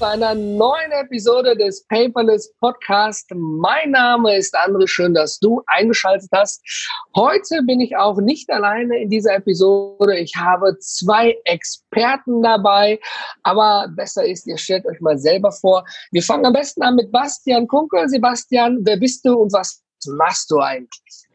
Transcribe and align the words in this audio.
einer 0.00 0.34
neuen 0.34 0.92
Episode 0.92 1.56
des 1.56 1.86
Paperless 1.86 2.52
Podcast. 2.60 3.30
Mein 3.34 3.92
Name 3.92 4.36
ist 4.36 4.56
André, 4.56 4.88
schön, 4.88 5.14
dass 5.14 5.38
du 5.38 5.62
eingeschaltet 5.66 6.30
hast. 6.34 6.62
Heute 7.14 7.62
bin 7.66 7.80
ich 7.80 7.96
auch 7.96 8.18
nicht 8.18 8.50
alleine 8.50 9.00
in 9.00 9.10
dieser 9.10 9.34
Episode. 9.36 10.16
Ich 10.18 10.34
habe 10.36 10.76
zwei 10.78 11.36
Experten 11.44 12.42
dabei, 12.42 12.98
aber 13.42 13.88
besser 13.94 14.24
ist, 14.24 14.46
ihr 14.46 14.58
stellt 14.58 14.86
euch 14.86 15.00
mal 15.00 15.18
selber 15.18 15.52
vor. 15.52 15.84
Wir 16.10 16.22
fangen 16.22 16.46
am 16.46 16.52
besten 16.52 16.82
an 16.82 16.96
mit 16.96 17.12
Bastian 17.12 17.68
Kunkel. 17.68 18.08
Sebastian, 18.08 18.80
wer 18.82 18.96
bist 18.96 19.24
du 19.24 19.34
und 19.34 19.52
was 19.52 19.82
machst 20.06 20.50
du 20.50 20.58
eigentlich? 20.58 21.28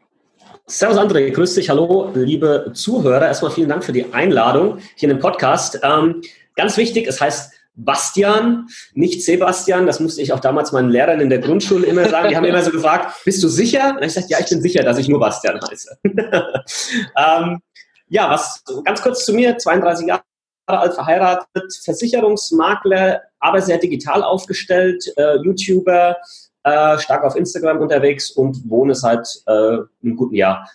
Servus 0.66 0.98
André, 0.98 1.30
grüß 1.30 1.54
dich, 1.54 1.70
hallo 1.70 2.10
liebe 2.14 2.72
Zuhörer. 2.74 3.26
Erstmal 3.26 3.52
vielen 3.52 3.68
Dank 3.68 3.84
für 3.84 3.92
die 3.92 4.12
Einladung 4.12 4.78
hier 4.96 5.08
in 5.08 5.16
den 5.16 5.22
Podcast. 5.22 5.80
Ähm, 5.82 6.22
Ganz 6.60 6.76
wichtig, 6.76 7.06
es 7.06 7.20
heißt 7.20 7.54
Bastian, 7.84 8.68
nicht 8.94 9.24
Sebastian. 9.24 9.86
Das 9.86 10.00
musste 10.00 10.22
ich 10.22 10.32
auch 10.32 10.40
damals 10.40 10.72
meinen 10.72 10.90
Lehrern 10.90 11.20
in 11.20 11.30
der 11.30 11.38
Grundschule 11.38 11.86
immer 11.86 12.08
sagen. 12.08 12.28
Die 12.28 12.36
haben 12.36 12.44
immer 12.44 12.62
so 12.62 12.70
gefragt, 12.70 13.24
bist 13.24 13.42
du 13.42 13.48
sicher? 13.48 13.96
Und 13.96 14.04
ich 14.04 14.12
sagte, 14.12 14.30
ja, 14.30 14.38
ich 14.40 14.48
bin 14.48 14.60
sicher, 14.60 14.82
dass 14.82 14.98
ich 14.98 15.08
nur 15.08 15.20
Bastian 15.20 15.60
heiße. 15.60 15.98
ähm, 16.04 17.60
ja, 18.08 18.30
was 18.30 18.62
ganz 18.84 19.02
kurz 19.02 19.24
zu 19.24 19.32
mir, 19.32 19.56
32 19.56 20.06
Jahre 20.06 20.22
alt, 20.66 20.94
verheiratet, 20.94 21.80
Versicherungsmakler, 21.84 23.22
aber 23.38 23.60
sehr 23.60 23.78
digital 23.78 24.22
aufgestellt, 24.22 25.04
äh, 25.16 25.36
YouTuber, 25.42 26.16
äh, 26.64 26.98
stark 26.98 27.24
auf 27.24 27.36
Instagram 27.36 27.80
unterwegs 27.80 28.30
und 28.30 28.68
wohne 28.68 28.94
seit 28.94 29.26
äh, 29.46 29.52
einem 29.52 30.16
guten 30.16 30.34
Jahr 30.34 30.68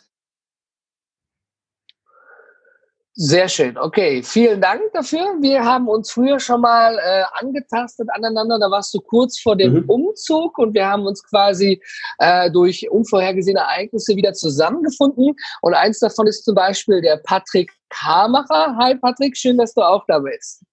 Sehr 3.18 3.48
schön. 3.48 3.78
Okay, 3.78 4.22
vielen 4.24 4.60
Dank 4.60 4.82
dafür. 4.92 5.38
Wir 5.40 5.64
haben 5.64 5.88
uns 5.88 6.12
früher 6.12 6.38
schon 6.38 6.60
mal 6.60 6.98
äh, 6.98 7.24
angetastet 7.40 8.10
aneinander. 8.12 8.60
Da 8.60 8.70
warst 8.70 8.94
du 8.94 9.00
kurz 9.00 9.40
vor 9.40 9.56
dem 9.56 9.76
mhm. 9.76 9.90
Umzug 9.90 10.58
und 10.58 10.74
wir 10.74 10.86
haben 10.86 11.06
uns 11.06 11.24
quasi 11.24 11.82
äh, 12.18 12.52
durch 12.52 12.90
unvorhergesehene 12.92 13.62
Ereignisse 13.62 14.18
wieder 14.18 14.34
zusammengefunden. 14.34 15.34
Und 15.62 15.74
eins 15.74 16.00
davon 16.00 16.28
ist 16.28 16.44
zum 16.44 16.56
Beispiel 16.56 17.00
der 17.00 17.16
Patrick 17.24 17.72
Karmacher. 17.88 18.76
Hi 18.78 18.96
Patrick, 18.96 19.38
schön, 19.38 19.58
dass 19.58 19.74
du 19.74 19.82
auch 19.82 20.04
da 20.10 20.20
bist. 20.20 20.66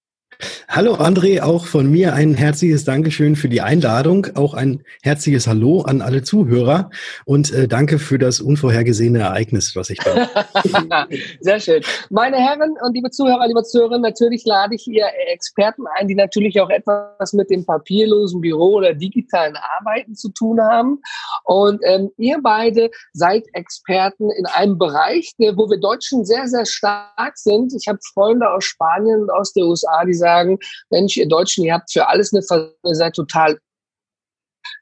Hallo 0.69 0.95
André, 0.95 1.43
auch 1.43 1.67
von 1.67 1.91
mir 1.91 2.15
ein 2.15 2.35
herzliches 2.35 2.85
Dankeschön 2.85 3.37
für 3.37 3.49
die 3.49 3.61
Einladung, 3.61 4.27
auch 4.35 4.55
ein 4.55 4.83
herzliches 5.03 5.47
Hallo 5.47 5.83
an 5.83 6.01
alle 6.01 6.23
Zuhörer 6.23 6.91
und 7.25 7.53
äh, 7.53 7.69
danke 7.69 7.99
für 7.99 8.19
das 8.19 8.41
unvorhergesehene 8.41 9.21
Ereignis, 9.21 9.77
was 9.77 9.91
ich 9.91 9.99
da. 9.99 10.29
Sehr 11.41 11.61
schön. 11.61 11.83
Meine 12.11 12.39
Herren 12.39 12.75
und 12.83 12.95
liebe 12.95 13.11
Zuhörer, 13.11 13.47
liebe 13.47 13.63
Zuhörerinnen, 13.63 14.03
natürlich 14.03 14.45
lade 14.45 14.75
ich 14.75 14.83
hier 14.83 15.07
Experten 15.33 15.85
ein, 15.99 16.09
die 16.09 16.15
natürlich 16.15 16.61
auch 16.61 16.71
etwas 16.71 17.33
mit 17.33 17.51
dem 17.51 17.65
papierlosen 17.65 18.41
Büro 18.41 18.77
oder 18.77 18.95
digitalen 18.95 19.57
Arbeiten 19.79 20.15
zu 20.15 20.31
tun 20.31 20.61
haben. 20.61 21.01
Und 21.45 21.81
ähm, 21.85 22.11
ihr 22.17 22.39
beide 22.43 22.91
seid 23.13 23.45
Experten 23.53 24.31
in 24.31 24.47
einem 24.47 24.79
Bereich, 24.79 25.35
der, 25.39 25.57
wo 25.57 25.69
wir 25.71 25.79
Deutschen 25.79 26.25
sehr, 26.25 26.49
sehr 26.49 26.67
stark 26.67 27.37
sind. 27.37 27.75
Ich 27.75 27.89
habe 27.89 27.99
Freunde 28.13 28.51
aus 28.51 28.65
Spanien 28.65 29.23
und 29.23 29.31
aus 29.31 29.53
der 29.53 29.65
USA, 29.65 30.05
die 30.05 30.15
sagen, 30.15 30.32
sagen, 30.33 30.59
Mensch, 30.91 31.17
ihr 31.17 31.29
Deutschen, 31.29 31.65
ihr 31.65 31.75
habt 31.75 31.93
für 31.93 32.09
alles 32.09 32.33
eine 32.33 32.43
Ver 32.43 32.73
ihr 32.85 32.95
seid 32.95 33.15
total 33.15 33.59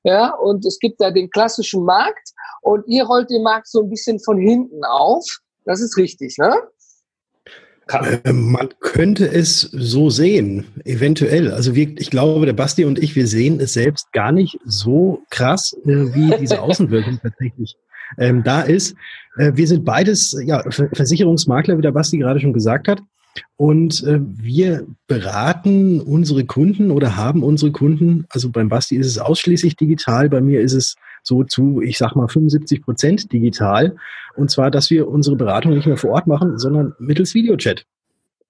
ja, 0.04 0.30
und 0.34 0.64
es 0.64 0.78
gibt 0.78 1.00
da 1.00 1.10
den 1.10 1.30
klassischen 1.30 1.84
Markt 1.84 2.32
und 2.62 2.86
ihr 2.86 3.04
rollt 3.04 3.30
den 3.30 3.42
Markt 3.42 3.68
so 3.68 3.82
ein 3.82 3.90
bisschen 3.90 4.18
von 4.20 4.38
hinten 4.38 4.84
auf. 4.84 5.24
Das 5.64 5.80
ist 5.80 5.96
richtig, 5.96 6.36
ne? 6.38 6.54
Äh, 7.88 8.32
man 8.32 8.68
könnte 8.80 9.30
es 9.30 9.62
so 9.62 10.10
sehen, 10.10 10.66
eventuell. 10.84 11.52
Also 11.52 11.74
wir, 11.74 11.88
ich 11.98 12.10
glaube, 12.10 12.46
der 12.46 12.52
Basti 12.52 12.84
und 12.84 12.98
ich, 12.98 13.16
wir 13.16 13.26
sehen 13.26 13.60
es 13.60 13.74
selbst 13.74 14.12
gar 14.12 14.32
nicht 14.32 14.58
so 14.64 15.22
krass, 15.30 15.76
äh, 15.84 16.14
wie 16.14 16.34
diese 16.40 16.62
Außenwirkung 16.62 17.18
tatsächlich 17.20 17.76
ähm, 18.18 18.42
da 18.44 18.62
ist. 18.62 18.94
Äh, 19.36 19.52
wir 19.54 19.66
sind 19.66 19.84
beides 19.84 20.36
ja, 20.44 20.62
Versicherungsmakler, 20.70 21.76
wie 21.76 21.82
der 21.82 21.92
Basti 21.92 22.18
gerade 22.18 22.40
schon 22.40 22.52
gesagt 22.52 22.88
hat. 22.88 23.00
Und 23.56 24.02
äh, 24.04 24.18
wir 24.20 24.86
beraten 25.06 26.00
unsere 26.00 26.44
Kunden 26.44 26.90
oder 26.90 27.16
haben 27.16 27.42
unsere 27.42 27.72
Kunden, 27.72 28.26
also 28.30 28.50
beim 28.50 28.68
Basti 28.68 28.96
ist 28.96 29.06
es 29.06 29.18
ausschließlich 29.18 29.76
digital, 29.76 30.28
bei 30.28 30.40
mir 30.40 30.60
ist 30.60 30.72
es 30.72 30.96
so 31.22 31.44
zu, 31.44 31.80
ich 31.82 31.98
sag 31.98 32.16
mal, 32.16 32.28
75 32.28 32.82
Prozent 32.82 33.32
digital. 33.32 33.96
Und 34.36 34.50
zwar, 34.50 34.70
dass 34.70 34.90
wir 34.90 35.08
unsere 35.08 35.36
Beratung 35.36 35.74
nicht 35.74 35.86
mehr 35.86 35.96
vor 35.96 36.10
Ort 36.10 36.26
machen, 36.26 36.58
sondern 36.58 36.94
mittels 36.98 37.34
Videochat. 37.34 37.84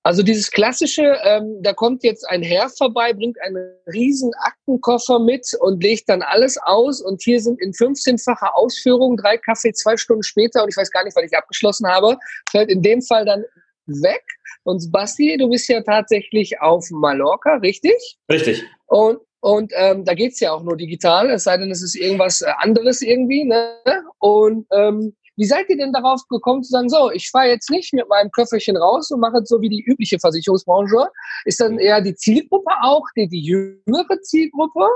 Also 0.03 0.23
dieses 0.23 0.51
klassische, 0.51 1.19
ähm, 1.25 1.59
da 1.61 1.75
kommt 1.75 2.05
jetzt 2.05 2.27
ein 2.31 2.43
Herr 2.43 2.71
vorbei, 2.71 3.13
bringt 3.13 3.37
einen 3.43 3.71
riesen 3.93 4.31
Aktenkoffer 4.41 5.19
mit 5.19 5.47
und 5.61 5.83
legt 5.83 6.09
dann 6.09 6.23
alles 6.23 6.57
aus 6.57 7.03
und 7.03 7.21
hier 7.21 7.39
sind 7.39 7.61
in 7.61 7.73
15-facher 7.73 8.57
Ausführung 8.57 9.19
drei 9.19 9.37
Kaffee 9.37 9.75
zwei 9.75 9.99
Stunden 9.99 10.23
später 10.23 10.63
und 10.63 10.71
ich 10.71 10.77
weiß 10.79 10.91
gar 10.91 11.05
nicht, 11.05 11.15
was 11.17 11.25
ich 11.25 11.37
abgeschlossen 11.37 11.87
habe, 11.87 12.17
fällt 12.51 12.71
in 12.71 12.81
dem 12.81 13.03
Fall 13.03 13.27
dann 13.27 13.45
weg. 13.87 14.23
Und 14.65 14.91
Basti, 14.93 15.37
du 15.37 15.49
bist 15.49 15.69
ja 15.69 15.83
tatsächlich 15.83 16.61
auf 16.61 16.89
Mallorca, 16.91 17.57
richtig? 17.57 18.19
Richtig. 18.31 18.65
Und, 18.87 19.19
und 19.41 19.73
ähm, 19.77 20.05
da 20.05 20.15
geht's 20.15 20.41
ja 20.41 20.53
auch 20.53 20.63
nur 20.63 20.77
digital, 20.77 21.31
es 21.31 21.45
sei 21.45 21.57
denn, 21.57 21.71
es 21.71 21.83
ist 21.83 21.97
irgendwas 21.97 22.43
äh, 22.43 22.51
anderes 22.59 23.03
irgendwie. 23.03 23.45
Ne? 23.45 23.75
Und 24.19 24.67
ähm, 24.73 25.15
wie 25.37 25.47
seid 25.47 25.71
ihr 25.71 25.79
denn 25.79 25.93
darauf 25.93 26.21
gekommen 26.29 26.63
zu 26.63 26.71
sagen, 26.71 26.91
so, 26.91 27.11
ich 27.11 27.31
fahre 27.31 27.49
jetzt 27.49 27.71
nicht 27.71 27.95
mit 27.95 28.07
meinem 28.09 28.31
Köfferchen 28.31 28.77
raus 28.77 29.11
und 29.11 29.21
mache 29.21 29.39
es 29.39 29.49
so 29.49 29.63
wie 29.63 29.71
die 29.71 29.83
übliche 29.83 30.19
Versicherungsbranche? 30.19 31.09
Ist 31.47 31.61
dann 31.61 31.79
eher 31.79 32.03
die 32.03 32.15
Zielgruppe 32.15 32.71
auch, 32.83 33.05
die, 33.17 33.27
die 33.27 33.41
jüngere 33.41 34.21
Zielgruppe, 34.21 34.87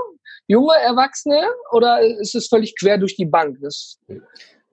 junge 0.46 0.74
Erwachsene, 0.74 1.46
oder 1.72 2.02
ist 2.02 2.34
es 2.34 2.48
völlig 2.48 2.74
quer 2.78 2.98
durch 2.98 3.16
die 3.16 3.24
Bank? 3.24 3.56
Das 3.62 3.98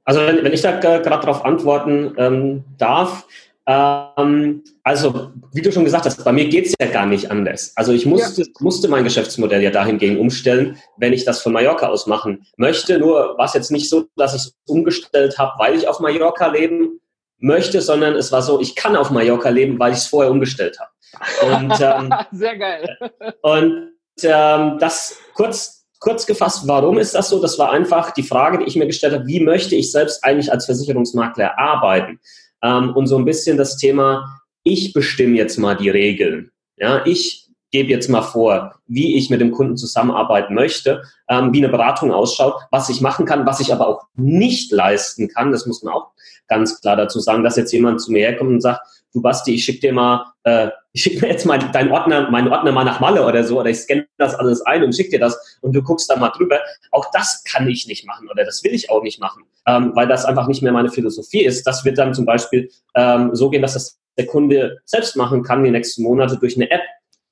also 0.04 0.22
wenn, 0.26 0.44
wenn 0.44 0.52
ich 0.52 0.62
da 0.62 0.80
gerade 0.80 1.04
darauf 1.04 1.46
antworten 1.46 2.16
ähm, 2.18 2.64
darf, 2.78 3.26
ähm, 3.72 4.64
also, 4.84 5.32
wie 5.54 5.62
du 5.62 5.72
schon 5.72 5.86
gesagt 5.86 6.06
hast, 6.06 6.24
bei 6.24 6.32
mir 6.32 6.48
geht 6.50 6.66
es 6.66 6.74
ja 6.80 6.88
gar 6.88 7.06
nicht 7.06 7.30
anders. 7.30 7.74
Also 7.76 7.92
ich 7.92 8.06
musste, 8.06 8.42
ja. 8.42 8.48
musste 8.60 8.88
mein 8.88 9.04
Geschäftsmodell 9.04 9.62
ja 9.62 9.72
dahingehend 9.72 10.20
umstellen, 10.20 10.78
wenn 10.98 11.14
ich 11.14 11.26
das 11.26 11.42
von 11.42 11.54
Mallorca 11.54 11.88
aus 11.88 12.08
machen 12.08 12.46
möchte. 12.58 13.00
Nur 13.00 13.38
war 13.38 13.46
es 13.46 13.54
jetzt 13.54 13.72
nicht 13.72 13.90
so, 13.90 14.06
dass 14.16 14.36
ich 14.36 14.42
es 14.42 14.56
umgestellt 14.68 15.38
habe, 15.38 15.54
weil 15.60 15.76
ich 15.76 15.88
auf 15.88 16.00
Mallorca 16.00 16.48
leben 16.48 17.00
möchte, 17.38 17.82
sondern 17.82 18.16
es 18.16 18.32
war 18.32 18.42
so, 18.42 18.60
ich 18.60 18.76
kann 18.76 18.96
auf 18.96 19.12
Mallorca 19.12 19.50
leben, 19.50 19.80
weil 19.80 19.94
ich 19.94 20.00
es 20.00 20.08
vorher 20.08 20.32
umgestellt 20.32 20.78
habe. 20.80 21.56
Und, 21.56 21.80
ähm, 21.82 22.14
Sehr 22.32 22.58
geil. 22.58 22.98
und 23.42 23.92
ähm, 24.24 24.78
das 24.80 25.18
kurz 25.34 25.82
Kurz 26.04 26.26
gefasst, 26.26 26.64
warum 26.68 26.98
ist 26.98 27.14
das 27.14 27.30
so? 27.30 27.40
Das 27.40 27.60
war 27.60 27.72
einfach 27.72 28.10
die 28.10 28.24
Frage, 28.24 28.58
die 28.58 28.66
ich 28.66 28.76
mir 28.76 28.88
gestellt 28.88 29.14
habe, 29.14 29.28
wie 29.28 29.40
möchte 29.40 29.76
ich 29.76 29.92
selbst 29.92 30.24
eigentlich 30.24 30.52
als 30.52 30.66
Versicherungsmakler 30.66 31.60
arbeiten? 31.60 32.20
Ähm, 32.64 32.96
und 32.96 33.08
so 33.08 33.18
ein 33.18 33.26
bisschen 33.26 33.58
das 33.58 33.78
Thema, 33.78 34.42
ich 34.64 34.94
bestimme 34.94 35.36
jetzt 35.38 35.58
mal 35.58 35.76
die 35.76 35.90
Regeln. 35.90 36.52
Ja, 36.78 37.06
ich 37.06 37.50
gebe 37.72 37.90
jetzt 37.90 38.10
mal 38.10 38.22
vor, 38.22 38.76
wie 38.88 39.16
ich 39.16 39.30
mit 39.30 39.42
dem 39.42 39.52
Kunden 39.52 39.78
zusammenarbeiten 39.78 40.54
möchte, 40.54 41.04
ähm, 41.30 41.54
wie 41.54 41.60
eine 41.60 41.70
Beratung 41.70 42.12
ausschaut, 42.12 42.56
was 42.70 42.90
ich 42.90 43.02
machen 43.02 43.26
kann, 43.26 43.46
was 43.46 43.60
ich 43.62 43.74
aber 43.74 43.88
auch 43.88 44.04
nicht 44.16 44.72
leisten 44.72 45.30
kann. 45.30 45.52
Das 45.52 45.66
muss 45.66 45.82
man 45.82 45.94
auch 45.94 46.12
ganz 46.48 46.82
klar 46.82 46.98
dazu 46.98 47.20
sagen, 47.20 47.44
dass 47.44 47.56
jetzt 47.56 47.72
jemand 47.72 48.02
zu 48.02 48.12
mir 48.12 48.20
herkommt 48.28 48.52
und 48.52 48.62
sagt, 48.62 48.82
du 49.14 49.22
Basti, 49.22 49.56
ich 49.56 49.66
schicke 49.66 49.82
dir 49.82 49.94
mal, 49.94 50.26
äh, 50.44 50.70
ich 50.94 51.04
schicke 51.04 51.22
mir 51.22 51.32
jetzt 51.32 51.46
mal 51.46 51.58
deinen 51.58 51.92
Ordner, 51.92 52.30
meinen 52.30 52.50
Ordner 52.50 52.72
mal 52.72 52.84
nach 52.84 53.00
Malle 53.00 53.26
oder 53.26 53.44
so, 53.44 53.60
oder 53.60 53.70
ich 53.70 53.80
scanne 53.80 54.08
das 54.18 54.36
alles 54.36 54.62
ein 54.62 54.84
und 54.84 54.96
schicke 54.96 55.12
dir 55.12 55.20
das 55.20 55.60
und 55.62 55.74
du 55.74 55.82
guckst 55.82 56.10
da 56.10 56.16
mal 56.16 56.30
drüber. 56.30 56.60
Auch 56.92 57.06
das 57.14 57.44
kann 57.44 57.68
ich 57.68 57.88
nicht 57.88 58.06
machen 58.06 58.30
oder 58.30 58.44
das 58.44 58.64
will 58.64 58.74
ich 58.74 58.90
auch 58.90 59.04
nicht 59.04 59.20
machen, 59.20 59.44
ähm, 59.68 59.92
weil 59.96 60.08
das 60.08 60.26
einfach 60.26 60.48
nicht 60.48 60.62
mehr 60.62 60.72
meine 60.72 60.90
Philosophie 60.90 61.44
ist. 61.44 61.66
Das 61.66 61.86
wird 61.86 61.98
dann 61.98 62.14
zum 62.14 62.26
Beispiel 62.26 62.70
ähm, 62.96 63.32
so 63.34 63.50
gehen, 63.50 63.62
dass 63.62 63.74
das 63.74 64.00
der 64.18 64.28
Kunde 64.28 64.80
selbst 64.86 65.16
machen 65.16 65.44
kann 65.44 65.64
die 65.64 65.72
nächsten 65.72 66.04
Monate 66.04 66.38
durch 66.38 66.56
eine 66.56 66.70
App, 66.70 66.82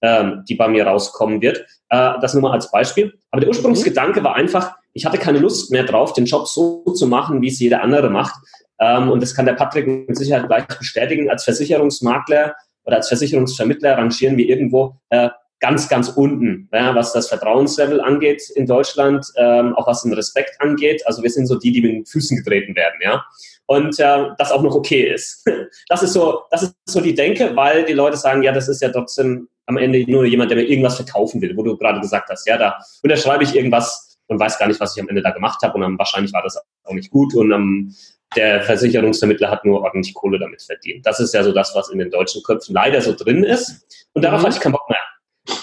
ähm, 0.02 0.44
die 0.48 0.56
bei 0.56 0.68
mir 0.68 0.88
rauskommen 0.88 1.42
wird. 1.42 1.66
Äh, 1.90 2.14
das 2.22 2.34
nur 2.34 2.44
mal 2.44 2.54
als 2.54 2.72
Beispiel. 2.72 3.14
Aber 3.32 3.42
der 3.42 3.50
Ursprungsgedanke 3.50 4.24
war 4.24 4.36
einfach, 4.36 4.76
ich 4.94 5.06
hatte 5.06 5.18
keine 5.18 5.40
Lust 5.40 5.72
mehr 5.72 5.84
drauf, 5.84 6.14
den 6.14 6.26
Job 6.26 6.48
so 6.48 6.84
zu 6.94 7.08
machen, 7.08 7.42
wie 7.42 7.50
es 7.50 7.60
jeder 7.60 7.84
andere 7.84 8.10
macht. 8.10 8.36
Ähm, 8.80 9.10
und 9.12 9.22
das 9.22 9.36
kann 9.36 9.46
der 9.46 9.54
Patrick 9.54 9.88
mit 9.88 10.18
Sicherheit 10.18 10.48
gleich 10.48 10.66
bestätigen. 10.66 11.30
Als 11.30 11.44
Versicherungsmakler 11.44 12.56
oder 12.86 12.98
als 12.98 13.08
Versicherungsvermittler 13.08 13.98
rangieren 13.98 14.38
wir 14.38 14.48
irgendwo 14.48 14.96
äh, 15.10 15.30
ganz, 15.60 15.90
ganz 15.90 16.10
unten, 16.10 16.70
ja, 16.72 16.96
was 16.96 17.14
das 17.14 17.28
Vertrauenslevel 17.28 18.00
angeht 18.02 18.50
in 18.56 18.66
Deutschland, 18.66 19.26
ähm, 19.36 19.76
auch 19.76 19.88
was 19.88 20.04
den 20.04 20.14
Respekt 20.14 20.60
angeht. 20.60 21.06
Also 21.06 21.22
wir 21.22 21.30
sind 21.30 21.48
so 21.48 21.58
die, 21.60 21.72
die 21.72 21.82
mit 21.82 21.92
den 21.92 22.06
Füßen 22.06 22.38
getreten 22.38 22.76
werden, 22.76 23.00
ja. 23.02 23.26
Und 23.66 24.00
äh, 24.00 24.30
das 24.38 24.52
auch 24.52 24.64
noch 24.64 24.76
okay 24.76 25.14
ist. 25.14 25.46
Das 25.88 26.04
ist 26.04 26.14
so, 26.14 26.44
das 26.52 26.64
ist 26.64 26.76
so 26.86 27.02
die 27.02 27.14
Denke, 27.14 27.56
weil 27.56 27.84
die 27.84 27.94
Leute 27.94 28.18
sagen, 28.18 28.42
ja, 28.44 28.52
das 28.52 28.68
ist 28.68 28.82
ja 28.82 28.90
trotzdem 28.90 29.48
am 29.66 29.78
Ende 29.78 30.04
nur 30.10 30.26
jemand, 30.26 30.50
der 30.50 30.58
mir 30.58 30.64
irgendwas 30.64 30.96
verkaufen 30.96 31.42
will, 31.42 31.56
wo 31.56 31.64
du 31.64 31.78
gerade 31.78 32.00
gesagt 32.00 32.30
hast, 32.30 32.48
ja, 32.48 32.58
da 32.58 32.80
unterschreibe 33.04 33.44
ich 33.44 33.56
irgendwas 33.56 34.18
und 34.28 34.40
weiß 34.40 34.58
gar 34.58 34.68
nicht, 34.68 34.80
was 34.80 34.96
ich 34.96 35.02
am 35.02 35.10
Ende 35.10 35.22
da 35.22 35.32
gemacht 35.32 35.62
habe 35.62 35.76
und 35.76 35.82
dann 35.82 35.98
wahrscheinlich 35.98 36.34
war 36.34 36.42
das 36.42 36.58
auch 36.84 36.94
nicht 36.94 37.12
gut 37.12 37.36
und 37.36 37.52
ähm, 37.52 37.96
der 38.36 38.62
Versicherungsvermittler 38.62 39.50
hat 39.50 39.66
nur 39.66 39.82
ordentlich 39.82 40.14
Kohle 40.14 40.40
damit 40.40 40.62
verdient. 40.62 41.06
Das 41.06 41.20
ist 41.20 41.34
ja 41.34 41.44
so 41.44 41.52
das, 41.52 41.74
was 41.76 41.90
in 41.90 42.00
den 42.00 42.12
deutschen 42.12 42.44
Köpfen 42.44 42.74
leider 42.74 43.02
so 43.02 43.14
drin 43.14 43.44
ist 43.44 43.86
und 44.14 44.24
darauf 44.24 44.42
mhm. 44.42 44.46
hatte 44.46 44.56
ich 44.58 44.62
keinen 44.62 44.74
Bock 44.74 44.90
mehr. 44.90 45.00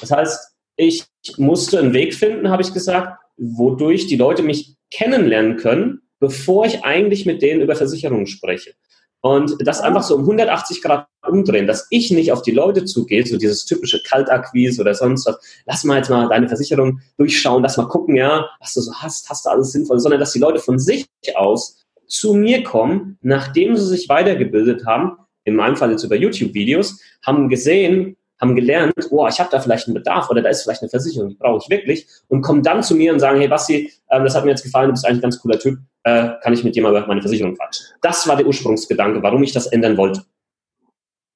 Das 0.01 0.11
heißt, 0.11 0.57
ich 0.77 1.05
musste 1.37 1.79
einen 1.79 1.95
Weg 1.95 2.15
finden, 2.15 2.51
habe 2.51 2.63
ich 2.63 2.73
gesagt, 2.73 3.19
wodurch 3.37 4.07
die 4.07 4.17
Leute 4.17 4.43
mich 4.43 4.77
kennenlernen 4.91 5.57
können, 5.57 6.03
bevor 6.19 6.67
ich 6.67 6.85
eigentlich 6.85 7.27
mit 7.27 7.43
denen 7.43 7.61
über 7.61 7.77
Versicherungen 7.77 8.27
spreche. 8.27 8.75
Und 9.21 9.57
das 9.67 9.81
einfach 9.81 10.03
so 10.03 10.15
um 10.15 10.21
180 10.23 10.83
Grad 10.83 11.09
umdrehen, 11.27 11.67
dass 11.67 11.89
ich 11.91 12.11
nicht 12.11 12.31
auf 12.31 12.43
die 12.43 12.53
Leute 12.53 12.85
zugehe, 12.85 13.27
so 13.27 13.39
dieses 13.39 13.65
typische 13.65 14.01
Kaltakquise 14.03 14.81
oder 14.81 14.95
sonst 14.95 15.27
was. 15.27 15.39
Lass 15.65 15.85
mal 15.85 15.97
jetzt 15.97 16.11
mal 16.11 16.29
deine 16.29 16.49
Versicherung 16.49 17.01
durchschauen, 17.19 17.63
lass 17.63 17.77
mal 17.77 17.89
gucken, 17.89 18.15
ja, 18.15 18.49
was 18.61 18.75
du 18.75 18.81
so 18.83 18.93
hast, 18.95 19.29
hast 19.29 19.45
du 19.45 19.51
alles 19.51 19.73
sinnvoll, 19.73 19.99
sondern 19.99 20.21
dass 20.21 20.33
die 20.33 20.39
Leute 20.39 20.61
von 20.61 20.79
sich 20.79 21.07
aus 21.35 21.86
zu 22.09 22.35
mir 22.35 22.63
kommen, 22.63 23.19
nachdem 23.23 23.77
sie 23.77 23.87
sich 23.87 24.09
weitergebildet 24.09 24.87
haben, 24.87 25.19
in 25.45 25.57
meinem 25.57 25.77
Fall 25.77 25.91
jetzt 25.91 26.05
über 26.05 26.17
YouTube-Videos, 26.17 27.01
haben 27.25 27.49
gesehen, 27.49 28.17
haben 28.41 28.55
gelernt, 28.55 28.95
oh, 29.11 29.27
ich 29.29 29.41
habe 29.41 29.49
da 29.51 29.61
vielleicht 29.61 29.87
einen 29.87 29.95
Bedarf 29.95 30.29
oder 30.29 30.43
da 30.43 30.51
ist 30.51 30.63
vielleicht 30.63 30.83
eine 30.83 30.91
Versicherung, 30.91 31.31
die 31.31 31.37
brauche 31.37 31.63
ich 31.63 31.71
wirklich 31.71 32.07
und 32.29 32.43
kommen 32.43 32.63
dann 32.63 32.83
zu 32.83 32.95
mir 32.95 33.13
und 33.13 33.21
sagen, 33.21 33.39
hey 33.39 33.49
Basti, 33.49 33.91
ähm, 34.11 34.25
das 34.25 34.35
hat 34.35 34.45
mir 34.45 34.51
jetzt 34.51 34.63
gefallen, 34.63 34.89
du 34.89 34.93
bist 34.93 35.07
eigentlich 35.07 35.19
ein 35.19 35.23
ganz 35.23 35.41
cooler 35.41 35.59
Typ, 35.59 35.79
äh, 36.03 36.31
kann 36.43 36.53
ich 36.53 36.63
mit 36.63 36.75
dir 36.77 36.83
mal 36.83 36.91
über 36.91 37.07
meine 37.07 37.23
Versicherung 37.23 37.57
quatschen. 37.57 37.87
Das 38.03 38.29
war 38.29 38.37
der 38.37 38.47
Ursprungsgedanke, 38.47 39.23
warum 39.23 39.43
ich 39.43 39.53
das 39.53 39.67
ändern 39.69 39.97
wollte. 39.97 40.23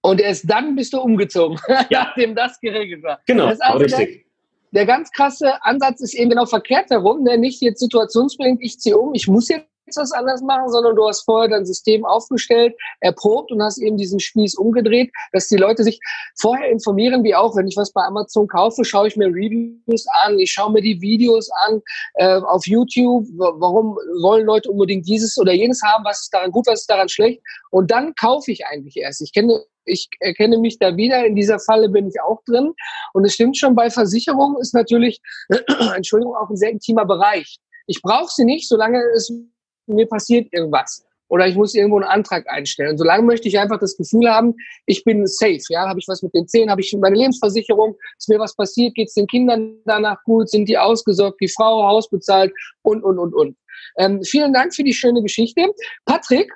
Und 0.03 0.21
erst 0.21 0.49
dann 0.49 0.77
bist 0.77 0.93
du 0.93 1.01
umgezogen, 1.01 1.59
ja. 1.69 2.05
nachdem 2.05 2.35
das 2.35 2.61
geregelt 2.61 3.03
war. 3.03 3.21
Genau, 3.27 3.47
also 3.47 3.79
richtig. 3.79 4.27
Der, 4.73 4.85
der, 4.85 4.87
ganz 4.87 5.11
krasse 5.11 5.63
Ansatz 5.65 6.01
ist 6.01 6.15
eben 6.15 6.31
genau 6.31 6.47
verkehrt 6.47 6.91
herum, 6.91 7.23
ne? 7.23 7.39
nicht 7.39 7.61
jetzt 7.61 7.81
situationsbedingt, 7.81 8.63
ich 8.63 8.79
ziehe 8.79 8.97
um, 8.97 9.15
ich 9.15 9.27
muss 9.27 9.49
jetzt 9.49 9.70
was 9.97 10.13
anders 10.13 10.43
machen, 10.43 10.69
sondern 10.71 10.97
du 10.97 11.07
hast 11.07 11.23
vorher 11.23 11.49
dein 11.49 11.67
System 11.67 12.05
aufgestellt, 12.05 12.75
erprobt 13.01 13.53
und 13.53 13.63
hast 13.63 13.79
eben 13.79 13.97
diesen 13.97 14.21
Spieß 14.21 14.57
umgedreht, 14.57 15.11
dass 15.33 15.49
die 15.49 15.57
Leute 15.57 15.83
sich 15.83 16.01
vorher 16.39 16.71
informieren, 16.71 17.25
wie 17.25 17.35
auch, 17.35 17.57
wenn 17.57 17.69
ich 17.69 17.77
was 17.77 17.93
bei 17.93 18.03
Amazon 18.03 18.49
kaufe, 18.49 18.85
schaue 18.85 19.09
ich 19.09 19.17
mir 19.17 19.29
Reviews 19.29 20.07
an, 20.25 20.39
ich 20.39 20.53
schaue 20.53 20.73
mir 20.73 20.83
die 20.83 21.01
Videos 21.01 21.51
an 21.67 21.81
äh, 22.15 22.37
auf 22.37 22.67
YouTube, 22.67 23.27
warum 23.37 23.97
wollen 24.23 24.47
Leute 24.47 24.71
unbedingt 24.71 25.07
dieses 25.07 25.39
oder 25.39 25.53
jenes 25.53 25.83
haben, 25.83 26.05
was 26.05 26.23
ist 26.23 26.35
daran 26.35 26.51
gut, 26.51 26.67
was 26.67 26.81
ist 26.81 26.91
daran 26.91 27.09
schlecht 27.09 27.41
und 27.71 27.91
dann 27.91 28.15
kaufe 28.15 28.51
ich 28.51 28.67
eigentlich 28.67 28.97
erst. 28.97 29.23
Ich 29.23 29.33
kenne 29.33 29.65
ich 29.85 30.09
erkenne 30.21 30.59
mich 30.59 30.79
da 30.79 30.97
wieder. 30.97 31.25
In 31.25 31.35
dieser 31.35 31.59
Falle 31.59 31.89
bin 31.89 32.09
ich 32.09 32.21
auch 32.21 32.43
drin. 32.45 32.73
Und 33.13 33.25
es 33.25 33.35
stimmt 33.35 33.57
schon, 33.57 33.75
bei 33.75 33.91
Versicherungen 33.91 34.61
ist 34.61 34.75
natürlich, 34.75 35.21
Entschuldigung, 35.97 36.35
auch 36.37 36.51
ein 36.51 36.57
sehr 36.57 36.71
intimer 36.71 37.07
Bereich. 37.07 37.59
Ich 37.87 38.03
brauche 38.03 38.31
sie 38.33 38.45
nicht, 38.45 38.69
solange 38.69 39.03
es 39.17 39.33
mir 39.95 40.07
passiert 40.07 40.49
irgendwas 40.53 41.05
oder 41.31 41.47
ich 41.47 41.55
muss 41.55 41.75
irgendwo 41.75 41.97
einen 41.97 42.05
Antrag 42.05 42.49
einstellen. 42.51 42.91
Und 42.91 42.99
solange 42.99 43.23
möchte 43.23 43.49
ich 43.49 43.59
einfach 43.59 43.79
das 43.79 43.97
Gefühl 43.97 44.29
haben, 44.29 44.55
ich 44.85 45.05
bin 45.05 45.27
safe. 45.27 45.61
Ja, 45.69 45.89
habe 45.89 46.01
ich 46.01 46.09
was 46.09 46.23
mit 46.23 46.35
den 46.35 46.47
Zähnen, 46.47 46.71
habe 46.71 46.81
ich 46.81 46.95
meine 47.01 47.17
Lebensversicherung, 47.17 47.97
ist 48.19 48.29
mir 48.29 48.39
was 48.39 48.55
passiert, 48.55 48.95
geht 48.95 49.09
es 49.09 49.15
den 49.15 49.29
Kindern 49.29 49.77
danach 49.85 50.23
gut, 50.25 50.51
sind 50.51 50.69
die 50.69 50.77
ausgesorgt, 50.77 51.41
die 51.41 51.49
Frau 51.49 51.87
Haus 51.87 52.11
bezahlt 52.11 52.53
und 52.83 53.03
und 53.03 53.19
und 53.19 53.33
und. 53.33 53.57
Ähm, 53.97 54.23
vielen 54.25 54.53
Dank 54.53 54.75
für 54.75 54.85
die 54.85 54.93
schöne 54.93 55.23
Geschichte, 55.23 55.67
Patrick. 56.05 56.53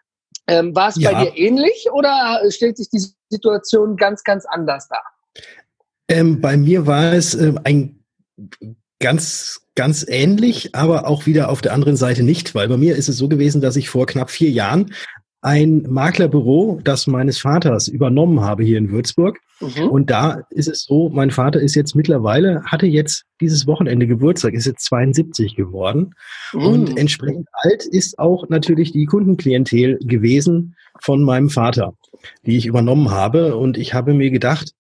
Ähm, 0.47 0.75
war 0.75 0.89
es 0.89 0.97
ja. 0.97 1.13
bei 1.13 1.25
dir 1.25 1.37
ähnlich 1.37 1.87
oder 1.93 2.43
stellt 2.51 2.77
sich 2.77 2.91
die 2.91 3.03
Situation 3.31 3.97
ganz 3.97 4.25
ganz 4.25 4.45
anders 4.45 4.89
dar? 4.89 5.05
Ähm, 6.09 6.41
bei 6.41 6.57
mir 6.57 6.87
war 6.87 7.15
es 7.15 7.35
äh, 7.35 7.55
ein 7.65 8.05
ganz 9.00 9.64
ganz 9.75 10.06
ähnlich, 10.08 10.75
aber 10.75 11.06
auch 11.06 11.26
wieder 11.26 11.49
auf 11.49 11.61
der 11.61 11.73
anderen 11.73 11.96
Seite 11.96 12.23
nicht, 12.23 12.55
weil 12.55 12.69
bei 12.69 12.76
mir 12.76 12.96
ist 12.96 13.08
es 13.08 13.17
so 13.17 13.29
gewesen, 13.29 13.61
dass 13.61 13.76
ich 13.76 13.88
vor 13.88 14.06
knapp 14.06 14.31
vier 14.31 14.50
Jahren 14.50 14.93
ein 15.41 15.82
Maklerbüro, 15.91 16.81
das 16.82 17.06
meines 17.06 17.38
Vaters 17.38 17.87
übernommen 17.87 18.41
habe 18.41 18.64
hier 18.64 18.79
in 18.79 18.91
Würzburg. 18.91 19.41
Mhm. 19.61 19.88
Und 19.88 20.11
da 20.11 20.43
ist 20.49 20.69
es 20.69 20.85
so, 20.85 21.11
mein 21.11 21.31
Vater 21.31 21.61
ist 21.61 21.75
jetzt 21.75 21.94
mittlerweile, 21.94 22.62
hatte 22.64 22.87
jetzt 22.87 23.25
dieses 23.43 23.67
Wochenende 23.67 24.06
Geburtstag, 24.06 24.55
ist 24.55 24.64
jetzt 24.64 24.87
72 24.87 25.55
geworden. 25.55 26.14
Mhm. 26.55 26.67
Und 26.67 26.99
entsprechend 26.99 27.47
alt 27.52 27.85
ist 27.85 28.19
auch 28.19 28.49
natürlich 28.49 28.93
die 28.93 29.05
Kundenklientel 29.05 29.99
gewesen 29.99 30.76
von 31.02 31.23
meinem 31.23 31.50
Vater, 31.50 31.93
die 32.47 32.56
ich 32.56 32.64
übernommen 32.64 33.11
habe. 33.11 33.56
Und 33.56 33.76
ich 33.76 33.93
habe 33.93 34.14
mir 34.14 34.31
gedacht, 34.31 34.73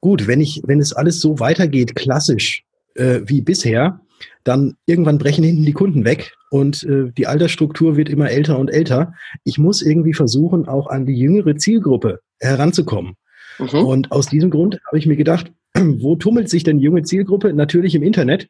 gut, 0.00 0.28
wenn 0.28 0.40
ich, 0.40 0.62
wenn 0.64 0.78
es 0.78 0.92
alles 0.92 1.20
so 1.20 1.40
weitergeht, 1.40 1.96
klassisch, 1.96 2.62
äh, 2.94 3.20
wie 3.24 3.40
bisher, 3.40 4.00
dann 4.44 4.76
irgendwann 4.86 5.18
brechen 5.18 5.44
hinten 5.44 5.64
die 5.64 5.72
Kunden 5.72 6.04
weg 6.04 6.34
und 6.50 6.84
äh, 6.84 7.10
die 7.16 7.26
Altersstruktur 7.26 7.96
wird 7.96 8.08
immer 8.08 8.30
älter 8.30 8.58
und 8.58 8.68
älter. 8.68 9.14
Ich 9.42 9.58
muss 9.58 9.82
irgendwie 9.82 10.14
versuchen, 10.14 10.68
auch 10.68 10.86
an 10.86 11.06
die 11.06 11.16
jüngere 11.16 11.56
Zielgruppe 11.56 12.20
heranzukommen. 12.38 13.16
Mhm. 13.58 13.78
Und 13.84 14.12
aus 14.12 14.26
diesem 14.26 14.50
Grund 14.50 14.80
habe 14.86 14.98
ich 14.98 15.06
mir 15.06 15.16
gedacht, 15.16 15.52
wo 15.74 16.16
tummelt 16.16 16.48
sich 16.48 16.62
denn 16.62 16.78
junge 16.78 17.02
Zielgruppe? 17.02 17.52
Natürlich 17.52 17.94
im 17.94 18.02
Internet. 18.02 18.48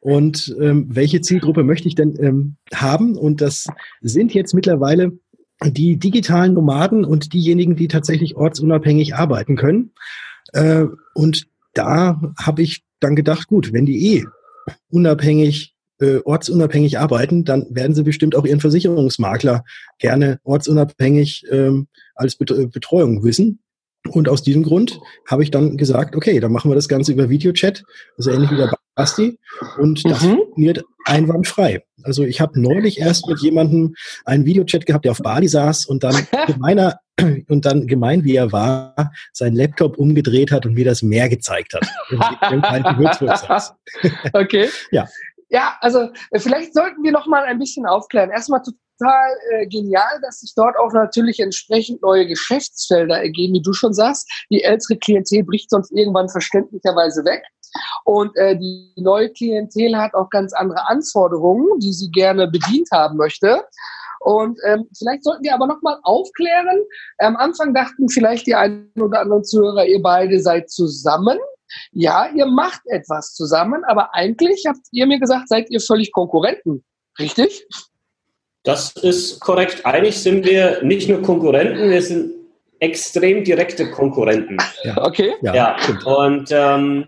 Und 0.00 0.54
ähm, 0.60 0.86
welche 0.88 1.20
Zielgruppe 1.20 1.64
möchte 1.64 1.88
ich 1.88 1.94
denn 1.94 2.16
ähm, 2.20 2.56
haben? 2.72 3.16
Und 3.16 3.40
das 3.40 3.66
sind 4.00 4.32
jetzt 4.32 4.54
mittlerweile 4.54 5.12
die 5.64 5.98
digitalen 5.98 6.54
Nomaden 6.54 7.04
und 7.04 7.32
diejenigen, 7.34 7.76
die 7.76 7.88
tatsächlich 7.88 8.36
ortsunabhängig 8.36 9.14
arbeiten 9.14 9.56
können. 9.56 9.92
Äh, 10.52 10.84
und 11.14 11.48
da 11.74 12.20
habe 12.38 12.62
ich 12.62 12.82
dann 13.00 13.16
gedacht, 13.16 13.48
gut, 13.48 13.72
wenn 13.72 13.86
die 13.86 14.16
eh 14.16 14.24
unabhängig, 14.90 15.74
äh, 16.00 16.18
ortsunabhängig 16.24 16.98
arbeiten, 16.98 17.44
dann 17.44 17.66
werden 17.70 17.94
sie 17.94 18.02
bestimmt 18.02 18.34
auch 18.34 18.44
ihren 18.44 18.60
Versicherungsmakler 18.60 19.64
gerne 19.98 20.40
ortsunabhängig 20.44 21.44
ähm, 21.50 21.88
als 22.14 22.38
äh, 22.40 22.66
Betreuung 22.66 23.22
wissen. 23.24 23.60
Und 24.08 24.28
aus 24.28 24.42
diesem 24.42 24.62
Grund 24.62 24.98
habe 25.28 25.42
ich 25.42 25.50
dann 25.50 25.76
gesagt, 25.76 26.16
okay, 26.16 26.40
dann 26.40 26.52
machen 26.52 26.70
wir 26.70 26.74
das 26.74 26.88
Ganze 26.88 27.12
über 27.12 27.28
Videochat, 27.28 27.84
also 28.16 28.30
ähnlich 28.30 28.50
wie 28.50 28.56
der 28.56 28.72
Basti. 28.94 29.38
Und 29.78 30.04
das 30.04 30.22
mhm. 30.22 30.36
funktioniert 30.36 30.84
einwandfrei. 31.04 31.82
Also 32.02 32.24
ich 32.24 32.40
habe 32.40 32.60
neulich 32.60 32.98
erst 32.98 33.26
mit 33.26 33.40
jemandem 33.40 33.94
einen 34.24 34.46
Videochat 34.46 34.86
gehabt, 34.86 35.04
der 35.04 35.12
auf 35.12 35.18
Bali 35.18 35.48
saß 35.48 35.84
und 35.86 36.02
dann 36.02 36.16
meiner 36.58 36.98
und 37.48 37.64
dann 37.64 37.86
gemein 37.86 38.24
wie 38.24 38.36
er 38.36 38.52
war, 38.52 39.12
seinen 39.32 39.56
Laptop 39.56 39.98
umgedreht 39.98 40.50
hat 40.50 40.66
und 40.66 40.74
mir 40.74 40.84
das 40.84 41.02
Meer 41.02 41.28
gezeigt 41.28 41.74
hat. 41.74 41.86
okay. 44.32 44.68
ja. 44.90 45.06
Ja, 45.52 45.76
also 45.80 46.08
äh, 46.30 46.38
vielleicht 46.38 46.74
sollten 46.74 47.02
wir 47.02 47.10
noch 47.10 47.26
mal 47.26 47.42
ein 47.42 47.58
bisschen 47.58 47.84
aufklären. 47.84 48.30
Erstmal 48.30 48.62
total 48.62 49.30
äh, 49.50 49.66
genial, 49.66 50.20
dass 50.22 50.40
sich 50.40 50.52
dort 50.54 50.76
auch 50.78 50.92
natürlich 50.92 51.40
entsprechend 51.40 52.02
neue 52.02 52.28
Geschäftsfelder 52.28 53.20
ergeben, 53.20 53.54
wie 53.54 53.62
du 53.62 53.72
schon 53.72 53.92
sagst. 53.92 54.30
Die 54.50 54.62
ältere 54.62 54.96
Klientel 54.98 55.42
bricht 55.42 55.70
sonst 55.70 55.90
irgendwann 55.90 56.28
verständlicherweise 56.28 57.24
weg. 57.24 57.42
Und 58.04 58.36
äh, 58.36 58.56
die 58.56 58.92
neue 58.96 59.30
Klientel 59.30 59.96
hat 59.96 60.14
auch 60.14 60.30
ganz 60.30 60.52
andere 60.52 60.88
Anforderungen, 60.88 61.78
die 61.80 61.92
sie 61.92 62.10
gerne 62.10 62.48
bedient 62.48 62.88
haben 62.92 63.16
möchte. 63.16 63.62
Und 64.20 64.58
ähm, 64.66 64.86
vielleicht 64.96 65.24
sollten 65.24 65.42
wir 65.42 65.54
aber 65.54 65.66
nochmal 65.66 65.98
aufklären. 66.02 66.82
Am 67.18 67.36
Anfang 67.36 67.72
dachten 67.74 68.08
vielleicht 68.08 68.46
die 68.46 68.54
einen 68.54 68.92
oder 69.00 69.20
anderen 69.20 69.44
Zuhörer, 69.44 69.86
ihr 69.86 70.02
beide 70.02 70.40
seid 70.40 70.70
zusammen. 70.70 71.38
Ja, 71.92 72.28
ihr 72.34 72.46
macht 72.46 72.82
etwas 72.86 73.32
zusammen, 73.32 73.82
aber 73.84 74.14
eigentlich 74.14 74.64
habt 74.66 74.86
ihr 74.92 75.06
mir 75.06 75.20
gesagt, 75.20 75.48
seid 75.48 75.70
ihr 75.70 75.80
völlig 75.80 76.12
Konkurrenten. 76.12 76.84
Richtig? 77.18 77.66
Das 78.62 78.92
ist 78.92 79.40
korrekt. 79.40 79.86
Eigentlich 79.86 80.20
sind 80.20 80.44
wir 80.44 80.82
nicht 80.82 81.08
nur 81.08 81.22
Konkurrenten, 81.22 81.90
wir 81.90 82.02
sind 82.02 82.34
extrem 82.80 83.44
direkte 83.44 83.90
Konkurrenten. 83.90 84.58
Ja. 84.84 85.02
Okay. 85.04 85.34
Ja, 85.42 85.54
ja. 85.54 85.76
und 86.04 86.50
ähm, 86.50 87.06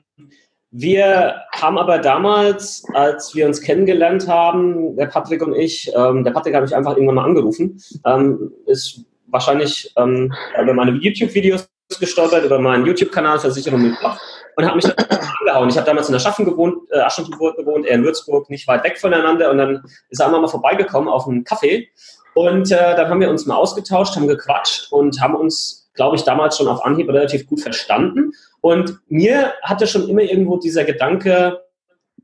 wir 0.74 1.42
haben 1.52 1.76
aber 1.76 1.98
damals, 1.98 2.82
als 2.94 3.34
wir 3.34 3.46
uns 3.46 3.60
kennengelernt 3.60 4.26
haben, 4.26 4.96
der 4.96 5.06
Patrick 5.06 5.42
und 5.42 5.54
ich, 5.54 5.92
ähm, 5.94 6.24
der 6.24 6.30
Patrick 6.30 6.54
hat 6.54 6.62
mich 6.62 6.74
einfach 6.74 6.96
irgendwann 6.96 7.16
mal 7.16 7.24
angerufen, 7.24 7.78
ähm, 8.06 8.50
ist 8.64 9.04
wahrscheinlich 9.26 9.92
ähm, 9.96 10.32
über 10.60 10.72
meine 10.72 10.92
YouTube-Videos 10.92 11.68
gestolpert, 12.00 12.46
über 12.46 12.58
meinen 12.58 12.86
YouTube-Kanal 12.86 13.38
Versicherung 13.38 13.82
mit 13.82 14.00
Bach 14.00 14.18
und 14.56 14.64
hat 14.64 14.74
mich 14.74 14.86
dann 14.86 15.06
angehauen. 15.40 15.68
Ich 15.68 15.76
habe 15.76 15.86
damals 15.86 16.08
in 16.08 16.14
Aschaffenburg 16.14 16.56
gewohnt, 16.56 16.90
äh, 16.90 17.00
Aschaffenburg 17.00 17.56
gewohnt, 17.58 17.84
er 17.84 17.96
in 17.96 18.04
Würzburg, 18.04 18.48
nicht 18.48 18.66
weit 18.66 18.82
weg 18.82 18.98
voneinander 18.98 19.50
und 19.50 19.58
dann 19.58 19.84
ist 20.08 20.20
er 20.20 20.26
einmal 20.26 20.40
mal 20.40 20.48
vorbeigekommen 20.48 21.08
auf 21.08 21.28
einen 21.28 21.44
Kaffee 21.44 21.88
und 22.34 22.72
äh, 22.72 22.96
dann 22.96 23.10
haben 23.10 23.20
wir 23.20 23.28
uns 23.28 23.44
mal 23.44 23.56
ausgetauscht, 23.56 24.16
haben 24.16 24.26
gequatscht 24.26 24.90
und 24.90 25.20
haben 25.20 25.34
uns 25.34 25.81
glaube 25.94 26.16
ich, 26.16 26.22
damals 26.22 26.56
schon 26.56 26.68
auf 26.68 26.84
Anhieb 26.84 27.08
relativ 27.08 27.46
gut 27.46 27.60
verstanden. 27.60 28.32
Und 28.60 28.98
mir 29.08 29.52
hatte 29.62 29.86
schon 29.86 30.08
immer 30.08 30.22
irgendwo 30.22 30.58
dieser 30.58 30.84
Gedanke, 30.84 31.60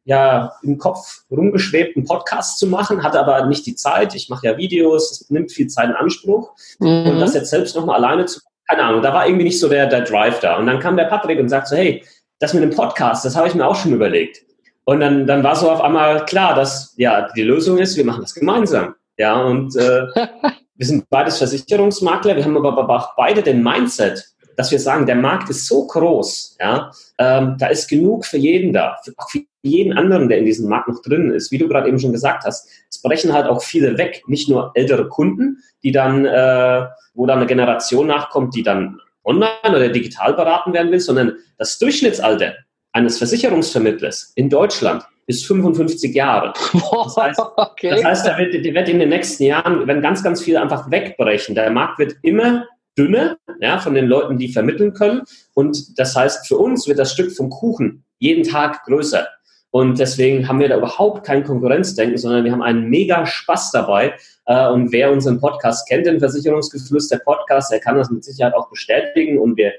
ja, 0.04 0.52
im 0.62 0.78
Kopf 0.78 1.24
rumgeschwebt, 1.30 1.96
einen 1.96 2.06
Podcast 2.06 2.58
zu 2.58 2.66
machen, 2.66 3.02
hatte 3.02 3.20
aber 3.20 3.44
nicht 3.46 3.66
die 3.66 3.74
Zeit. 3.74 4.14
Ich 4.14 4.30
mache 4.30 4.46
ja 4.46 4.56
Videos, 4.56 5.10
es 5.10 5.30
nimmt 5.30 5.52
viel 5.52 5.66
Zeit 5.66 5.90
in 5.90 5.94
Anspruch. 5.94 6.52
Mhm. 6.78 7.06
Und 7.06 7.20
das 7.20 7.34
jetzt 7.34 7.50
selbst 7.50 7.76
nochmal 7.76 7.96
alleine 7.96 8.24
zu, 8.24 8.40
keine 8.66 8.84
Ahnung, 8.84 9.02
da 9.02 9.12
war 9.12 9.26
irgendwie 9.26 9.44
nicht 9.44 9.60
so 9.60 9.68
der, 9.68 9.86
der 9.86 10.02
Drive 10.02 10.40
da. 10.40 10.56
Und 10.56 10.66
dann 10.66 10.80
kam 10.80 10.96
der 10.96 11.04
Patrick 11.04 11.38
und 11.38 11.48
sagt 11.48 11.68
so, 11.68 11.76
hey, 11.76 12.02
das 12.38 12.54
mit 12.54 12.62
dem 12.62 12.74
Podcast, 12.74 13.24
das 13.24 13.36
habe 13.36 13.48
ich 13.48 13.54
mir 13.54 13.66
auch 13.66 13.76
schon 13.76 13.92
überlegt. 13.92 14.42
Und 14.84 15.00
dann, 15.00 15.26
dann 15.26 15.44
war 15.44 15.56
so 15.56 15.70
auf 15.70 15.82
einmal 15.82 16.24
klar, 16.24 16.54
dass 16.54 16.94
ja 16.96 17.28
die 17.36 17.42
Lösung 17.42 17.76
ist, 17.76 17.96
wir 17.98 18.06
machen 18.06 18.22
das 18.22 18.34
gemeinsam. 18.34 18.94
Ja, 19.18 19.42
und 19.42 19.76
äh, 19.76 20.06
wir 20.78 20.86
sind 20.86 21.10
beides 21.10 21.38
Versicherungsmakler, 21.38 22.36
wir 22.36 22.44
haben 22.44 22.56
aber 22.56 22.88
auch 22.88 23.16
beide 23.16 23.42
den 23.42 23.62
Mindset, 23.62 24.24
dass 24.56 24.70
wir 24.70 24.78
sagen, 24.78 25.06
der 25.06 25.16
Markt 25.16 25.50
ist 25.50 25.66
so 25.66 25.86
groß, 25.86 26.56
ja, 26.60 26.90
ähm, 27.18 27.56
da 27.58 27.66
ist 27.66 27.88
genug 27.88 28.24
für 28.24 28.38
jeden 28.38 28.72
da, 28.72 28.96
für, 29.04 29.12
auch 29.16 29.28
für 29.28 29.40
jeden 29.62 29.92
anderen, 29.92 30.28
der 30.28 30.38
in 30.38 30.46
diesem 30.46 30.68
Markt 30.68 30.88
noch 30.88 31.02
drin 31.02 31.30
ist. 31.30 31.50
Wie 31.50 31.58
du 31.58 31.68
gerade 31.68 31.88
eben 31.88 31.98
schon 31.98 32.12
gesagt 32.12 32.44
hast, 32.44 32.68
es 32.88 33.02
brechen 33.02 33.32
halt 33.32 33.46
auch 33.46 33.62
viele 33.62 33.98
weg, 33.98 34.22
nicht 34.28 34.48
nur 34.48 34.70
ältere 34.74 35.08
Kunden, 35.08 35.58
die 35.82 35.92
dann, 35.92 36.24
äh, 36.24 36.86
wo 37.14 37.26
dann 37.26 37.38
eine 37.38 37.46
Generation 37.46 38.06
nachkommt, 38.06 38.54
die 38.54 38.62
dann 38.62 39.00
online 39.24 39.50
oder 39.68 39.88
digital 39.88 40.34
beraten 40.34 40.72
werden 40.72 40.90
will, 40.92 41.00
sondern 41.00 41.36
das 41.58 41.78
Durchschnittsalter 41.78 42.54
eines 42.92 43.18
Versicherungsvermittlers 43.18 44.32
in 44.36 44.48
Deutschland 44.48 45.04
ist 45.28 45.46
55 45.46 46.14
Jahre. 46.14 46.52
Das 46.72 47.16
heißt, 47.16 47.40
okay. 47.56 47.90
das 47.90 48.04
heißt 48.04 48.26
da 48.26 48.38
wird, 48.38 48.54
die 48.54 48.74
wird 48.74 48.88
in 48.88 48.98
den 48.98 49.10
nächsten 49.10 49.44
Jahren, 49.44 49.86
wenn 49.86 50.02
ganz, 50.02 50.22
ganz 50.22 50.42
viel 50.42 50.56
einfach 50.56 50.90
wegbrechen. 50.90 51.54
Der 51.54 51.70
Markt 51.70 51.98
wird 51.98 52.16
immer 52.22 52.66
dünner 52.96 53.36
ja, 53.60 53.78
von 53.78 53.94
den 53.94 54.06
Leuten, 54.06 54.38
die 54.38 54.52
vermitteln 54.52 54.94
können. 54.94 55.22
Und 55.54 55.98
das 55.98 56.16
heißt, 56.16 56.48
für 56.48 56.56
uns 56.56 56.88
wird 56.88 56.98
das 56.98 57.12
Stück 57.12 57.30
vom 57.32 57.50
Kuchen 57.50 58.04
jeden 58.18 58.42
Tag 58.42 58.84
größer. 58.84 59.28
Und 59.70 59.98
deswegen 59.98 60.48
haben 60.48 60.60
wir 60.60 60.68
da 60.68 60.78
überhaupt 60.78 61.26
kein 61.26 61.44
Konkurrenzdenken, 61.44 62.16
sondern 62.16 62.44
wir 62.44 62.52
haben 62.52 62.62
einen 62.62 62.88
mega 62.88 63.26
Spaß 63.26 63.70
dabei. 63.70 64.14
Äh, 64.46 64.68
und 64.70 64.92
wer 64.92 65.12
unseren 65.12 65.40
Podcast 65.40 65.86
kennt, 65.88 66.06
den 66.06 66.20
Versicherungsgeflüster 66.20 67.18
Podcast, 67.18 67.70
der 67.70 67.80
kann 67.80 67.96
das 67.96 68.10
mit 68.10 68.24
Sicherheit 68.24 68.54
auch 68.54 68.70
bestätigen. 68.70 69.38
Und 69.38 69.56
wir 69.56 69.72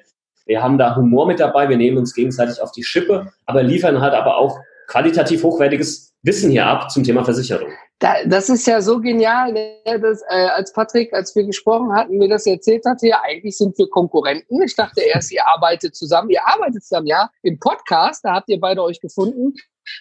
wir 0.49 0.63
haben 0.63 0.79
da 0.79 0.95
Humor 0.95 1.27
mit 1.27 1.39
dabei, 1.39 1.69
wir 1.69 1.77
nehmen 1.77 1.99
uns 1.99 2.15
gegenseitig 2.15 2.59
auf 2.59 2.71
die 2.71 2.83
Schippe, 2.83 3.31
aber 3.45 3.61
liefern 3.61 4.01
halt 4.01 4.15
aber 4.15 4.37
auch 4.37 4.59
qualitativ 4.89 5.43
hochwertiges 5.43 6.13
Wissen 6.23 6.51
hier 6.51 6.65
ab 6.65 6.91
zum 6.91 7.03
Thema 7.03 7.23
Versicherung. 7.23 7.69
Da, 7.99 8.15
das 8.25 8.49
ist 8.49 8.65
ja 8.65 8.81
so 8.81 8.99
genial, 8.99 9.51
ne, 9.53 9.75
dass, 9.85 10.21
äh, 10.29 10.47
als 10.55 10.71
Patrick, 10.73 11.13
als 11.13 11.35
wir 11.35 11.45
gesprochen 11.45 11.93
hatten, 11.93 12.17
mir 12.17 12.29
das 12.29 12.45
erzählt 12.45 12.85
hatte, 12.85 13.07
ja, 13.07 13.21
eigentlich 13.23 13.57
sind 13.57 13.77
wir 13.77 13.89
Konkurrenten. 13.89 14.61
Ich 14.61 14.75
dachte 14.75 15.01
erst, 15.01 15.31
ihr 15.31 15.45
arbeitet 15.47 15.95
zusammen. 15.95 16.29
Ihr 16.29 16.45
arbeitet 16.45 16.83
zusammen, 16.83 17.07
ja, 17.07 17.29
im 17.43 17.59
Podcast, 17.59 18.23
da 18.23 18.33
habt 18.33 18.49
ihr 18.49 18.59
beide 18.59 18.83
euch 18.83 19.01
gefunden. 19.01 19.53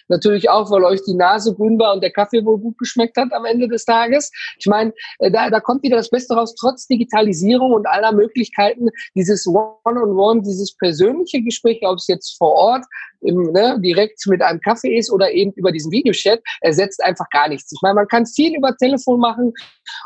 Natürlich 0.07 0.49
auch, 0.49 0.71
weil 0.71 0.83
euch 0.83 1.03
die 1.03 1.15
Nase 1.15 1.53
grün 1.55 1.79
war 1.79 1.93
und 1.93 2.01
der 2.01 2.11
Kaffee 2.11 2.45
wohl 2.45 2.59
gut 2.59 2.77
geschmeckt 2.77 3.17
hat 3.17 3.33
am 3.33 3.45
Ende 3.45 3.67
des 3.67 3.85
Tages. 3.85 4.31
Ich 4.57 4.67
meine, 4.67 4.93
äh, 5.19 5.31
da, 5.31 5.49
da 5.49 5.59
kommt 5.59 5.83
wieder 5.83 5.97
das 5.97 6.09
Beste 6.09 6.35
raus, 6.35 6.55
trotz 6.55 6.87
Digitalisierung 6.87 7.71
und 7.73 7.87
aller 7.87 8.11
Möglichkeiten, 8.11 8.89
dieses 9.15 9.47
One-on-One, 9.47 10.01
-on 10.01 10.37
-One, 10.37 10.41
dieses 10.43 10.75
persönliche 10.75 11.41
Gespräch, 11.41 11.79
ob 11.83 11.97
es 11.97 12.07
jetzt 12.07 12.37
vor 12.37 12.53
Ort 12.53 12.85
im, 13.21 13.51
ne, 13.51 13.79
direkt 13.81 14.25
mit 14.27 14.41
einem 14.41 14.59
Kaffee 14.61 14.97
ist 14.97 15.11
oder 15.11 15.31
eben 15.31 15.51
über 15.53 15.71
diesen 15.71 15.91
Videochat, 15.91 16.39
ersetzt 16.61 17.03
einfach 17.03 17.29
gar 17.29 17.49
nichts. 17.49 17.71
Ich 17.71 17.81
meine, 17.81 17.95
man 17.95 18.07
kann 18.07 18.25
viel 18.25 18.55
über 18.55 18.75
Telefon 18.77 19.19
machen 19.19 19.53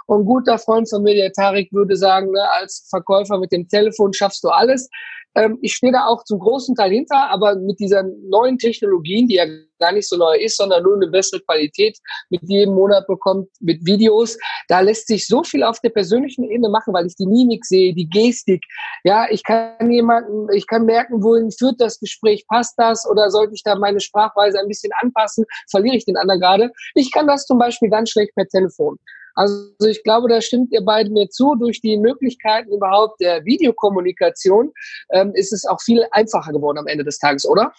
und 0.08 0.22
ein 0.22 0.26
guter 0.26 0.58
Freund 0.58 0.90
von 0.90 1.04
mir, 1.04 1.16
der 1.16 1.32
Tarek, 1.32 1.72
würde 1.72 1.96
sagen, 1.96 2.32
ne, 2.32 2.50
als 2.60 2.88
Verkäufer 2.90 3.38
mit 3.38 3.52
dem 3.52 3.68
Telefon 3.68 4.14
schaffst 4.14 4.44
du 4.44 4.50
alles. 4.50 4.90
Ähm, 5.36 5.58
ich 5.62 5.74
stehe 5.74 5.94
da 5.94 6.06
auch 6.06 6.24
zum 6.24 6.40
großen 6.40 6.76
Teil 6.76 6.92
hinter, 6.92 7.30
aber 7.30 7.56
mit 7.56 7.80
dieser 7.80 8.04
neuen 8.04 8.58
Technologien, 8.58 9.28
die 9.28 9.36
ja 9.36 9.46
gar 9.84 9.92
nicht 9.92 10.08
so 10.08 10.16
neu 10.16 10.38
ist, 10.38 10.58
sondern 10.58 10.84
nur 10.84 10.96
eine 10.96 11.08
bessere 11.08 11.42
Qualität 11.42 11.98
mit 12.30 12.42
jedem 12.44 12.74
Monat 12.76 13.06
bekommt, 13.08 13.50
mit 13.60 13.86
Videos, 13.86 14.38
da 14.70 14.80
lässt 14.80 15.08
sich 15.08 15.28
so 15.28 15.44
viel 15.44 15.64
auf 15.64 15.80
der 15.82 15.90
persönlichen 15.90 16.44
Ebene 16.46 16.70
machen, 16.70 16.94
weil 16.94 17.06
ich 17.06 17.16
die 17.16 17.28
Mimik 17.28 17.66
sehe, 17.66 17.94
die 17.94 18.10
Gestik. 18.10 18.64
Ja, 19.04 19.28
ich 19.30 19.44
kann 19.44 19.92
jemanden, 19.92 20.48
ich 20.54 20.66
kann 20.68 20.86
merken, 20.86 21.22
wohin 21.22 21.52
führt 21.52 21.82
das 21.82 22.00
Gespräch, 22.00 22.46
passt 22.48 22.76
das 22.78 23.06
oder 23.10 23.30
sollte 23.30 23.54
ich 23.56 23.64
da 23.64 23.76
meine 23.76 24.00
Sprachweise 24.00 24.60
ein 24.60 24.68
bisschen 24.68 24.92
anpassen, 25.02 25.46
verliere 25.70 25.98
ich 25.98 26.06
den 26.06 26.18
anderen 26.18 26.40
gerade. 26.40 26.72
Ich 26.96 27.12
kann 27.12 27.28
das 27.28 27.46
zum 27.46 27.60
Beispiel 27.60 27.90
ganz 27.90 28.10
schlecht 28.12 28.34
per 28.36 28.48
Telefon. 28.48 28.98
Also 29.36 29.88
ich 29.88 30.04
glaube, 30.04 30.30
da 30.30 30.42
stimmt 30.42 30.72
ihr 30.72 30.84
beide 30.84 31.10
mir 31.10 31.30
zu. 31.30 31.56
Durch 31.56 31.82
die 31.82 31.98
Möglichkeiten 31.98 32.72
überhaupt 32.72 33.20
der 33.20 33.44
Videokommunikation 33.46 34.72
ähm, 35.12 35.32
ist 35.34 35.54
es 35.54 35.66
auch 35.66 35.82
viel 35.82 36.06
einfacher 36.12 36.52
geworden 36.52 36.78
am 36.78 36.88
Ende 36.88 37.04
des 37.04 37.18
Tages, 37.18 37.46
oder? 37.46 37.74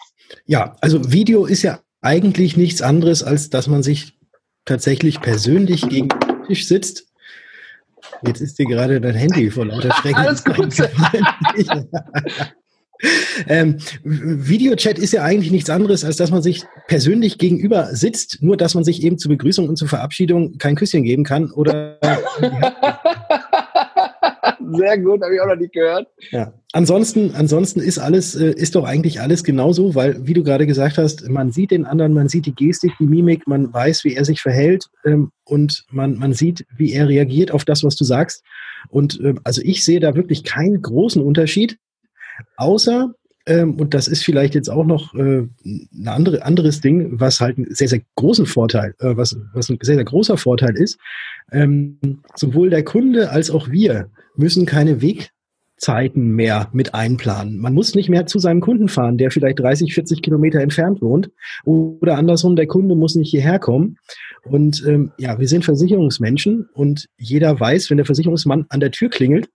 Ja, 0.45 0.75
also 0.81 0.99
Video 1.11 1.45
ist 1.45 1.63
ja 1.63 1.79
eigentlich 2.05 2.55
nichts 2.55 2.81
anderes, 2.81 3.23
als 3.23 3.49
dass 3.49 3.67
man 3.67 3.83
sich 3.83 4.13
tatsächlich 4.65 5.21
persönlich 5.21 5.87
gegen 5.89 6.09
den 6.09 6.45
Tisch 6.47 6.67
sitzt. 6.67 7.07
Jetzt 8.25 8.41
ist 8.41 8.59
dir 8.59 8.65
gerade 8.65 9.01
dein 9.01 9.15
Handy 9.15 9.49
vor 9.49 9.65
lauter 9.65 9.93
Schrecken. 10.01 10.19
Alles 10.19 10.43
gut. 10.43 10.75
Ähm, 13.47 13.77
Videochat 14.03 14.97
ist 14.97 15.11
ja 15.11 15.21
eigentlich 15.21 15.51
nichts 15.51 15.69
anderes, 15.69 16.05
als 16.05 16.15
dass 16.15 16.31
man 16.31 16.41
sich 16.41 16.63
persönlich 16.87 17.37
gegenüber 17.37 17.93
sitzt, 17.93 18.41
nur 18.41 18.55
dass 18.55 18.73
man 18.73 18.85
sich 18.85 19.03
eben 19.03 19.17
zur 19.17 19.29
Begrüßung 19.29 19.67
und 19.67 19.75
zur 19.75 19.89
Verabschiedung 19.89 20.57
kein 20.57 20.75
Küsschen 20.75 21.03
geben 21.03 21.25
kann 21.25 21.51
oder. 21.51 21.99
Sehr 24.73 24.97
gut, 24.97 25.21
habe 25.21 25.35
ich 25.35 25.41
auch 25.41 25.47
noch 25.47 25.55
nicht 25.55 25.73
gehört. 25.73 26.07
Ja. 26.31 26.53
Ansonsten, 26.73 27.31
ansonsten 27.35 27.79
ist 27.79 27.99
alles, 27.99 28.35
äh, 28.35 28.51
ist 28.51 28.75
doch 28.75 28.83
eigentlich 28.83 29.21
alles 29.21 29.43
genauso, 29.43 29.95
weil, 29.95 30.27
wie 30.27 30.33
du 30.33 30.43
gerade 30.43 30.65
gesagt 30.65 30.97
hast, 30.97 31.29
man 31.29 31.51
sieht 31.51 31.71
den 31.71 31.85
anderen, 31.85 32.13
man 32.13 32.27
sieht 32.27 32.45
die 32.45 32.55
Gestik, 32.55 32.91
die 32.99 33.05
Mimik, 33.05 33.47
man 33.47 33.73
weiß, 33.73 34.03
wie 34.03 34.15
er 34.15 34.25
sich 34.25 34.41
verhält 34.41 34.87
ähm, 35.05 35.31
und 35.45 35.85
man, 35.89 36.15
man 36.15 36.33
sieht, 36.33 36.65
wie 36.75 36.93
er 36.93 37.07
reagiert 37.07 37.51
auf 37.51 37.65
das, 37.65 37.83
was 37.83 37.95
du 37.95 38.03
sagst. 38.03 38.43
Und 38.89 39.19
ähm, 39.23 39.39
also 39.43 39.61
ich 39.63 39.83
sehe 39.83 39.99
da 39.99 40.15
wirklich 40.15 40.43
keinen 40.43 40.81
großen 40.81 41.21
Unterschied. 41.21 41.77
Außer, 42.57 43.13
ähm, 43.47 43.75
und 43.75 43.93
das 43.93 44.07
ist 44.07 44.23
vielleicht 44.23 44.55
jetzt 44.55 44.69
auch 44.69 44.85
noch 44.85 45.13
äh, 45.13 45.47
ein 45.63 46.07
andere, 46.07 46.43
anderes 46.43 46.81
Ding, 46.81 47.19
was 47.19 47.39
halt 47.39 47.57
einen 47.57 47.73
sehr, 47.73 47.87
sehr 47.87 48.01
großen 48.15 48.45
Vorteil, 48.45 48.95
äh, 48.99 49.15
was, 49.15 49.37
was 49.53 49.69
ein 49.69 49.77
sehr, 49.81 49.95
sehr 49.95 50.03
großer 50.03 50.37
Vorteil 50.37 50.75
ist, 50.75 50.97
ähm, 51.51 51.99
sowohl 52.35 52.69
der 52.69 52.83
Kunde 52.83 53.29
als 53.29 53.51
auch 53.51 53.69
wir 53.69 54.09
müssen 54.35 54.65
keine 54.65 55.01
Wegzeiten 55.01 56.31
mehr 56.35 56.69
mit 56.73 56.95
einplanen. 56.95 57.59
Man 57.59 57.75
muss 57.75 57.93
nicht 57.93 58.09
mehr 58.09 58.25
zu 58.25 58.39
seinem 58.39 58.61
Kunden 58.61 58.87
fahren, 58.87 59.19
der 59.19 59.29
vielleicht 59.29 59.59
30, 59.59 59.93
40 59.93 60.23
Kilometer 60.23 60.59
entfernt 60.59 61.01
wohnt. 61.01 61.29
Oder 61.65 62.17
andersrum, 62.17 62.55
der 62.55 62.67
Kunde 62.67 62.95
muss 62.95 63.15
nicht 63.15 63.29
hierher 63.29 63.59
kommen. 63.59 63.97
Und 64.43 64.83
ähm, 64.87 65.11
ja, 65.19 65.39
wir 65.39 65.47
sind 65.47 65.65
Versicherungsmenschen 65.65 66.67
und 66.73 67.09
jeder 67.17 67.59
weiß, 67.59 67.89
wenn 67.89 67.97
der 67.97 68.05
Versicherungsmann 68.05 68.65
an 68.69 68.79
der 68.79 68.91
Tür 68.91 69.09
klingelt, 69.09 69.49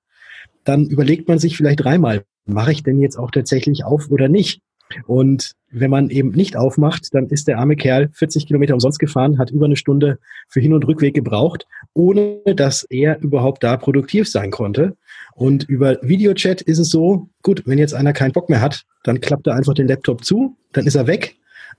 dann 0.65 0.87
überlegt 0.87 1.29
man 1.29 1.39
sich 1.39 1.57
vielleicht 1.57 1.85
dreimal, 1.85 2.25
mache 2.47 2.73
ich 2.73 2.83
denn 2.83 3.01
jetzt 3.01 3.17
auch 3.17 3.31
tatsächlich 3.31 3.85
auf 3.85 4.11
oder 4.11 4.29
nicht? 4.29 4.61
Und 5.07 5.53
wenn 5.71 5.91
man 5.91 6.11
eben 6.11 6.31
nicht 6.31 6.57
aufmacht, 6.57 7.15
dann 7.15 7.29
ist 7.29 7.47
der 7.47 7.59
arme 7.59 7.77
Kerl 7.77 8.11
40 8.13 8.47
Kilometer 8.47 8.75
umsonst 8.75 8.99
gefahren, 8.99 9.39
hat 9.39 9.51
über 9.51 9.67
eine 9.67 9.77
Stunde 9.77 10.19
für 10.49 10.61
Hin- 10.61 10.73
und 10.73 10.87
Rückweg 10.87 11.15
gebraucht, 11.15 11.67
ohne 11.95 12.41
dass 12.57 12.83
er 12.85 13.21
überhaupt 13.21 13.63
da 13.63 13.77
produktiv 13.77 14.29
sein 14.29 14.51
konnte. 14.51 14.97
Und 15.35 15.65
über 15.69 15.99
Videochat 16.03 16.61
ist 16.63 16.79
es 16.79 16.91
so, 16.91 17.29
gut, 17.43 17.63
wenn 17.67 17.79
jetzt 17.79 17.95
einer 17.95 18.13
keinen 18.13 18.33
Bock 18.33 18.49
mehr 18.49 18.61
hat, 18.61 18.85
dann 19.05 19.21
klappt 19.21 19.47
er 19.47 19.55
einfach 19.55 19.75
den 19.75 19.87
Laptop 19.87 20.25
zu, 20.25 20.57
dann 20.73 20.87
ist 20.87 20.97
er 20.97 21.07
weg, 21.07 21.37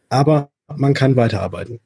aber 0.10 0.50
man 0.78 0.94
kann 0.94 1.18
weiterarbeiten. 1.18 1.80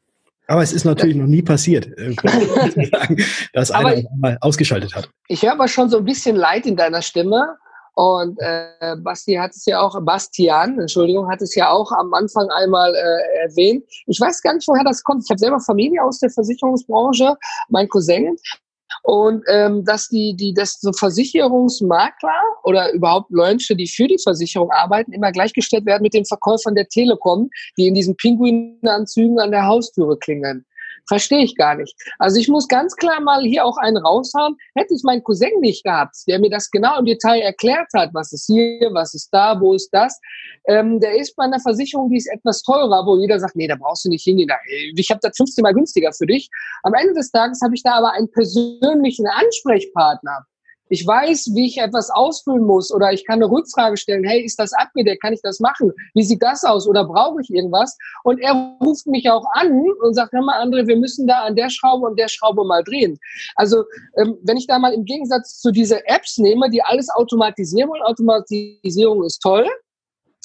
Aber 0.47 0.61
es 0.61 0.73
ist 0.73 0.85
natürlich 0.85 1.15
noch 1.15 1.27
nie 1.27 1.41
passiert, 1.41 1.87
äh, 1.97 2.15
dass 3.53 3.71
einer 3.71 4.03
mal 4.17 4.37
ausgeschaltet 4.41 4.95
hat. 4.95 5.09
Ich 5.27 5.41
höre 5.41 5.53
aber 5.53 5.67
schon 5.67 5.89
so 5.89 5.97
ein 5.97 6.05
bisschen 6.05 6.35
Leid 6.35 6.65
in 6.65 6.75
deiner 6.75 7.01
Stimme. 7.01 7.57
Und 7.95 8.37
äh, 8.41 8.95
Basti 8.97 9.35
hat 9.35 9.51
es 9.51 9.65
ja 9.65 9.79
auch, 9.79 9.97
Bastian, 10.01 10.79
Entschuldigung, 10.79 11.29
hat 11.29 11.41
es 11.41 11.55
ja 11.55 11.69
auch 11.69 11.89
am 11.93 12.13
Anfang 12.13 12.49
einmal 12.49 12.93
äh, 12.93 13.47
erwähnt. 13.47 13.85
Ich 14.05 14.19
weiß 14.19 14.41
gar 14.41 14.53
nicht, 14.53 14.67
woher 14.67 14.83
das 14.83 15.01
kommt. 15.01 15.23
Ich 15.23 15.29
habe 15.29 15.39
selber 15.39 15.61
Familie 15.61 16.03
aus 16.03 16.19
der 16.19 16.29
Versicherungsbranche, 16.29 17.35
mein 17.69 17.87
Cousin. 17.87 18.35
Und 19.05 19.43
ähm, 19.47 19.85
dass 19.85 20.07
die, 20.07 20.35
die, 20.35 20.55
dass 20.55 20.79
so 20.81 20.91
Versicherungsmakler 20.91 22.41
oder 22.63 22.91
überhaupt 22.91 23.29
Leute, 23.29 23.75
die 23.75 23.87
für 23.87 24.07
die 24.07 24.17
Versicherung 24.17 24.71
arbeiten, 24.71 25.13
immer 25.13 25.31
gleichgestellt 25.31 25.85
werden 25.85 26.01
mit 26.01 26.15
den 26.15 26.25
Verkäufern 26.25 26.73
der 26.73 26.87
Telekom, 26.87 27.51
die 27.77 27.85
in 27.85 27.93
diesen 27.93 28.15
Pinguinanzügen 28.15 29.39
an 29.39 29.51
der 29.51 29.67
Haustüre 29.67 30.17
klingeln. 30.17 30.65
Verstehe 31.07 31.43
ich 31.43 31.55
gar 31.55 31.75
nicht. 31.75 31.95
Also 32.19 32.39
ich 32.39 32.47
muss 32.47 32.67
ganz 32.67 32.95
klar 32.95 33.21
mal 33.21 33.41
hier 33.43 33.65
auch 33.65 33.77
einen 33.77 33.97
raushauen. 33.97 34.55
Hätte 34.75 34.93
ich 34.95 35.03
meinen 35.03 35.23
Cousin 35.23 35.59
nicht 35.59 35.83
gehabt, 35.83 36.15
der 36.27 36.39
mir 36.39 36.49
das 36.49 36.71
genau 36.71 36.97
im 36.99 37.05
Detail 37.05 37.41
erklärt 37.41 37.87
hat, 37.95 38.09
was 38.13 38.33
ist 38.33 38.45
hier, 38.47 38.89
was 38.93 39.13
ist 39.13 39.29
da, 39.31 39.59
wo 39.59 39.73
ist 39.73 39.89
das, 39.91 40.19
ähm, 40.67 40.99
der 40.99 41.15
ist 41.15 41.35
bei 41.35 41.43
einer 41.43 41.59
Versicherung, 41.59 42.09
die 42.09 42.17
ist 42.17 42.31
etwas 42.31 42.61
teurer, 42.63 43.05
wo 43.05 43.19
jeder 43.19 43.39
sagt, 43.39 43.55
nee, 43.55 43.67
da 43.67 43.75
brauchst 43.75 44.05
du 44.05 44.09
nicht 44.09 44.23
hingehen. 44.23 44.49
Ich 44.95 45.09
habe 45.09 45.19
das 45.21 45.37
15 45.37 45.61
Mal 45.61 45.73
günstiger 45.73 46.11
für 46.11 46.25
dich. 46.25 46.49
Am 46.83 46.93
Ende 46.93 47.13
des 47.13 47.31
Tages 47.31 47.61
habe 47.63 47.75
ich 47.75 47.83
da 47.83 47.93
aber 47.93 48.13
einen 48.13 48.31
persönlichen 48.31 49.27
Ansprechpartner 49.27 50.45
Ich 50.89 51.05
weiß, 51.05 51.51
wie 51.55 51.67
ich 51.67 51.77
etwas 51.77 52.11
ausfüllen 52.11 52.63
muss 52.63 52.91
oder 52.91 53.11
ich 53.11 53.25
kann 53.25 53.41
eine 53.41 53.49
Rückfrage 53.49 53.97
stellen. 53.97 54.23
Hey, 54.23 54.43
ist 54.43 54.59
das 54.59 54.73
abgedeckt? 54.73 55.21
Kann 55.21 55.33
ich 55.33 55.41
das 55.41 55.59
machen? 55.59 55.91
Wie 56.13 56.23
sieht 56.23 56.43
das 56.43 56.63
aus? 56.63 56.87
Oder 56.87 57.05
brauche 57.05 57.41
ich 57.41 57.49
irgendwas? 57.49 57.97
Und 58.23 58.39
er 58.39 58.77
ruft 58.83 59.07
mich 59.07 59.29
auch 59.29 59.45
an 59.53 59.85
und 60.03 60.13
sagt, 60.13 60.31
hör 60.33 60.43
mal, 60.43 60.61
André, 60.61 60.85
wir 60.85 60.97
müssen 60.97 61.25
da 61.25 61.43
an 61.43 61.55
der 61.55 61.69
Schraube 61.69 62.05
und 62.05 62.19
der 62.19 62.27
Schraube 62.27 62.63
mal 62.65 62.83
drehen. 62.83 63.17
Also, 63.55 63.83
ähm, 64.17 64.37
wenn 64.43 64.57
ich 64.57 64.67
da 64.67 64.77
mal 64.77 64.93
im 64.93 65.05
Gegensatz 65.05 65.59
zu 65.59 65.71
diese 65.71 66.05
Apps 66.07 66.37
nehme, 66.37 66.69
die 66.69 66.83
alles 66.83 67.09
automatisieren 67.09 67.89
wollen, 67.89 68.03
Automatisierung 68.03 69.23
ist 69.23 69.39
toll, 69.39 69.67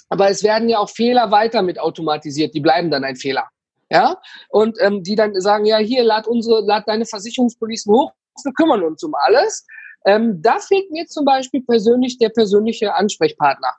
aber 0.08 0.30
es 0.30 0.42
werden 0.42 0.68
ja 0.68 0.78
auch 0.78 0.90
Fehler 0.90 1.30
weiter 1.30 1.62
mit 1.62 1.78
automatisiert. 1.78 2.54
Die 2.54 2.60
bleiben 2.60 2.90
dann 2.90 3.04
ein 3.04 3.16
Fehler. 3.16 3.48
Ja, 3.92 4.16
und 4.50 4.78
ähm, 4.80 5.02
die 5.02 5.16
dann 5.16 5.38
sagen, 5.40 5.66
ja, 5.66 5.78
hier, 5.78 6.04
lad 6.04 6.28
unsere, 6.28 6.60
lad 6.60 6.86
deine 6.86 7.06
Versicherungspolicen 7.06 7.92
hoch, 7.92 8.12
wir 8.44 8.52
kümmern 8.52 8.84
uns 8.84 9.02
um 9.02 9.14
alles. 9.14 9.66
Ähm, 10.06 10.40
da 10.42 10.58
fehlt 10.58 10.90
mir 10.90 11.06
zum 11.06 11.24
Beispiel 11.24 11.62
persönlich 11.62 12.18
der 12.18 12.30
persönliche 12.30 12.94
Ansprechpartner. 12.94 13.74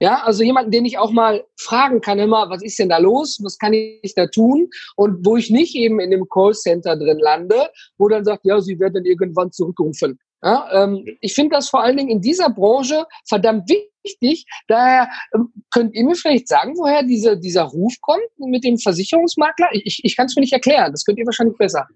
Ja, 0.00 0.22
also 0.22 0.44
jemanden, 0.44 0.70
den 0.70 0.84
ich 0.84 0.96
auch 0.96 1.10
mal 1.10 1.44
fragen 1.58 2.00
kann, 2.00 2.20
immer, 2.20 2.48
was 2.50 2.62
ist 2.62 2.78
denn 2.78 2.88
da 2.88 2.98
los? 2.98 3.40
Was 3.42 3.58
kann 3.58 3.72
ich 3.72 4.14
da 4.14 4.26
tun? 4.26 4.70
Und 4.96 5.26
wo 5.26 5.36
ich 5.36 5.50
nicht 5.50 5.74
eben 5.74 5.98
in 5.98 6.12
dem 6.12 6.28
Callcenter 6.28 6.96
drin 6.96 7.18
lande, 7.18 7.68
wo 7.96 8.08
dann 8.08 8.24
sagt, 8.24 8.44
ja, 8.44 8.60
sie 8.60 8.78
werden 8.78 9.04
irgendwann 9.04 9.50
zurückrufen. 9.50 10.18
Ja, 10.42 10.84
ähm, 10.84 11.04
ich 11.20 11.34
finde 11.34 11.56
das 11.56 11.68
vor 11.68 11.82
allen 11.82 11.96
Dingen 11.96 12.10
in 12.10 12.20
dieser 12.20 12.48
Branche 12.50 13.06
verdammt 13.28 13.68
wichtig. 13.68 14.46
Daher 14.68 15.08
ähm, 15.34 15.52
könnt 15.72 15.94
ihr 15.96 16.04
mir 16.04 16.14
vielleicht 16.14 16.46
sagen, 16.46 16.76
woher 16.76 17.02
diese, 17.02 17.36
dieser 17.36 17.64
Ruf 17.64 17.94
kommt 18.00 18.22
mit 18.38 18.62
dem 18.62 18.78
Versicherungsmakler? 18.78 19.68
Ich, 19.72 20.00
ich 20.04 20.16
kann 20.16 20.26
es 20.26 20.36
mir 20.36 20.42
nicht 20.42 20.52
erklären. 20.52 20.92
Das 20.92 21.04
könnt 21.04 21.18
ihr 21.18 21.26
wahrscheinlich 21.26 21.58
besser. 21.58 21.88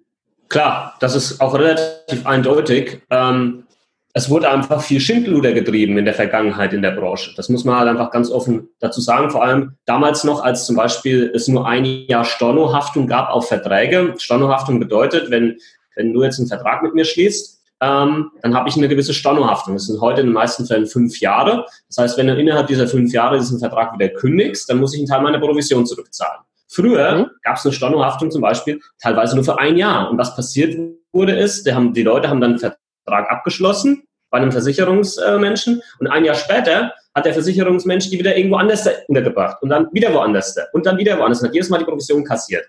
Klar, 0.52 0.97
das 1.00 1.16
ist 1.16 1.40
auch 1.40 1.54
relativ 1.54 2.26
eindeutig. 2.26 3.00
Ähm, 3.09 3.64
es 4.12 4.28
wurde 4.28 4.50
einfach 4.50 4.82
viel 4.82 5.00
Schindluder 5.00 5.54
getrieben 5.54 5.97
in 5.97 6.04
der 6.04 6.12
Vergangenheit 6.12 6.75
in 6.75 6.82
der 6.82 6.90
Branche. 6.90 7.32
Das 7.37 7.49
muss 7.49 7.64
man 7.64 7.78
halt 7.78 7.88
einfach 7.88 8.11
ganz 8.11 8.30
offen 8.30 8.68
dazu 8.78 9.00
sagen. 9.00 9.30
Vor 9.30 9.42
allem 9.42 9.76
damals 9.87 10.25
noch, 10.25 10.44
als 10.44 10.66
zum 10.66 10.76
Beispiel 10.76 11.32
es 11.35 11.49
nur 11.49 11.66
ein 11.66 11.87
Jahr 12.06 12.26
Stornohaftung 12.26 13.06
gab 13.06 13.30
auf 13.30 13.49
Verträge. 13.49 14.12
Stornohaftung 14.18 14.78
bedeutet, 14.78 15.30
wenn, 15.30 15.56
wenn 15.97 16.12
du 16.12 16.23
jetzt 16.23 16.38
einen 16.38 16.49
Vertrag 16.49 16.82
mit 16.82 16.94
mir 16.94 17.06
schließt, 17.06 17.62
ähm, 17.80 18.30
dann 18.42 18.54
habe 18.54 18.68
ich 18.68 18.76
eine 18.76 18.88
gewisse 18.88 19.14
Stornohaftung. 19.14 19.73
Das 19.73 19.87
sind 19.87 20.02
heute 20.02 20.21
in 20.21 20.26
den 20.26 20.35
meisten 20.35 20.66
Fällen 20.66 20.85
fünf 20.85 21.18
Jahre. 21.21 21.64
Das 21.88 21.97
heißt, 21.97 22.18
wenn 22.18 22.26
du 22.26 22.37
innerhalb 22.37 22.66
dieser 22.66 22.87
fünf 22.87 23.11
Jahre 23.14 23.38
diesen 23.38 23.59
Vertrag 23.59 23.99
wieder 23.99 24.11
kündigst, 24.11 24.68
dann 24.68 24.80
muss 24.80 24.92
ich 24.92 25.00
einen 25.00 25.09
Teil 25.09 25.23
meiner 25.23 25.40
Provision 25.40 25.87
zurückzahlen. 25.87 26.42
Früher 26.73 27.17
mhm. 27.17 27.31
gab 27.43 27.57
es 27.57 27.64
eine 27.64 27.73
Stornohaftung 27.73 28.31
zum 28.31 28.41
Beispiel 28.41 28.81
teilweise 29.00 29.35
nur 29.35 29.45
für 29.45 29.59
ein 29.59 29.76
Jahr. 29.76 30.11
Und 30.11 30.19
was 30.19 30.35
passiert 30.35 30.76
wurde 31.12 31.33
ist, 31.33 31.67
die, 31.67 31.75
haben, 31.75 31.93
die 31.93 32.02
Leute 32.02 32.29
haben 32.29 32.41
dann 32.41 32.52
einen 32.52 32.59
Vertrag 32.59 33.31
abgeschlossen 33.31 34.05
bei 34.31 34.38
einem 34.38 34.52
Versicherungsmenschen 34.52 35.83
und 35.99 36.07
ein 36.07 36.25
Jahr 36.25 36.35
später 36.35 36.93
hat 37.14 37.26
der 37.26 37.35
Versicherungsmensch 37.35 38.09
die 38.09 38.19
wieder 38.19 38.35
irgendwo 38.35 38.57
anders 38.57 38.88
untergebracht 39.07 39.62
und 39.62 39.69
dann 39.69 39.88
wieder 39.93 40.14
woanders 40.14 40.57
und 40.73 40.87
dann 40.87 40.97
wieder 40.97 41.19
woanders 41.19 41.43
und 41.43 41.49
hat 41.49 41.55
jedes 41.55 41.69
Mal 41.69 41.79
die 41.79 41.85
Provision 41.85 42.25
kassiert. 42.25 42.64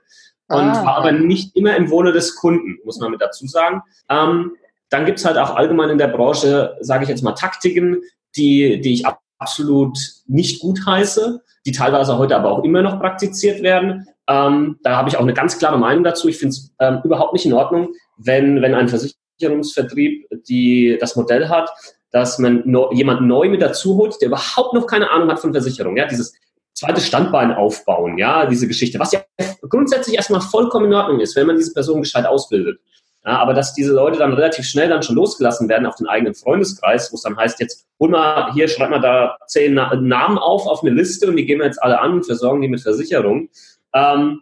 Und 0.50 0.60
ah. 0.60 0.86
war 0.86 0.98
aber 0.98 1.14
nicht 1.14 1.56
immer 1.56 1.78
im 1.78 1.90
Wohle 1.90 2.12
des 2.12 2.36
Kunden, 2.36 2.78
muss 2.84 3.00
man 3.00 3.12
mit 3.12 3.22
dazu 3.22 3.48
sagen. 3.48 3.82
Ähm, 4.10 4.52
dann 4.90 5.06
gibt's 5.06 5.24
halt 5.24 5.38
auch 5.38 5.56
allgemein 5.56 5.90
in 5.90 5.98
der 5.98 6.10
Branche, 6.10 6.76
sage 6.82 7.04
ich 7.04 7.10
jetzt 7.10 7.24
mal, 7.24 7.32
Taktiken, 7.32 8.02
die, 8.36 8.82
die 8.82 8.94
ich 8.94 9.06
absolut 9.40 9.98
nicht 10.28 10.62
gut 10.62 10.86
heiße 10.86 11.42
die 11.66 11.72
teilweise 11.72 12.18
heute 12.18 12.36
aber 12.36 12.52
auch 12.52 12.64
immer 12.64 12.82
noch 12.82 13.00
praktiziert 13.00 13.62
werden. 13.62 14.08
Ähm, 14.28 14.80
da 14.84 14.96
habe 14.96 15.10
ich 15.10 15.18
auch 15.18 15.22
eine 15.22 15.34
ganz 15.34 15.58
klare 15.58 15.78
Meinung 15.78 16.04
dazu. 16.04 16.28
Ich 16.28 16.38
finde 16.38 16.54
es 16.54 16.74
ähm, 16.80 17.00
überhaupt 17.04 17.34
nicht 17.34 17.46
in 17.46 17.54
Ordnung, 17.54 17.94
wenn, 18.18 18.62
wenn 18.62 18.74
ein 18.74 18.90
Versicherungsvertrieb 18.90 20.28
die, 20.48 20.98
das 21.00 21.16
Modell 21.16 21.50
hat, 21.50 21.70
dass 22.12 22.40
man 22.40 22.62
no, 22.66 22.92
jemand 22.94 23.22
neu 23.22 23.50
mit 23.50 23.62
dazu 23.62 23.98
holt, 23.98 24.16
der 24.22 24.28
überhaupt 24.28 24.74
noch 24.74 24.88
keine 24.88 25.10
Ahnung 25.10 25.30
hat 25.30 25.40
von 25.40 25.52
Versicherung. 25.52 25.98
Ja, 25.98 26.06
dieses 26.06 26.34
zweite 26.74 27.02
Standbein 27.02 27.52
aufbauen, 27.52 28.18
ja, 28.18 28.46
diese 28.46 28.68
Geschichte, 28.68 29.00
was 29.00 29.12
ja 29.12 29.22
grundsätzlich 29.70 30.16
erstmal 30.16 30.42
vollkommen 30.42 30.88
in 30.88 30.94
Ordnung 30.94 31.20
ist, 31.20 31.36
wenn 31.36 31.48
man 31.48 31.56
diese 31.56 31.74
Person 31.74 32.02
gescheit 32.02 32.26
ausbildet. 32.26 32.80
Ja, 33.26 33.38
aber 33.38 33.54
dass 33.54 33.74
diese 33.74 33.94
Leute 33.94 34.20
dann 34.20 34.34
relativ 34.34 34.66
schnell 34.66 34.90
dann 34.90 35.02
schon 35.02 35.16
losgelassen 35.16 35.70
werden 35.70 35.86
auf 35.86 35.96
den 35.96 36.08
eigenen 36.08 36.36
Freundeskreis, 36.36 37.12
wo 37.12 37.16
es 37.16 37.22
dann 37.22 37.38
heißt, 37.38 37.60
jetzt 37.62 37.86
hol 38.00 38.10
mal 38.10 38.52
hier, 38.54 38.68
schreib 38.68 38.90
mal 38.90 39.00
da 39.00 39.38
zehn 39.48 39.74
Namen 39.74 40.38
auf 40.38 40.68
auf 40.68 40.82
eine 40.82 40.92
Liste 40.92 41.28
und 41.28 41.38
die 41.38 41.46
gehen 41.46 41.60
wir 41.60 41.66
jetzt 41.66 41.82
alle 41.82 42.02
an 42.02 42.14
und 42.14 42.26
versorgen 42.26 42.62
die 42.62 42.68
mit 42.68 42.82
Versicherung. 42.82 43.50
Ähm, 43.94 44.42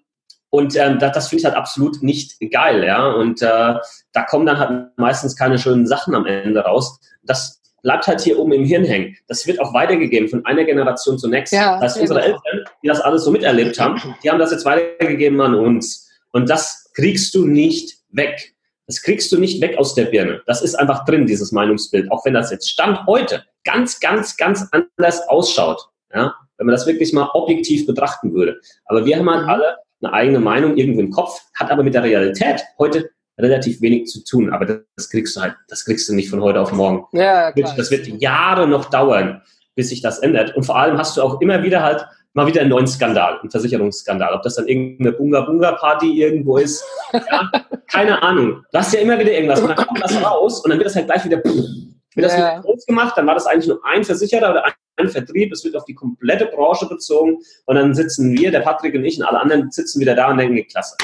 und 0.49 0.75
ähm, 0.75 0.99
das, 0.99 1.13
das 1.13 1.27
finde 1.29 1.41
ich 1.41 1.45
halt 1.45 1.55
absolut 1.55 2.01
nicht 2.01 2.37
geil, 2.51 2.83
ja. 2.83 3.07
Und 3.07 3.41
äh, 3.41 3.75
da 4.11 4.23
kommen 4.27 4.45
dann 4.45 4.59
halt 4.59 4.97
meistens 4.97 5.35
keine 5.35 5.59
schönen 5.59 5.85
Sachen 5.87 6.13
am 6.13 6.25
Ende 6.25 6.61
raus. 6.61 6.99
Das 7.23 7.61
bleibt 7.83 8.07
halt 8.07 8.21
hier 8.21 8.37
oben 8.37 8.51
im 8.51 8.65
Hirn 8.65 8.83
hängen. 8.83 9.15
Das 9.27 9.47
wird 9.47 9.61
auch 9.61 9.73
weitergegeben 9.73 10.27
von 10.27 10.45
einer 10.45 10.65
Generation 10.65 11.17
zur 11.17 11.29
nächsten. 11.29 11.55
Ja, 11.55 11.79
das 11.79 11.93
heißt, 11.93 12.01
unsere 12.01 12.21
genau. 12.21 12.33
Eltern, 12.33 12.65
die 12.83 12.87
das 12.87 12.99
alles 12.99 13.23
so 13.23 13.31
miterlebt 13.31 13.79
haben, 13.79 14.01
die 14.23 14.29
haben 14.29 14.39
das 14.39 14.51
jetzt 14.51 14.65
weitergegeben 14.65 15.39
an 15.39 15.55
uns. 15.55 16.09
Und 16.31 16.49
das 16.49 16.91
kriegst 16.95 17.33
du 17.33 17.45
nicht 17.45 17.99
weg. 18.09 18.53
Das 18.91 19.01
kriegst 19.01 19.31
du 19.31 19.39
nicht 19.39 19.61
weg 19.61 19.77
aus 19.77 19.95
der 19.95 20.07
Birne. 20.07 20.41
Das 20.47 20.61
ist 20.61 20.75
einfach 20.75 21.05
drin, 21.05 21.25
dieses 21.25 21.53
Meinungsbild. 21.53 22.11
Auch 22.11 22.25
wenn 22.25 22.33
das 22.33 22.51
jetzt 22.51 22.69
Stand 22.69 23.05
heute 23.07 23.41
ganz, 23.63 24.01
ganz, 24.01 24.35
ganz 24.35 24.67
anders 24.71 25.29
ausschaut. 25.29 25.79
Ja? 26.13 26.35
Wenn 26.57 26.67
man 26.67 26.75
das 26.75 26.85
wirklich 26.85 27.13
mal 27.13 27.29
objektiv 27.33 27.87
betrachten 27.87 28.33
würde. 28.33 28.59
Aber 28.87 29.05
wir 29.05 29.17
haben 29.17 29.29
halt 29.29 29.47
alle 29.47 29.77
eine 30.03 30.11
eigene 30.11 30.39
Meinung 30.41 30.75
irgendwo 30.75 30.99
im 30.99 31.09
Kopf, 31.09 31.39
hat 31.55 31.71
aber 31.71 31.83
mit 31.83 31.93
der 31.93 32.03
Realität 32.03 32.65
heute 32.77 33.11
relativ 33.39 33.79
wenig 33.79 34.07
zu 34.07 34.25
tun. 34.25 34.51
Aber 34.51 34.65
das 34.65 35.09
kriegst 35.09 35.37
du 35.37 35.41
halt, 35.41 35.55
das 35.69 35.85
kriegst 35.85 36.09
du 36.09 36.13
nicht 36.13 36.29
von 36.29 36.41
heute 36.41 36.59
auf 36.59 36.73
morgen. 36.73 37.05
Ja, 37.17 37.53
klar. 37.53 37.73
Das 37.77 37.91
wird 37.91 38.07
Jahre 38.07 38.67
noch 38.67 38.89
dauern, 38.89 39.41
bis 39.73 39.87
sich 39.87 40.01
das 40.01 40.19
ändert. 40.19 40.53
Und 40.57 40.63
vor 40.63 40.77
allem 40.77 40.97
hast 40.97 41.15
du 41.15 41.21
auch 41.21 41.39
immer 41.39 41.63
wieder 41.63 41.81
halt 41.81 42.05
mal 42.33 42.47
wieder 42.47 42.61
einen 42.61 42.69
neuen 42.69 42.87
Skandal, 42.87 43.39
einen 43.39 43.51
Versicherungsskandal. 43.51 44.33
Ob 44.33 44.41
das 44.43 44.55
dann 44.55 44.67
irgendeine 44.67 45.11
Bunga-Bunga-Party 45.13 46.21
irgendwo 46.21 46.57
ist, 46.57 46.83
ja, 47.13 47.51
keine 47.91 48.21
Ahnung. 48.21 48.63
Du 48.71 48.77
hast 48.77 48.93
ja 48.93 49.01
immer 49.01 49.19
wieder 49.19 49.31
irgendwas 49.31 49.61
und 49.61 49.69
dann 49.69 49.85
kommt 49.85 50.01
das 50.01 50.23
raus 50.23 50.63
und 50.63 50.69
dann 50.69 50.79
wird 50.79 50.87
das 50.87 50.95
halt 50.95 51.07
gleich 51.07 51.25
wieder, 51.25 51.43
wird 51.43 52.25
das 52.25 52.37
wieder 52.37 52.61
groß 52.61 52.85
gemacht, 52.85 53.17
dann 53.17 53.27
war 53.27 53.33
das 53.33 53.47
eigentlich 53.47 53.67
nur 53.67 53.81
ein 53.85 54.03
Versicherer 54.03 54.51
oder 54.51 54.65
ein 54.97 55.09
Vertrieb, 55.09 55.51
es 55.51 55.63
wird 55.63 55.75
auf 55.75 55.85
die 55.85 55.95
komplette 55.95 56.45
Branche 56.45 56.87
bezogen 56.87 57.39
und 57.65 57.75
dann 57.75 57.93
sitzen 57.93 58.31
wir, 58.33 58.51
der 58.51 58.61
Patrick 58.61 58.95
und 58.95 59.05
ich 59.05 59.17
und 59.19 59.25
alle 59.25 59.39
anderen 59.39 59.71
sitzen 59.71 59.99
wieder 59.99 60.15
da 60.15 60.29
und 60.29 60.37
denken, 60.37 60.65
klasse. 60.67 60.95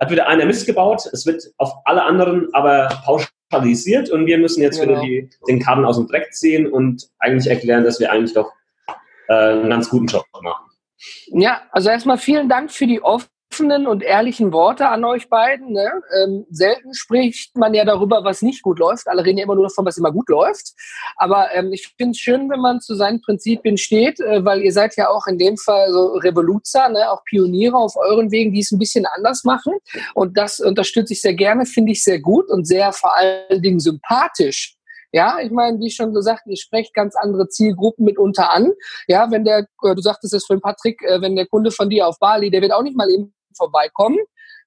Hat 0.00 0.10
wieder 0.10 0.26
einer 0.26 0.44
Mist 0.44 0.66
gebaut, 0.66 1.02
es 1.12 1.24
wird 1.24 1.42
auf 1.58 1.72
alle 1.84 2.02
anderen 2.02 2.48
aber 2.52 2.88
pauschalisiert 3.04 4.10
und 4.10 4.26
wir 4.26 4.38
müssen 4.38 4.60
jetzt 4.60 4.80
genau. 4.80 4.94
wieder 4.94 5.02
die, 5.02 5.30
den 5.48 5.60
Karten 5.60 5.84
aus 5.84 5.96
dem 5.96 6.08
Dreck 6.08 6.34
ziehen 6.34 6.66
und 6.66 7.08
eigentlich 7.18 7.48
erklären, 7.48 7.84
dass 7.84 8.00
wir 8.00 8.10
eigentlich 8.10 8.34
doch 8.34 8.50
äh, 9.28 9.34
einen 9.34 9.70
ganz 9.70 9.88
guten 9.88 10.06
Job 10.06 10.24
machen. 10.42 10.73
Ja, 11.26 11.62
also 11.70 11.90
erstmal 11.90 12.18
vielen 12.18 12.48
Dank 12.48 12.70
für 12.70 12.86
die 12.86 13.02
offenen 13.02 13.86
und 13.86 14.02
ehrlichen 14.02 14.52
Worte 14.52 14.88
an 14.88 15.04
euch 15.04 15.28
beiden. 15.28 15.72
Ne? 15.72 15.90
Ähm, 16.22 16.46
selten 16.50 16.92
spricht 16.94 17.56
man 17.56 17.74
ja 17.74 17.84
darüber, 17.84 18.24
was 18.24 18.42
nicht 18.42 18.62
gut 18.62 18.78
läuft. 18.78 19.06
Alle 19.06 19.24
reden 19.24 19.38
ja 19.38 19.44
immer 19.44 19.54
nur 19.54 19.68
davon, 19.68 19.84
was 19.84 19.96
immer 19.96 20.12
gut 20.12 20.28
läuft. 20.28 20.72
Aber 21.16 21.52
ähm, 21.54 21.72
ich 21.72 21.94
finde 21.96 22.12
es 22.12 22.18
schön, 22.18 22.50
wenn 22.50 22.60
man 22.60 22.80
zu 22.80 22.94
seinen 22.94 23.20
Prinzipien 23.20 23.76
steht, 23.76 24.18
äh, 24.20 24.44
weil 24.44 24.62
ihr 24.62 24.72
seid 24.72 24.96
ja 24.96 25.08
auch 25.08 25.26
in 25.26 25.38
dem 25.38 25.56
Fall 25.56 25.90
so 25.90 26.14
Revoluzer, 26.14 26.88
ne? 26.88 27.10
auch 27.10 27.24
Pioniere 27.24 27.76
auf 27.76 27.96
euren 27.96 28.30
Wegen, 28.30 28.52
die 28.52 28.60
es 28.60 28.72
ein 28.72 28.78
bisschen 28.78 29.06
anders 29.06 29.44
machen. 29.44 29.74
Und 30.14 30.36
das 30.36 30.60
unterstütze 30.60 31.12
ich 31.12 31.20
sehr 31.20 31.34
gerne, 31.34 31.66
finde 31.66 31.92
ich 31.92 32.02
sehr 32.02 32.20
gut 32.20 32.48
und 32.48 32.66
sehr 32.66 32.92
vor 32.92 33.16
allen 33.16 33.62
Dingen 33.62 33.80
sympathisch 33.80 34.76
ja, 35.14 35.38
ich 35.38 35.52
meine, 35.52 35.78
wie 35.78 35.92
schon 35.92 36.12
gesagt, 36.12 36.42
ihr 36.46 36.56
sprecht 36.56 36.92
ganz 36.92 37.14
andere 37.14 37.48
Zielgruppen 37.48 38.04
mitunter 38.04 38.52
an. 38.52 38.72
Ja, 39.06 39.30
wenn 39.30 39.44
der, 39.44 39.68
äh, 39.84 39.94
du 39.94 40.02
sagtest 40.02 40.34
es 40.34 40.44
für 40.44 40.58
Patrick, 40.58 41.00
äh, 41.02 41.20
wenn 41.20 41.36
der 41.36 41.46
Kunde 41.46 41.70
von 41.70 41.88
dir 41.88 42.08
auf 42.08 42.18
Bali, 42.18 42.50
der 42.50 42.60
wird 42.60 42.72
auch 42.72 42.82
nicht 42.82 42.96
mal 42.96 43.08
eben 43.08 43.32
vorbeikommen. 43.56 44.18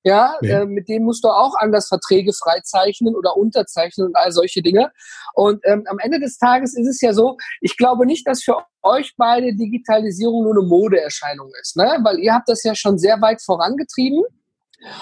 Ja, 0.06 0.38
ja. 0.42 0.62
Äh, 0.62 0.66
mit 0.66 0.88
dem 0.88 1.04
musst 1.04 1.26
du 1.26 1.28
auch 1.28 1.54
anders 1.58 1.90
Verträge 1.90 2.32
freizeichnen 2.32 3.14
oder 3.14 3.36
unterzeichnen 3.36 4.08
und 4.08 4.16
all 4.16 4.32
solche 4.32 4.62
Dinge. 4.62 4.90
Und 5.34 5.60
ähm, 5.66 5.84
am 5.90 6.00
Ende 6.00 6.22
des 6.22 6.38
Tages 6.38 6.78
ist 6.78 6.88
es 6.88 7.02
ja 7.02 7.12
so, 7.12 7.36
ich 7.60 7.76
glaube 7.76 8.06
nicht, 8.06 8.26
dass 8.26 8.42
für 8.42 8.64
euch 8.84 9.16
beide 9.18 9.54
Digitalisierung 9.54 10.44
nur 10.44 10.54
eine 10.54 10.66
Modeerscheinung 10.66 11.52
ist, 11.62 11.76
ne? 11.76 12.00
weil 12.04 12.20
ihr 12.20 12.34
habt 12.34 12.48
das 12.48 12.64
ja 12.64 12.74
schon 12.74 12.98
sehr 12.98 13.20
weit 13.20 13.42
vorangetrieben. 13.42 14.24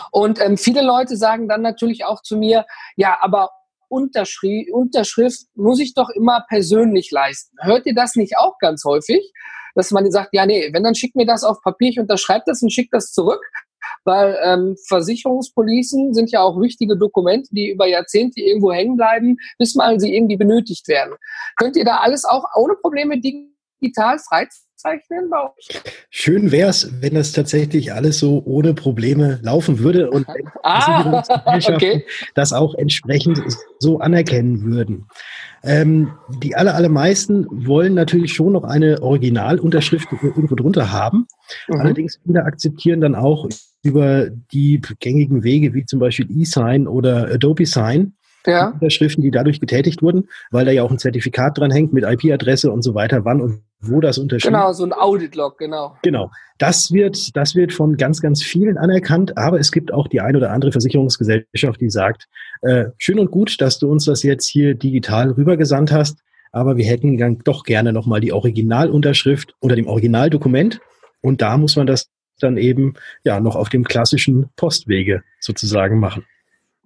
Und 0.09 0.41
ähm, 0.41 0.57
viele 0.57 0.81
Leute 0.81 1.17
sagen 1.17 1.47
dann 1.47 1.61
natürlich 1.61 2.03
auch 2.03 2.23
zu 2.23 2.35
mir, 2.35 2.65
ja, 2.95 3.15
aber 3.21 3.51
Unterschrift, 3.95 4.71
Unterschrift 4.71 5.47
muss 5.55 5.79
ich 5.79 5.93
doch 5.93 6.09
immer 6.09 6.45
persönlich 6.49 7.11
leisten. 7.11 7.55
Hört 7.61 7.85
ihr 7.85 7.95
das 7.95 8.15
nicht 8.15 8.37
auch 8.37 8.57
ganz 8.59 8.83
häufig? 8.83 9.31
Dass 9.73 9.91
man 9.91 10.09
sagt, 10.11 10.29
ja, 10.33 10.45
nee, 10.45 10.69
wenn, 10.73 10.83
dann 10.83 10.95
schickt 10.95 11.15
mir 11.15 11.25
das 11.25 11.43
auf 11.43 11.61
Papier, 11.61 11.89
ich 11.89 11.99
unterschreibe 11.99 12.43
das 12.45 12.61
und 12.61 12.71
schickt 12.71 12.93
das 12.93 13.11
zurück. 13.11 13.41
Weil 14.03 14.37
ähm, 14.43 14.75
Versicherungspolicen 14.87 16.13
sind 16.13 16.31
ja 16.31 16.41
auch 16.41 16.59
wichtige 16.59 16.97
Dokumente, 16.97 17.49
die 17.51 17.69
über 17.69 17.87
Jahrzehnte 17.87 18.41
irgendwo 18.41 18.71
hängen 18.71 18.97
bleiben, 18.97 19.37
bis 19.57 19.75
mal 19.75 19.99
sie 19.99 20.15
irgendwie 20.15 20.37
benötigt 20.37 20.87
werden. 20.87 21.15
Könnt 21.55 21.75
ihr 21.75 21.85
da 21.85 21.97
alles 21.97 22.25
auch 22.25 22.45
ohne 22.55 22.75
Probleme 22.75 23.19
digitalisieren? 23.19 23.54
Digital 23.85 24.17
freizeichnen 24.19 25.29
bei 25.29 25.43
euch? 25.43 25.81
Schön 26.09 26.51
wäre 26.51 26.69
es, 26.69 27.01
wenn 27.01 27.13
das 27.13 27.31
tatsächlich 27.31 27.93
alles 27.93 28.19
so 28.19 28.41
ohne 28.45 28.73
Probleme 28.73 29.39
laufen 29.41 29.79
würde 29.79 30.09
und 30.09 30.27
ah, 30.63 31.23
okay. 31.45 32.05
das 32.33 32.53
auch 32.53 32.75
entsprechend 32.75 33.41
so 33.79 33.99
anerkennen 33.99 34.63
würden. 34.63 35.07
Ähm, 35.63 36.13
die 36.41 36.55
aller, 36.55 36.75
allermeisten 36.75 37.47
wollen 37.49 37.95
natürlich 37.95 38.33
schon 38.33 38.53
noch 38.53 38.63
eine 38.63 39.01
Originalunterschrift 39.01 40.07
irgendwo 40.11 40.55
drunter 40.55 40.91
haben. 40.91 41.27
Mhm. 41.67 41.79
Allerdings 41.79 42.19
viele 42.23 42.43
akzeptieren 42.43 43.01
dann 43.01 43.15
auch 43.15 43.47
über 43.81 44.29
die 44.29 44.81
gängigen 44.99 45.43
Wege 45.43 45.73
wie 45.73 45.85
zum 45.85 45.99
Beispiel 45.99 46.27
eSign 46.41 46.87
oder 46.87 47.31
Adobe 47.31 47.65
Sign 47.65 48.15
ja. 48.47 48.69
Unterschriften, 48.69 49.23
die 49.23 49.31
dadurch 49.31 49.59
getätigt 49.59 50.01
wurden, 50.01 50.29
weil 50.51 50.65
da 50.65 50.71
ja 50.71 50.83
auch 50.83 50.91
ein 50.91 50.99
Zertifikat 50.99 51.57
dran 51.57 51.71
hängt 51.71 51.93
mit 51.93 52.03
IP-Adresse 52.03 52.71
und 52.71 52.83
so 52.83 52.93
weiter, 52.95 53.25
wann 53.25 53.41
und 53.41 53.61
wo 53.79 53.99
das 53.99 54.17
unterschrieben 54.17 54.53
Genau, 54.53 54.73
so 54.73 54.83
ein 54.83 54.93
Audit-Log, 54.93 55.57
genau. 55.57 55.97
Genau. 56.01 56.31
Das 56.57 56.91
wird, 56.91 57.35
das 57.35 57.55
wird 57.55 57.73
von 57.73 57.97
ganz, 57.97 58.21
ganz 58.21 58.41
vielen 58.41 58.77
anerkannt, 58.77 59.37
aber 59.37 59.59
es 59.59 59.71
gibt 59.71 59.93
auch 59.93 60.07
die 60.07 60.21
ein 60.21 60.35
oder 60.35 60.51
andere 60.51 60.71
Versicherungsgesellschaft, 60.71 61.81
die 61.81 61.89
sagt, 61.89 62.27
äh, 62.61 62.85
schön 62.97 63.19
und 63.19 63.31
gut, 63.31 63.59
dass 63.59 63.79
du 63.79 63.89
uns 63.89 64.05
das 64.05 64.23
jetzt 64.23 64.47
hier 64.47 64.75
digital 64.75 65.31
rübergesandt 65.31 65.91
hast, 65.91 66.19
aber 66.51 66.77
wir 66.77 66.85
hätten 66.85 67.17
dann 67.17 67.39
doch 67.39 67.63
gerne 67.63 67.91
nochmal 67.91 68.21
die 68.21 68.31
Originalunterschrift 68.31 69.53
unter 69.59 69.75
dem 69.75 69.87
Originaldokument 69.87 70.79
und 71.21 71.41
da 71.41 71.57
muss 71.57 71.75
man 71.75 71.87
das 71.87 72.09
dann 72.39 72.57
eben 72.57 72.93
ja 73.23 73.39
noch 73.39 73.55
auf 73.55 73.69
dem 73.69 73.83
klassischen 73.83 74.49
Postwege 74.55 75.23
sozusagen 75.39 75.99
machen. 75.99 76.25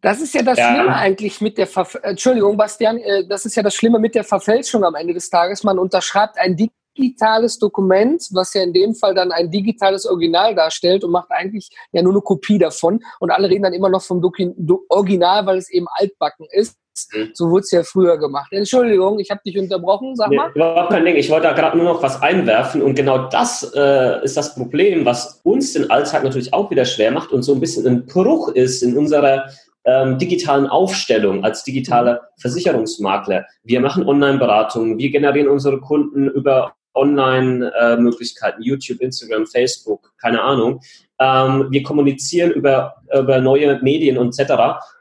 Das 0.02 0.22
ist 0.22 0.34
ja 0.34 0.44
das 0.44 0.58
ja. 0.58 0.74
Schlimme 0.74 0.96
eigentlich 0.96 1.42
mit 1.42 1.58
der 1.58 1.68
Ver 1.68 1.88
Entschuldigung, 2.04 2.56
Bastian, 2.56 2.98
äh, 2.98 3.28
das 3.28 3.46
ist 3.46 3.56
ja 3.56 3.64
das 3.64 3.76
Schlimme 3.76 4.00
mit 4.00 4.16
der 4.16 4.24
Verfälschung 4.24 4.84
am 4.84 4.96
Ende 4.96 5.14
des 5.14 5.30
Tages. 5.30 5.64
Man 5.64 5.78
unterschreibt 5.78 6.38
ein 6.40 6.56
digitales 7.00 7.58
Dokument, 7.60 8.22
was 8.32 8.54
ja 8.54 8.64
in 8.64 8.74
dem 8.74 8.94
Fall 8.94 9.16
dann 9.16 9.32
ein 9.32 9.50
digitales 9.50 10.06
Original 10.06 10.56
darstellt 10.56 11.04
und 11.04 11.12
macht 11.12 11.32
eigentlich 11.32 11.70
ja 11.92 12.02
nur 12.02 12.14
eine 12.14 12.22
Kopie 12.22 12.60
davon. 12.60 13.00
Und 13.20 13.32
alle 13.32 13.50
reden 13.50 13.64
dann 13.64 13.74
immer 13.74 13.90
noch 13.90 14.02
vom 14.02 14.22
Doki 14.22 14.54
Original, 14.90 15.46
weil 15.46 15.58
es 15.58 15.70
eben 15.70 15.88
altbacken 15.90 16.48
ist. 16.52 16.78
Mhm. 17.14 17.30
So 17.34 17.50
wurde 17.50 17.62
es 17.62 17.72
ja 17.72 17.84
früher 17.84 18.18
gemacht. 18.18 18.52
Entschuldigung, 18.52 19.20
ich 19.20 19.32
habe 19.32 19.42
dich 19.46 19.58
unterbrochen, 19.58 20.16
sag 20.16 20.32
mal. 20.32 20.48
Nee, 20.48 20.56
überhaupt 20.56 20.92
kein 20.92 21.06
Ding. 21.06 21.16
Ich 21.16 21.30
wollte 21.30 21.48
da 21.48 21.54
gerade 21.54 21.78
nur 21.78 21.86
noch 21.86 22.04
was 22.04 22.22
einwerfen 22.22 22.82
und 22.82 22.96
genau 22.96 23.30
das 23.30 23.72
äh, 23.76 24.24
ist 24.24 24.36
das 24.36 24.54
Problem, 24.56 25.06
was 25.06 25.40
uns 25.44 25.74
den 25.74 25.90
Alltag 25.90 26.24
natürlich 26.24 26.54
auch 26.54 26.70
wieder 26.72 26.86
schwer 26.86 27.12
macht 27.12 27.32
und 27.32 27.44
so 27.44 27.54
ein 27.54 27.62
bisschen 27.62 27.88
ein 27.88 28.06
Bruch 28.06 28.50
ist 28.50 28.84
in 28.84 28.98
unserer 28.98 29.46
ähm, 29.86 30.18
digitalen 30.18 30.68
Aufstellung 30.68 31.44
als 31.44 31.64
digitale 31.64 32.22
Versicherungsmakler. 32.38 33.46
Wir 33.64 33.80
machen 33.80 34.06
Online-Beratungen, 34.06 34.98
wir 34.98 35.10
generieren 35.10 35.48
unsere 35.48 35.80
Kunden 35.80 36.28
über 36.28 36.74
Online-Möglichkeiten, 36.94 38.62
YouTube, 38.62 39.02
Instagram, 39.02 39.46
Facebook, 39.46 40.12
keine 40.22 40.42
Ahnung. 40.42 40.82
Ähm, 41.20 41.68
wir 41.70 41.84
kommunizieren 41.84 42.52
über, 42.52 42.96
über 43.14 43.40
neue 43.40 43.80
Medien 43.82 44.18
und 44.18 44.40
etc. 44.40 44.54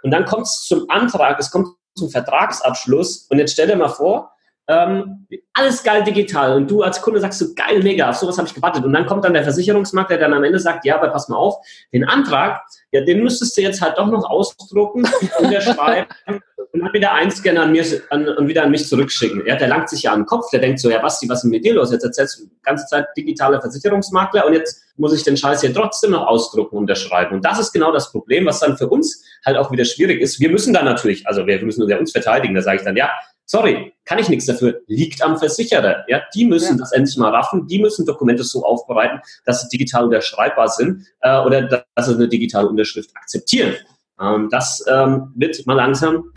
Und 0.02 0.10
dann 0.10 0.24
kommt 0.24 0.46
es 0.46 0.64
zum 0.64 0.88
Antrag, 0.90 1.38
es 1.38 1.50
kommt 1.50 1.68
zum 1.94 2.10
Vertragsabschluss. 2.10 3.26
Und 3.30 3.38
jetzt 3.38 3.52
stell 3.52 3.66
dir 3.66 3.76
mal 3.76 3.88
vor, 3.88 4.32
ähm, 4.68 5.26
alles 5.54 5.82
geil 5.82 6.04
digital. 6.04 6.54
Und 6.54 6.70
du 6.70 6.82
als 6.82 7.00
Kunde 7.00 7.20
sagst 7.20 7.38
so, 7.38 7.54
geil, 7.54 7.82
mega, 7.82 8.10
auf 8.10 8.16
sowas 8.16 8.36
habe 8.36 8.46
ich 8.46 8.54
gewartet. 8.54 8.84
Und 8.84 8.92
dann 8.92 9.06
kommt 9.06 9.24
dann 9.24 9.32
der 9.32 9.42
Versicherungsmarkt, 9.42 10.10
der 10.10 10.18
dann 10.18 10.34
am 10.34 10.44
Ende 10.44 10.60
sagt, 10.60 10.84
ja, 10.84 10.96
aber 10.96 11.08
pass 11.08 11.28
mal 11.28 11.36
auf, 11.36 11.56
den 11.92 12.04
Antrag, 12.04 12.62
ja, 12.92 13.02
den 13.02 13.22
müsstest 13.22 13.56
du 13.56 13.62
jetzt 13.62 13.80
halt 13.80 13.96
doch 13.96 14.06
noch 14.06 14.28
ausdrucken, 14.28 15.08
unterschreiben 15.38 16.08
und 16.72 16.80
dann 16.80 16.92
wieder 16.92 17.12
einscannen 17.12 17.62
an 17.62 17.72
mir 17.72 17.84
an, 18.10 18.28
und 18.28 18.48
wieder 18.48 18.62
an 18.62 18.70
mich 18.70 18.86
zurückschicken. 18.86 19.46
Ja, 19.46 19.56
der 19.56 19.68
langt 19.68 19.88
sich 19.88 20.02
ja 20.02 20.12
an 20.12 20.20
den 20.20 20.26
Kopf, 20.26 20.50
der 20.50 20.60
denkt 20.60 20.80
so, 20.80 20.90
ja, 20.90 20.98
Basti, 20.98 21.28
was 21.28 21.44
ist 21.44 21.50
mit 21.50 21.64
dir 21.64 21.74
los? 21.74 21.92
Jetzt 21.92 22.04
erzählst 22.04 22.38
du 22.38 22.44
die 22.44 22.62
ganze 22.62 22.86
Zeit 22.86 23.06
digitale 23.16 23.60
Versicherungsmakler 23.60 24.46
und 24.46 24.52
jetzt 24.52 24.82
muss 24.96 25.14
ich 25.14 25.22
den 25.22 25.36
Scheiß 25.36 25.60
hier 25.60 25.72
trotzdem 25.72 26.10
noch 26.10 26.26
ausdrucken 26.26 26.76
und 26.76 26.82
unterschreiben. 26.82 27.36
Und 27.36 27.44
das 27.44 27.58
ist 27.58 27.72
genau 27.72 27.92
das 27.92 28.10
Problem, 28.10 28.46
was 28.46 28.60
dann 28.60 28.76
für 28.76 28.88
uns 28.88 29.24
halt 29.46 29.56
auch 29.56 29.70
wieder 29.70 29.84
schwierig 29.84 30.20
ist. 30.20 30.40
Wir 30.40 30.50
müssen 30.50 30.72
dann 30.74 30.84
natürlich, 30.84 31.26
also 31.26 31.46
wir 31.46 31.62
müssen 31.64 31.90
uns 31.90 32.12
verteidigen, 32.12 32.54
da 32.54 32.62
sage 32.62 32.78
ich 32.78 32.84
dann, 32.84 32.96
ja, 32.96 33.10
sorry, 33.48 33.94
kann 34.04 34.18
ich 34.18 34.28
nichts 34.28 34.46
dafür, 34.46 34.80
liegt 34.86 35.22
am 35.22 35.38
Versicherer. 35.38 36.04
Ja, 36.08 36.22
die 36.34 36.44
müssen 36.44 36.76
ja. 36.76 36.80
das 36.80 36.92
endlich 36.92 37.16
mal 37.16 37.34
raffen, 37.34 37.66
die 37.66 37.78
müssen 37.78 38.06
Dokumente 38.06 38.44
so 38.44 38.64
aufbereiten, 38.64 39.20
dass 39.44 39.62
sie 39.62 39.68
digital 39.68 40.04
unterschreibbar 40.04 40.68
sind 40.68 41.06
äh, 41.20 41.38
oder 41.40 41.62
dass 41.62 42.06
sie 42.06 42.14
eine 42.14 42.28
digitale 42.28 42.68
Unterschrift 42.68 43.10
akzeptieren. 43.16 43.74
Ähm, 44.20 44.48
das 44.50 44.84
ähm, 44.88 45.32
wird 45.34 45.66
mal 45.66 45.74
langsam 45.74 46.30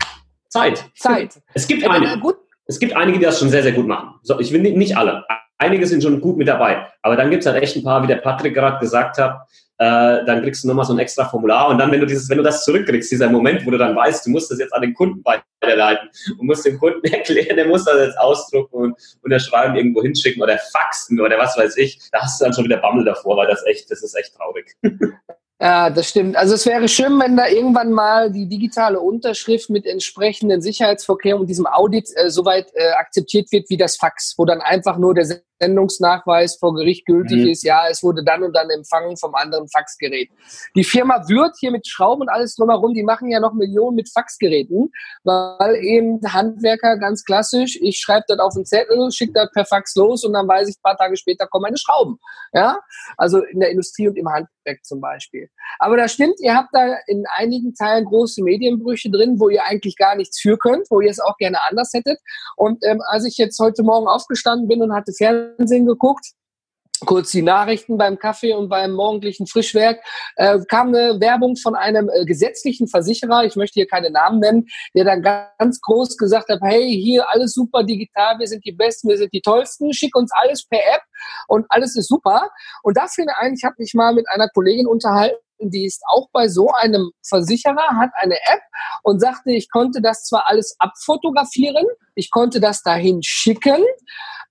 Zeit. 0.52 0.84
Zeit. 0.94 1.42
Es 1.54 1.66
gibt, 1.66 1.88
einige, 1.88 2.20
es 2.66 2.78
gibt 2.78 2.94
einige, 2.94 3.18
die 3.18 3.24
das 3.24 3.38
schon 3.38 3.48
sehr, 3.48 3.62
sehr 3.62 3.72
gut 3.72 3.86
machen. 3.86 4.14
So, 4.22 4.38
ich 4.38 4.52
will 4.52 4.60
nicht 4.60 4.96
alle. 4.96 5.24
Einige 5.58 5.86
sind 5.86 6.02
schon 6.02 6.20
gut 6.20 6.36
mit 6.36 6.48
dabei. 6.48 6.86
Aber 7.02 7.16
dann 7.16 7.30
gibt 7.30 7.42
es 7.42 7.46
halt 7.50 7.62
echt 7.62 7.76
ein 7.76 7.84
paar, 7.84 8.02
wie 8.02 8.06
der 8.06 8.16
Patrick 8.16 8.54
gerade 8.54 8.78
gesagt 8.78 9.16
hat, 9.18 9.46
äh, 9.78 10.24
dann 10.26 10.42
kriegst 10.42 10.62
du 10.62 10.68
nochmal 10.68 10.84
so 10.84 10.92
ein 10.92 10.98
extra 10.98 11.24
Formular 11.24 11.68
und 11.68 11.78
dann, 11.78 11.90
wenn 11.90 12.00
du 12.00 12.06
dieses, 12.06 12.28
wenn 12.28 12.36
du 12.36 12.44
das 12.44 12.64
zurückkriegst, 12.64 13.10
dieser 13.10 13.28
Moment, 13.30 13.66
wo 13.66 13.70
du 13.70 13.78
dann 13.78 13.96
weißt, 13.96 14.26
du 14.26 14.30
musst 14.30 14.50
das 14.50 14.58
jetzt 14.58 14.72
an 14.74 14.82
den 14.82 14.94
Kunden 14.94 15.24
weiterleiten 15.24 16.08
und 16.38 16.46
musst 16.46 16.66
dem 16.66 16.78
Kunden 16.78 17.04
erklären, 17.12 17.56
der 17.56 17.66
muss 17.66 17.84
das 17.84 17.96
jetzt 18.06 18.18
ausdrucken 18.18 18.76
und 18.76 18.96
unterschreiben, 19.22 19.74
irgendwo 19.74 20.02
hinschicken 20.02 20.42
oder 20.42 20.58
faxen 20.72 21.20
oder 21.20 21.38
was 21.38 21.56
weiß 21.56 21.78
ich, 21.78 21.98
da 22.12 22.20
hast 22.20 22.40
du 22.40 22.44
dann 22.44 22.54
schon 22.54 22.64
wieder 22.64 22.76
Bammel 22.76 23.04
davor, 23.04 23.36
weil 23.38 23.48
das 23.48 23.64
echt, 23.66 23.90
das 23.90 24.02
ist 24.02 24.14
echt 24.14 24.34
traurig. 24.36 24.76
Ja, 25.60 25.90
das 25.90 26.08
stimmt. 26.08 26.36
Also 26.36 26.54
es 26.54 26.66
wäre 26.66 26.88
schön, 26.88 27.20
wenn 27.20 27.36
da 27.36 27.46
irgendwann 27.46 27.92
mal 27.92 28.32
die 28.32 28.48
digitale 28.48 28.98
Unterschrift 28.98 29.70
mit 29.70 29.86
entsprechenden 29.86 30.60
Sicherheitsvorkehrungen 30.60 31.42
und 31.42 31.46
diesem 31.46 31.66
Audit 31.66 32.08
äh, 32.16 32.30
soweit 32.30 32.72
äh, 32.74 32.90
akzeptiert 32.92 33.52
wird 33.52 33.70
wie 33.70 33.76
das 33.76 33.96
Fax, 33.96 34.34
wo 34.36 34.44
dann 34.44 34.60
einfach 34.60 34.98
nur 34.98 35.14
der 35.14 35.24
Sendungsnachweis 35.62 36.56
vor 36.56 36.74
Gericht 36.74 37.06
gültig 37.06 37.44
mhm. 37.44 37.48
ist, 37.48 37.62
ja, 37.62 37.84
es 37.88 38.02
wurde 38.02 38.24
dann 38.24 38.42
und 38.42 38.54
dann 38.54 38.68
empfangen 38.70 39.16
vom 39.16 39.34
anderen 39.34 39.68
Faxgerät. 39.68 40.28
Die 40.74 40.84
Firma 40.84 41.28
Würth 41.28 41.56
hier 41.58 41.70
mit 41.70 41.86
Schrauben 41.86 42.22
und 42.22 42.28
alles 42.28 42.56
drumherum, 42.56 42.94
die 42.94 43.04
machen 43.04 43.30
ja 43.30 43.38
noch 43.38 43.52
Millionen 43.52 43.96
mit 43.96 44.10
Faxgeräten, 44.12 44.90
weil 45.22 45.76
eben 45.76 46.20
Handwerker 46.26 46.98
ganz 46.98 47.24
klassisch, 47.24 47.78
ich 47.80 47.98
schreibe 47.98 48.24
das 48.28 48.38
auf 48.40 48.54
den 48.54 48.64
Zettel, 48.64 49.10
schicke 49.12 49.34
das 49.34 49.50
per 49.52 49.64
Fax 49.64 49.94
los 49.94 50.24
und 50.24 50.32
dann 50.32 50.48
weiß 50.48 50.68
ich, 50.68 50.76
ein 50.76 50.82
paar 50.82 50.96
Tage 50.96 51.16
später 51.16 51.46
kommen 51.46 51.62
meine 51.62 51.78
Schrauben. 51.78 52.18
Ja, 52.52 52.78
also 53.16 53.42
in 53.42 53.60
der 53.60 53.70
Industrie 53.70 54.08
und 54.08 54.16
im 54.16 54.28
Handwerk 54.28 54.84
zum 54.84 55.00
Beispiel. 55.00 55.48
Aber 55.78 55.96
das 55.96 56.12
stimmt, 56.12 56.34
ihr 56.40 56.54
habt 56.54 56.70
da 56.72 56.96
in 57.06 57.24
einigen 57.36 57.74
Teilen 57.74 58.04
große 58.04 58.42
Medienbrüche 58.42 59.10
drin, 59.10 59.38
wo 59.38 59.48
ihr 59.48 59.64
eigentlich 59.64 59.96
gar 59.96 60.16
nichts 60.16 60.40
für 60.40 60.58
könnt, 60.58 60.90
wo 60.90 61.00
ihr 61.00 61.10
es 61.10 61.20
auch 61.20 61.36
gerne 61.36 61.58
anders 61.68 61.92
hättet. 61.92 62.18
Und 62.56 62.84
ähm, 62.84 63.00
als 63.08 63.24
ich 63.24 63.36
jetzt 63.36 63.58
heute 63.58 63.82
Morgen 63.82 64.08
aufgestanden 64.08 64.68
bin 64.68 64.82
und 64.82 64.92
hatte 64.92 65.12
Fernsehen 65.12 65.51
Fernsehen 65.56 65.86
geguckt, 65.86 66.32
kurz 67.04 67.30
die 67.30 67.42
Nachrichten 67.42 67.96
beim 67.96 68.18
Kaffee 68.18 68.52
und 68.54 68.68
beim 68.68 68.92
morgendlichen 68.92 69.46
Frischwerk, 69.46 70.00
äh, 70.36 70.58
kam 70.68 70.88
eine 70.88 71.20
Werbung 71.20 71.56
von 71.56 71.74
einem 71.74 72.08
äh, 72.08 72.24
gesetzlichen 72.24 72.88
Versicherer, 72.88 73.44
ich 73.44 73.56
möchte 73.56 73.74
hier 73.74 73.86
keine 73.86 74.10
Namen 74.10 74.40
nennen, 74.40 74.66
der 74.94 75.04
dann 75.04 75.22
ganz 75.22 75.80
groß 75.80 76.16
gesagt 76.16 76.48
hat, 76.48 76.60
hey, 76.62 76.90
hier 77.02 77.28
alles 77.30 77.54
super 77.54 77.82
digital, 77.82 78.38
wir 78.38 78.46
sind 78.46 78.64
die 78.64 78.72
Besten, 78.72 79.08
wir 79.08 79.18
sind 79.18 79.32
die 79.32 79.40
Tollsten, 79.40 79.92
schick 79.92 80.14
uns 80.16 80.30
alles 80.34 80.66
per 80.66 80.78
App 80.78 81.02
und 81.48 81.66
alles 81.68 81.96
ist 81.96 82.08
super. 82.08 82.50
Und 82.82 82.96
da 82.96 83.06
fiel 83.08 83.24
mir 83.24 83.38
ein, 83.38 83.54
ich 83.54 83.64
habe 83.64 83.74
mich 83.78 83.94
mal 83.94 84.14
mit 84.14 84.28
einer 84.28 84.48
Kollegin 84.48 84.86
unterhalten, 84.86 85.36
die 85.70 85.86
ist 85.86 86.02
auch 86.08 86.28
bei 86.32 86.48
so 86.48 86.70
einem 86.72 87.10
Versicherer, 87.26 87.96
hat 87.98 88.10
eine 88.14 88.36
App 88.36 88.62
und 89.02 89.20
sagte, 89.20 89.52
ich 89.52 89.70
konnte 89.70 90.00
das 90.00 90.24
zwar 90.24 90.48
alles 90.48 90.76
abfotografieren, 90.78 91.86
ich 92.14 92.30
konnte 92.30 92.60
das 92.60 92.82
dahin 92.82 93.22
schicken, 93.22 93.82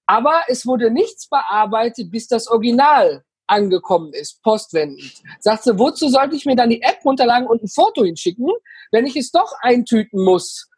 aber 0.05 0.41
es 0.47 0.65
wurde 0.65 0.91
nichts 0.91 1.29
bearbeitet, 1.29 2.11
bis 2.11 2.27
das 2.27 2.47
Original 2.47 3.23
angekommen 3.47 4.13
ist, 4.13 4.41
postwendend. 4.41 5.21
Sagt 5.39 5.63
sie, 5.63 5.77
wozu 5.77 6.09
sollte 6.09 6.35
ich 6.35 6.45
mir 6.45 6.55
dann 6.55 6.69
die 6.69 6.81
App 6.81 6.99
runterladen 7.03 7.47
und 7.47 7.61
ein 7.63 7.67
Foto 7.67 8.03
hinschicken, 8.03 8.49
wenn 8.91 9.05
ich 9.05 9.15
es 9.15 9.31
doch 9.31 9.53
eintüten 9.61 10.23
muss? 10.23 10.69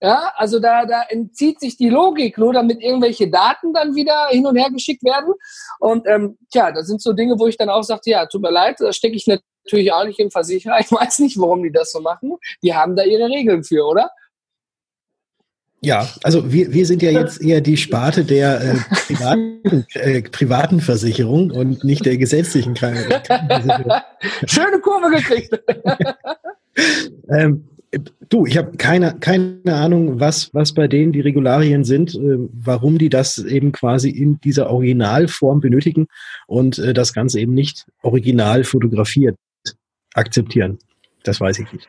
Ja, 0.00 0.32
also 0.36 0.60
da, 0.60 0.86
da 0.86 1.02
entzieht 1.08 1.58
sich 1.58 1.76
die 1.76 1.88
Logik, 1.88 2.38
nur 2.38 2.52
damit 2.52 2.80
irgendwelche 2.80 3.28
Daten 3.28 3.72
dann 3.72 3.96
wieder 3.96 4.28
hin 4.28 4.46
und 4.46 4.56
her 4.56 4.70
geschickt 4.70 5.02
werden. 5.02 5.34
Und 5.80 6.06
ähm, 6.06 6.38
tja, 6.52 6.70
das 6.70 6.86
sind 6.86 7.02
so 7.02 7.12
Dinge, 7.12 7.38
wo 7.38 7.48
ich 7.48 7.56
dann 7.56 7.68
auch 7.68 7.82
sagte, 7.82 8.10
ja, 8.10 8.26
tut 8.26 8.42
mir 8.42 8.52
leid, 8.52 8.76
da 8.78 8.92
stecke 8.92 9.16
ich 9.16 9.26
natürlich 9.68 9.92
auch 9.92 10.04
nicht 10.04 10.18
im 10.18 10.30
Versicherer. 10.30 10.78
Ich 10.80 10.90
weiß 10.90 11.20
nicht, 11.20 11.38
warum 11.38 11.62
die 11.62 11.72
das 11.72 11.92
so 11.92 12.00
machen. 12.00 12.36
Die 12.62 12.74
haben 12.74 12.96
da 12.96 13.04
ihre 13.04 13.26
Regeln 13.26 13.64
für, 13.64 13.86
oder? 13.86 14.10
Ja, 15.80 16.08
also 16.24 16.52
wir, 16.52 16.72
wir 16.72 16.86
sind 16.86 17.02
ja 17.02 17.10
jetzt 17.10 17.40
eher 17.40 17.60
die 17.60 17.76
Sparte 17.76 18.24
der 18.24 18.60
äh, 18.60 18.74
privaten, 19.06 19.86
äh, 19.94 20.22
privaten 20.22 20.80
Versicherung 20.80 21.52
und 21.52 21.84
nicht 21.84 22.04
der 22.04 22.16
gesetzlichen 22.16 22.74
Krankenversicherung. 22.74 23.92
Schöne 24.46 24.80
Kurve 24.80 25.10
gekriegt. 25.10 25.56
ähm, 27.30 27.68
du, 28.28 28.44
ich 28.44 28.58
habe 28.58 28.76
keine, 28.76 29.18
keine 29.20 29.60
Ahnung, 29.66 30.18
was, 30.18 30.52
was 30.52 30.74
bei 30.74 30.88
denen 30.88 31.12
die 31.12 31.20
Regularien 31.20 31.84
sind, 31.84 32.12
äh, 32.16 32.38
warum 32.52 32.98
die 32.98 33.08
das 33.08 33.38
eben 33.38 33.70
quasi 33.70 34.10
in 34.10 34.40
dieser 34.40 34.70
Originalform 34.70 35.60
benötigen 35.60 36.08
und 36.48 36.80
äh, 36.80 36.92
das 36.92 37.12
Ganze 37.12 37.38
eben 37.38 37.54
nicht 37.54 37.86
original 38.02 38.64
fotografiert 38.64 39.36
akzeptieren. 40.18 40.78
Das 41.22 41.40
weiß 41.40 41.58
ich 41.60 41.72
nicht. 41.72 41.88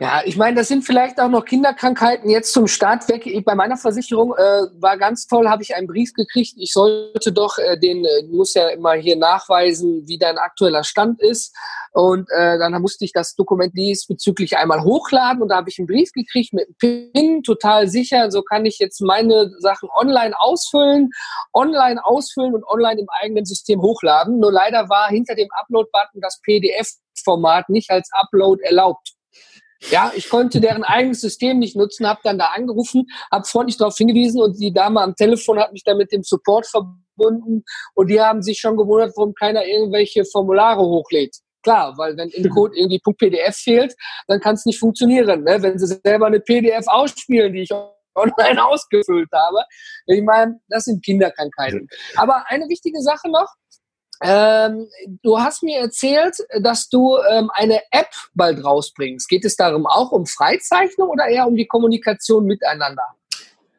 Ja, 0.00 0.22
ich 0.24 0.36
meine, 0.36 0.56
das 0.56 0.68
sind 0.68 0.84
vielleicht 0.84 1.20
auch 1.20 1.28
noch 1.28 1.44
Kinderkrankheiten 1.44 2.30
jetzt 2.30 2.52
zum 2.52 2.68
Start 2.68 3.08
weg. 3.08 3.28
Bei 3.44 3.56
meiner 3.56 3.76
Versicherung 3.76 4.32
äh, 4.36 4.62
war 4.80 4.96
ganz 4.96 5.26
toll, 5.26 5.48
habe 5.48 5.64
ich 5.64 5.74
einen 5.74 5.88
Brief 5.88 6.12
gekriegt. 6.12 6.54
Ich 6.56 6.72
sollte 6.72 7.32
doch 7.32 7.58
äh, 7.58 7.76
den, 7.76 8.04
äh, 8.04 8.22
muss 8.30 8.54
ja 8.54 8.68
immer 8.68 8.92
hier 8.92 9.16
nachweisen, 9.16 10.06
wie 10.06 10.16
dein 10.16 10.38
aktueller 10.38 10.84
Stand 10.84 11.20
ist. 11.20 11.52
Und 11.92 12.28
äh, 12.30 12.58
dann 12.58 12.80
musste 12.80 13.04
ich 13.04 13.12
das 13.12 13.34
Dokument 13.34 13.76
diesbezüglich 13.76 14.56
einmal 14.56 14.84
hochladen 14.84 15.42
und 15.42 15.48
da 15.48 15.56
habe 15.56 15.68
ich 15.68 15.78
einen 15.78 15.88
Brief 15.88 16.12
gekriegt 16.12 16.52
mit 16.52 16.68
PIN, 16.78 17.42
total 17.42 17.88
sicher. 17.88 18.30
So 18.30 18.42
kann 18.42 18.66
ich 18.66 18.78
jetzt 18.78 19.00
meine 19.00 19.50
Sachen 19.58 19.88
online 19.98 20.38
ausfüllen, 20.38 21.10
online 21.52 22.04
ausfüllen 22.04 22.54
und 22.54 22.64
online 22.68 23.00
im 23.00 23.08
eigenen 23.20 23.46
System 23.46 23.82
hochladen. 23.82 24.38
Nur 24.38 24.52
leider 24.52 24.88
war 24.88 25.08
hinter 25.08 25.34
dem 25.34 25.48
Upload-Button 25.60 26.20
das 26.20 26.40
PDF-Format 26.42 27.68
nicht 27.68 27.90
als 27.90 28.08
Upload 28.12 28.62
erlaubt. 28.62 29.17
Ja, 29.90 30.12
ich 30.14 30.28
konnte 30.28 30.60
deren 30.60 30.82
eigenes 30.82 31.20
System 31.20 31.58
nicht 31.58 31.76
nutzen, 31.76 32.06
habe 32.06 32.20
dann 32.24 32.38
da 32.38 32.46
angerufen, 32.46 33.06
habe 33.30 33.44
freundlich 33.46 33.76
darauf 33.76 33.96
hingewiesen 33.96 34.42
und 34.42 34.58
die 34.60 34.72
Dame 34.72 35.00
am 35.00 35.14
Telefon 35.14 35.58
hat 35.58 35.72
mich 35.72 35.84
dann 35.84 35.98
mit 35.98 36.12
dem 36.12 36.22
Support 36.22 36.66
verbunden 36.66 37.62
und 37.94 38.10
die 38.10 38.20
haben 38.20 38.42
sich 38.42 38.58
schon 38.58 38.76
gewundert, 38.76 39.12
warum 39.16 39.34
keiner 39.34 39.64
irgendwelche 39.64 40.24
Formulare 40.24 40.80
hochlädt. 40.80 41.36
Klar, 41.62 41.94
weil 41.96 42.16
wenn 42.16 42.28
im 42.30 42.50
Code 42.54 42.76
irgendwie 42.76 43.00
.pdf 43.00 43.56
fehlt, 43.56 43.94
dann 44.26 44.40
kann 44.40 44.54
es 44.54 44.66
nicht 44.66 44.78
funktionieren. 44.78 45.44
Ne? 45.44 45.62
Wenn 45.62 45.78
sie 45.78 45.86
selber 45.86 46.26
eine 46.26 46.40
PDF 46.40 46.86
ausspielen, 46.86 47.52
die 47.52 47.62
ich 47.62 47.70
online 48.14 48.64
ausgefüllt 48.64 49.28
habe. 49.32 49.64
Ich 50.06 50.22
meine, 50.22 50.58
das 50.68 50.84
sind 50.84 51.04
Kinderkrankheiten. 51.04 51.86
Aber 52.16 52.44
eine 52.48 52.68
wichtige 52.68 53.00
Sache 53.00 53.28
noch, 53.30 53.48
ähm, 54.22 54.88
du 55.22 55.38
hast 55.38 55.62
mir 55.62 55.78
erzählt, 55.78 56.36
dass 56.60 56.88
du 56.88 57.18
ähm, 57.30 57.50
eine 57.54 57.80
App 57.90 58.10
bald 58.34 58.64
rausbringst. 58.64 59.28
Geht 59.28 59.44
es 59.44 59.56
darum 59.56 59.86
auch 59.86 60.10
um 60.12 60.26
Freizeichnung 60.26 61.08
oder 61.10 61.26
eher 61.26 61.46
um 61.46 61.54
die 61.54 61.66
Kommunikation 61.66 62.44
miteinander? 62.44 63.02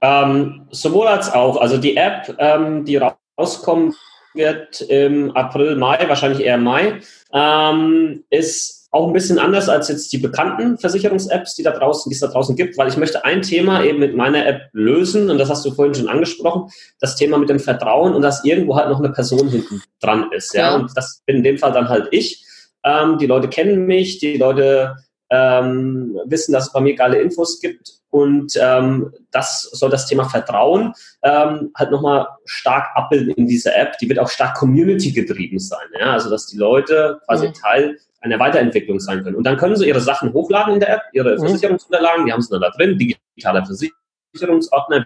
Ähm, 0.01 0.67
sowohl 0.71 1.07
als 1.07 1.33
auch. 1.33 1.57
Also 1.57 1.77
die 1.77 1.97
App, 1.97 2.35
ähm, 2.39 2.85
die 2.85 2.99
rauskommen 3.37 3.95
wird 4.33 4.81
im 4.81 5.35
April, 5.35 5.75
Mai, 5.75 6.07
wahrscheinlich 6.07 6.45
eher 6.45 6.57
Mai, 6.57 7.01
ähm, 7.33 8.23
ist 8.29 8.78
auch 8.91 9.07
ein 9.07 9.13
bisschen 9.13 9.37
anders 9.37 9.69
als 9.69 9.87
jetzt 9.87 10.11
die 10.11 10.17
bekannten 10.17 10.77
Versicherungs-Apps, 10.77 11.55
die 11.55 11.63
da 11.63 11.71
draußen, 11.71 12.09
die 12.09 12.15
es 12.15 12.21
da 12.21 12.27
draußen 12.27 12.55
gibt, 12.55 12.77
weil 12.77 12.87
ich 12.87 12.97
möchte 12.97 13.23
ein 13.23 13.43
Thema 13.43 13.83
eben 13.83 13.99
mit 13.99 14.15
meiner 14.15 14.47
App 14.47 14.69
lösen 14.73 15.29
und 15.29 15.37
das 15.37 15.49
hast 15.49 15.63
du 15.63 15.71
vorhin 15.71 15.93
schon 15.93 16.07
angesprochen, 16.07 16.71
das 16.99 17.15
Thema 17.15 17.37
mit 17.37 17.49
dem 17.49 17.59
Vertrauen 17.59 18.15
und 18.15 18.23
dass 18.23 18.43
irgendwo 18.43 18.75
halt 18.75 18.89
noch 18.89 18.99
eine 18.99 19.11
Person 19.11 19.47
hinten 19.47 19.81
dran 20.01 20.31
ist, 20.31 20.53
ja, 20.55 20.71
ja. 20.71 20.75
und 20.75 20.91
das 20.95 21.21
bin 21.25 21.37
in 21.37 21.43
dem 21.43 21.57
Fall 21.57 21.71
dann 21.71 21.89
halt 21.89 22.07
ich. 22.11 22.43
Ähm, 22.83 23.17
die 23.17 23.27
Leute 23.27 23.47
kennen 23.47 23.85
mich, 23.85 24.17
die 24.19 24.37
Leute 24.37 24.95
ähm, 25.29 26.19
wissen, 26.25 26.53
dass 26.53 26.67
es 26.67 26.73
bei 26.73 26.81
mir 26.81 26.95
geile 26.95 27.19
Infos 27.21 27.59
gibt 27.59 27.99
und 28.11 28.53
ähm, 28.59 29.13
das 29.31 29.69
soll 29.71 29.89
das 29.89 30.07
Thema 30.07 30.27
Vertrauen 30.27 30.93
ähm, 31.21 31.71
halt 31.75 31.91
nochmal 31.91 32.27
stark 32.45 32.87
abbilden 32.95 33.33
in 33.35 33.47
dieser 33.47 33.75
App. 33.77 33.97
Die 33.99 34.09
wird 34.09 34.17
auch 34.19 34.29
stark 34.29 34.55
Community 34.55 35.11
getrieben 35.11 35.59
sein, 35.59 35.87
ja, 35.99 36.13
also 36.13 36.29
dass 36.29 36.47
die 36.47 36.57
Leute 36.57 37.19
quasi 37.27 37.49
mhm. 37.49 37.53
Teil 37.53 37.97
eine 38.21 38.39
Weiterentwicklung 38.39 38.99
sein 38.99 39.23
können. 39.23 39.35
Und 39.35 39.43
dann 39.43 39.57
können 39.57 39.75
sie 39.75 39.87
ihre 39.87 40.01
Sachen 40.01 40.33
hochladen 40.33 40.73
in 40.73 40.79
der 40.79 40.93
App, 40.95 41.01
ihre 41.13 41.35
mhm. 41.35 41.41
Versicherungsunterlagen, 41.41 42.25
die 42.25 42.33
haben 42.33 42.41
sie 42.41 42.49
dann 42.49 42.61
da 42.61 42.71
drin, 42.71 42.97
digitaler 42.97 43.65
Versicherungsordner, 43.65 45.05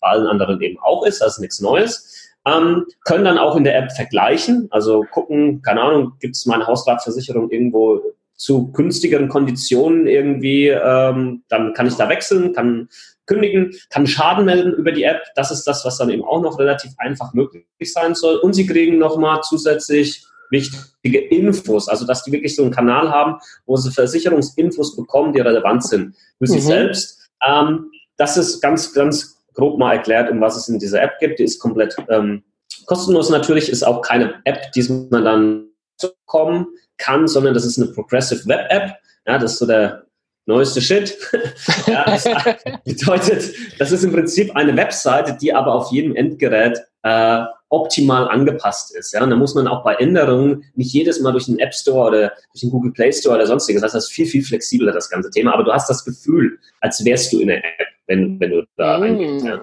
bei 0.00 0.08
allen 0.08 0.26
anderen 0.26 0.60
eben 0.60 0.78
auch 0.80 1.06
ist, 1.06 1.20
das 1.20 1.34
ist 1.34 1.40
nichts 1.40 1.60
Neues. 1.60 2.30
Ähm, 2.44 2.86
können 3.04 3.24
dann 3.24 3.38
auch 3.38 3.56
in 3.56 3.64
der 3.64 3.78
App 3.78 3.92
vergleichen, 3.92 4.66
also 4.70 5.04
gucken, 5.12 5.62
keine 5.62 5.80
Ahnung, 5.80 6.14
gibt 6.20 6.34
es 6.34 6.44
meine 6.44 6.66
Hausratversicherung 6.66 7.50
irgendwo 7.50 8.00
zu 8.42 8.72
günstigeren 8.72 9.28
Konditionen 9.28 10.08
irgendwie, 10.08 10.66
ähm, 10.66 11.44
dann 11.48 11.74
kann 11.74 11.86
ich 11.86 11.94
da 11.94 12.08
wechseln, 12.08 12.52
kann 12.52 12.88
kündigen, 13.26 13.72
kann 13.88 14.08
Schaden 14.08 14.44
melden 14.44 14.72
über 14.72 14.90
die 14.90 15.04
App. 15.04 15.22
Das 15.36 15.52
ist 15.52 15.64
das, 15.64 15.84
was 15.84 15.98
dann 15.98 16.10
eben 16.10 16.24
auch 16.24 16.42
noch 16.42 16.58
relativ 16.58 16.90
einfach 16.98 17.32
möglich 17.34 17.64
sein 17.84 18.16
soll. 18.16 18.36
Und 18.38 18.54
sie 18.54 18.66
kriegen 18.66 18.98
nochmal 18.98 19.42
zusätzlich 19.42 20.26
wichtige 20.50 21.18
Infos, 21.18 21.88
also 21.88 22.04
dass 22.04 22.24
die 22.24 22.32
wirklich 22.32 22.56
so 22.56 22.62
einen 22.62 22.72
Kanal 22.72 23.10
haben, 23.10 23.36
wo 23.64 23.76
sie 23.76 23.92
Versicherungsinfos 23.92 24.96
bekommen, 24.96 25.32
die 25.32 25.40
relevant 25.40 25.84
sind 25.84 26.16
für 26.38 26.44
mhm. 26.44 26.46
sich 26.46 26.64
selbst. 26.64 27.30
Ähm, 27.46 27.92
das 28.16 28.36
ist 28.36 28.60
ganz, 28.60 28.92
ganz 28.92 29.36
grob 29.54 29.78
mal 29.78 29.92
erklärt, 29.92 30.32
um 30.32 30.40
was 30.40 30.56
es 30.56 30.68
in 30.68 30.80
dieser 30.80 31.00
App 31.00 31.12
gibt. 31.20 31.38
Die 31.38 31.44
ist 31.44 31.60
komplett 31.60 31.96
ähm, 32.08 32.42
kostenlos 32.86 33.30
natürlich, 33.30 33.68
ist 33.68 33.84
auch 33.84 34.02
keine 34.02 34.42
App, 34.44 34.72
die 34.72 34.82
man 35.10 35.24
dann 35.24 35.68
bekommen 36.00 36.66
kann, 37.02 37.28
sondern 37.28 37.54
das 37.54 37.64
ist 37.64 37.78
eine 37.78 37.90
Progressive 37.92 38.46
Web 38.46 38.66
App. 38.70 38.92
Ja, 39.26 39.38
das 39.38 39.52
ist 39.52 39.58
so 39.58 39.66
der 39.66 40.04
neueste 40.46 40.80
Shit. 40.80 41.16
ja, 41.86 42.04
das 42.04 42.24
bedeutet, 42.84 43.54
das 43.78 43.92
ist 43.92 44.04
im 44.04 44.12
Prinzip 44.12 44.54
eine 44.56 44.76
Webseite, 44.76 45.36
die 45.40 45.54
aber 45.54 45.74
auf 45.74 45.92
jedem 45.92 46.16
Endgerät 46.16 46.78
äh, 47.02 47.44
optimal 47.68 48.28
angepasst 48.28 48.94
ist. 48.94 49.12
Ja? 49.12 49.22
Und 49.22 49.30
da 49.30 49.36
muss 49.36 49.54
man 49.54 49.66
auch 49.66 49.82
bei 49.82 49.94
Änderungen 49.94 50.64
nicht 50.74 50.92
jedes 50.92 51.20
Mal 51.20 51.32
durch 51.32 51.46
den 51.46 51.58
App 51.58 51.74
Store 51.74 52.08
oder 52.08 52.32
durch 52.52 52.60
den 52.60 52.70
Google 52.70 52.92
Play 52.92 53.12
Store 53.12 53.36
oder 53.36 53.46
sonstiges. 53.46 53.80
Das 53.80 53.88
heißt, 53.88 53.96
das 53.96 54.04
ist 54.04 54.12
viel, 54.12 54.26
viel 54.26 54.44
flexibler, 54.44 54.92
das 54.92 55.08
ganze 55.08 55.30
Thema. 55.30 55.54
Aber 55.54 55.64
du 55.64 55.72
hast 55.72 55.88
das 55.88 56.04
Gefühl, 56.04 56.58
als 56.80 57.04
wärst 57.04 57.32
du 57.32 57.40
in 57.40 57.48
der 57.48 57.58
App, 57.58 57.86
wenn, 58.06 58.38
wenn 58.40 58.50
du 58.50 58.64
da 58.76 58.98
mm. 58.98 59.02
reingehst. 59.02 59.44
Ja? 59.44 59.62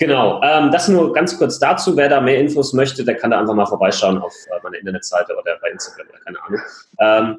Genau, 0.00 0.40
ähm, 0.42 0.72
das 0.72 0.88
nur 0.88 1.12
ganz 1.12 1.36
kurz 1.36 1.58
dazu. 1.58 1.94
Wer 1.94 2.08
da 2.08 2.22
mehr 2.22 2.40
Infos 2.40 2.72
möchte, 2.72 3.04
der 3.04 3.16
kann 3.16 3.32
da 3.32 3.38
einfach 3.38 3.54
mal 3.54 3.66
vorbeischauen 3.66 4.16
auf 4.16 4.32
äh, 4.46 4.58
meiner 4.62 4.78
Internetseite 4.78 5.36
oder 5.36 5.58
bei 5.60 5.70
Instagram 5.70 6.06
oder 6.08 6.18
keine 6.20 6.42
Ahnung. 6.42 6.60
Ähm, 6.98 7.38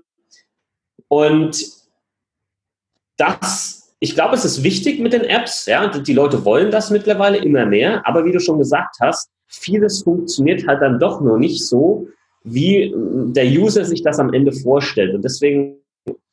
und 1.07 1.65
das, 3.17 3.95
ich 3.99 4.13
glaube, 4.13 4.35
es 4.35 4.45
ist 4.45 4.61
wichtig 4.61 4.99
mit 4.99 5.11
den 5.11 5.23
Apps. 5.23 5.65
Ja, 5.65 5.87
die 5.87 6.13
Leute 6.13 6.45
wollen 6.45 6.69
das 6.69 6.91
mittlerweile 6.91 7.39
immer 7.39 7.65
mehr. 7.65 8.07
Aber 8.07 8.25
wie 8.25 8.31
du 8.31 8.39
schon 8.39 8.59
gesagt 8.59 8.97
hast, 9.01 9.31
vieles 9.47 10.03
funktioniert 10.03 10.67
halt 10.67 10.83
dann 10.83 10.99
doch 10.99 11.19
nur 11.19 11.39
nicht 11.39 11.65
so, 11.65 12.09
wie 12.43 12.83
äh, 12.83 12.93
der 12.93 13.45
User 13.45 13.85
sich 13.85 14.03
das 14.03 14.19
am 14.19 14.35
Ende 14.35 14.51
vorstellt. 14.51 15.15
Und 15.15 15.25
deswegen 15.25 15.80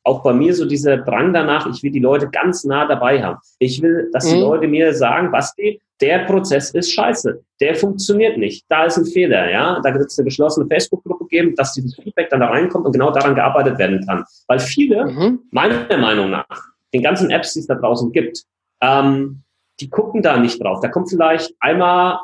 auch 0.08 0.22
bei 0.22 0.32
mir 0.32 0.54
so 0.54 0.64
dieser 0.64 0.96
Drang 0.96 1.32
danach, 1.32 1.66
ich 1.66 1.82
will 1.82 1.90
die 1.90 2.00
Leute 2.00 2.28
ganz 2.30 2.64
nah 2.64 2.86
dabei 2.86 3.22
haben. 3.22 3.38
Ich 3.58 3.82
will, 3.82 4.10
dass 4.12 4.24
die 4.24 4.36
mhm. 4.36 4.42
Leute 4.42 4.66
mir 4.66 4.94
sagen, 4.94 5.30
Basti, 5.30 5.80
der 6.00 6.20
Prozess 6.20 6.70
ist 6.70 6.92
scheiße, 6.92 7.42
der 7.60 7.74
funktioniert 7.74 8.38
nicht, 8.38 8.64
da 8.68 8.84
ist 8.84 8.96
ein 8.96 9.04
Fehler, 9.04 9.50
ja, 9.50 9.80
da 9.82 9.92
wird 9.92 10.06
es 10.06 10.18
eine 10.18 10.24
geschlossene 10.26 10.66
Facebook-Gruppe 10.66 11.26
geben, 11.26 11.54
dass 11.56 11.74
dieses 11.74 11.94
Feedback 11.96 12.30
dann 12.30 12.40
da 12.40 12.46
reinkommt 12.46 12.86
und 12.86 12.92
genau 12.92 13.10
daran 13.10 13.34
gearbeitet 13.34 13.78
werden 13.78 14.04
kann. 14.06 14.24
Weil 14.46 14.60
viele, 14.60 15.06
mhm. 15.06 15.40
meiner 15.50 15.96
Meinung 15.98 16.30
nach, 16.30 16.68
den 16.94 17.02
ganzen 17.02 17.30
Apps, 17.30 17.52
die 17.52 17.60
es 17.60 17.66
da 17.66 17.74
draußen 17.74 18.12
gibt, 18.12 18.44
ähm, 18.80 19.42
die 19.80 19.90
gucken 19.90 20.22
da 20.22 20.38
nicht 20.38 20.62
drauf. 20.62 20.80
Da 20.80 20.88
kommt 20.88 21.10
vielleicht 21.10 21.52
einmal 21.60 22.18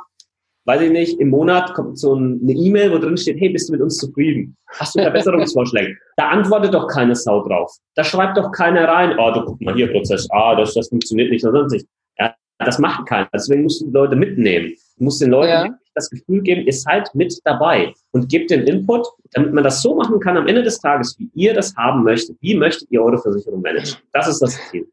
weiß 0.65 0.83
ich 0.83 0.91
nicht, 0.91 1.21
im 1.21 1.29
Monat 1.29 1.75
kommt 1.75 1.99
so 1.99 2.15
eine 2.15 2.53
E-Mail, 2.53 2.93
wo 2.93 2.99
drin 2.99 3.17
steht, 3.17 3.41
hey, 3.41 3.51
bist 3.51 3.69
du 3.69 3.73
mit 3.73 3.83
uns 3.83 3.99
zufrieden? 3.99 4.57
Hast 4.69 4.95
du 4.95 5.03
Verbesserungsvorschläge? 5.03 5.97
da 6.17 6.29
antwortet 6.29 6.75
doch 6.75 6.89
keine 6.89 7.15
Sau 7.15 7.47
drauf. 7.47 7.71
Da 7.95 8.05
schreibt 8.05 8.37
doch 8.37 8.51
keiner 8.53 8.89
rein, 8.89 9.17
oh, 9.19 9.31
du 9.33 9.45
guck 9.45 9.61
mal 9.61 9.75
hier, 9.75 9.91
Prozess 9.91 10.29
A, 10.31 10.55
das, 10.55 10.75
das 10.75 10.89
funktioniert 10.89 11.31
nicht, 11.31 11.45
oder 11.45 11.61
sonst 11.61 11.73
nicht. 11.73 11.87
Ja, 12.19 12.35
das 12.59 12.79
macht 12.79 13.07
keiner. 13.07 13.29
Deswegen 13.35 13.65
musst 13.65 13.83
du 13.83 13.87
die 13.87 13.93
Leute 13.93 14.17
mitnehmen. 14.17 14.75
Du 14.97 15.05
musst 15.05 15.21
den 15.21 15.31
Leuten 15.31 15.49
ja. 15.49 15.79
das 15.95 16.09
Gefühl 16.09 16.41
geben, 16.43 16.63
ihr 16.63 16.73
seid 16.73 17.15
mit 17.15 17.39
dabei 17.45 17.93
und 18.13 18.29
gebt 18.29 18.51
den 18.51 18.63
Input, 18.63 19.07
damit 19.33 19.53
man 19.53 19.65
das 19.65 19.83
so 19.83 19.95
machen 19.95 20.21
kann 20.21 20.37
am 20.37 20.47
Ende 20.47 20.63
des 20.63 20.79
Tages, 20.79 21.17
wie 21.19 21.29
ihr 21.35 21.53
das 21.53 21.75
haben 21.77 22.05
möchtet. 22.05 22.37
Wie 22.41 22.55
möchtet 22.55 22.91
ihr 22.91 23.03
eure 23.03 23.19
Versicherung 23.19 23.61
managen? 23.61 23.97
Das 24.13 24.29
ist 24.29 24.41
das 24.41 24.59
Ziel. 24.71 24.87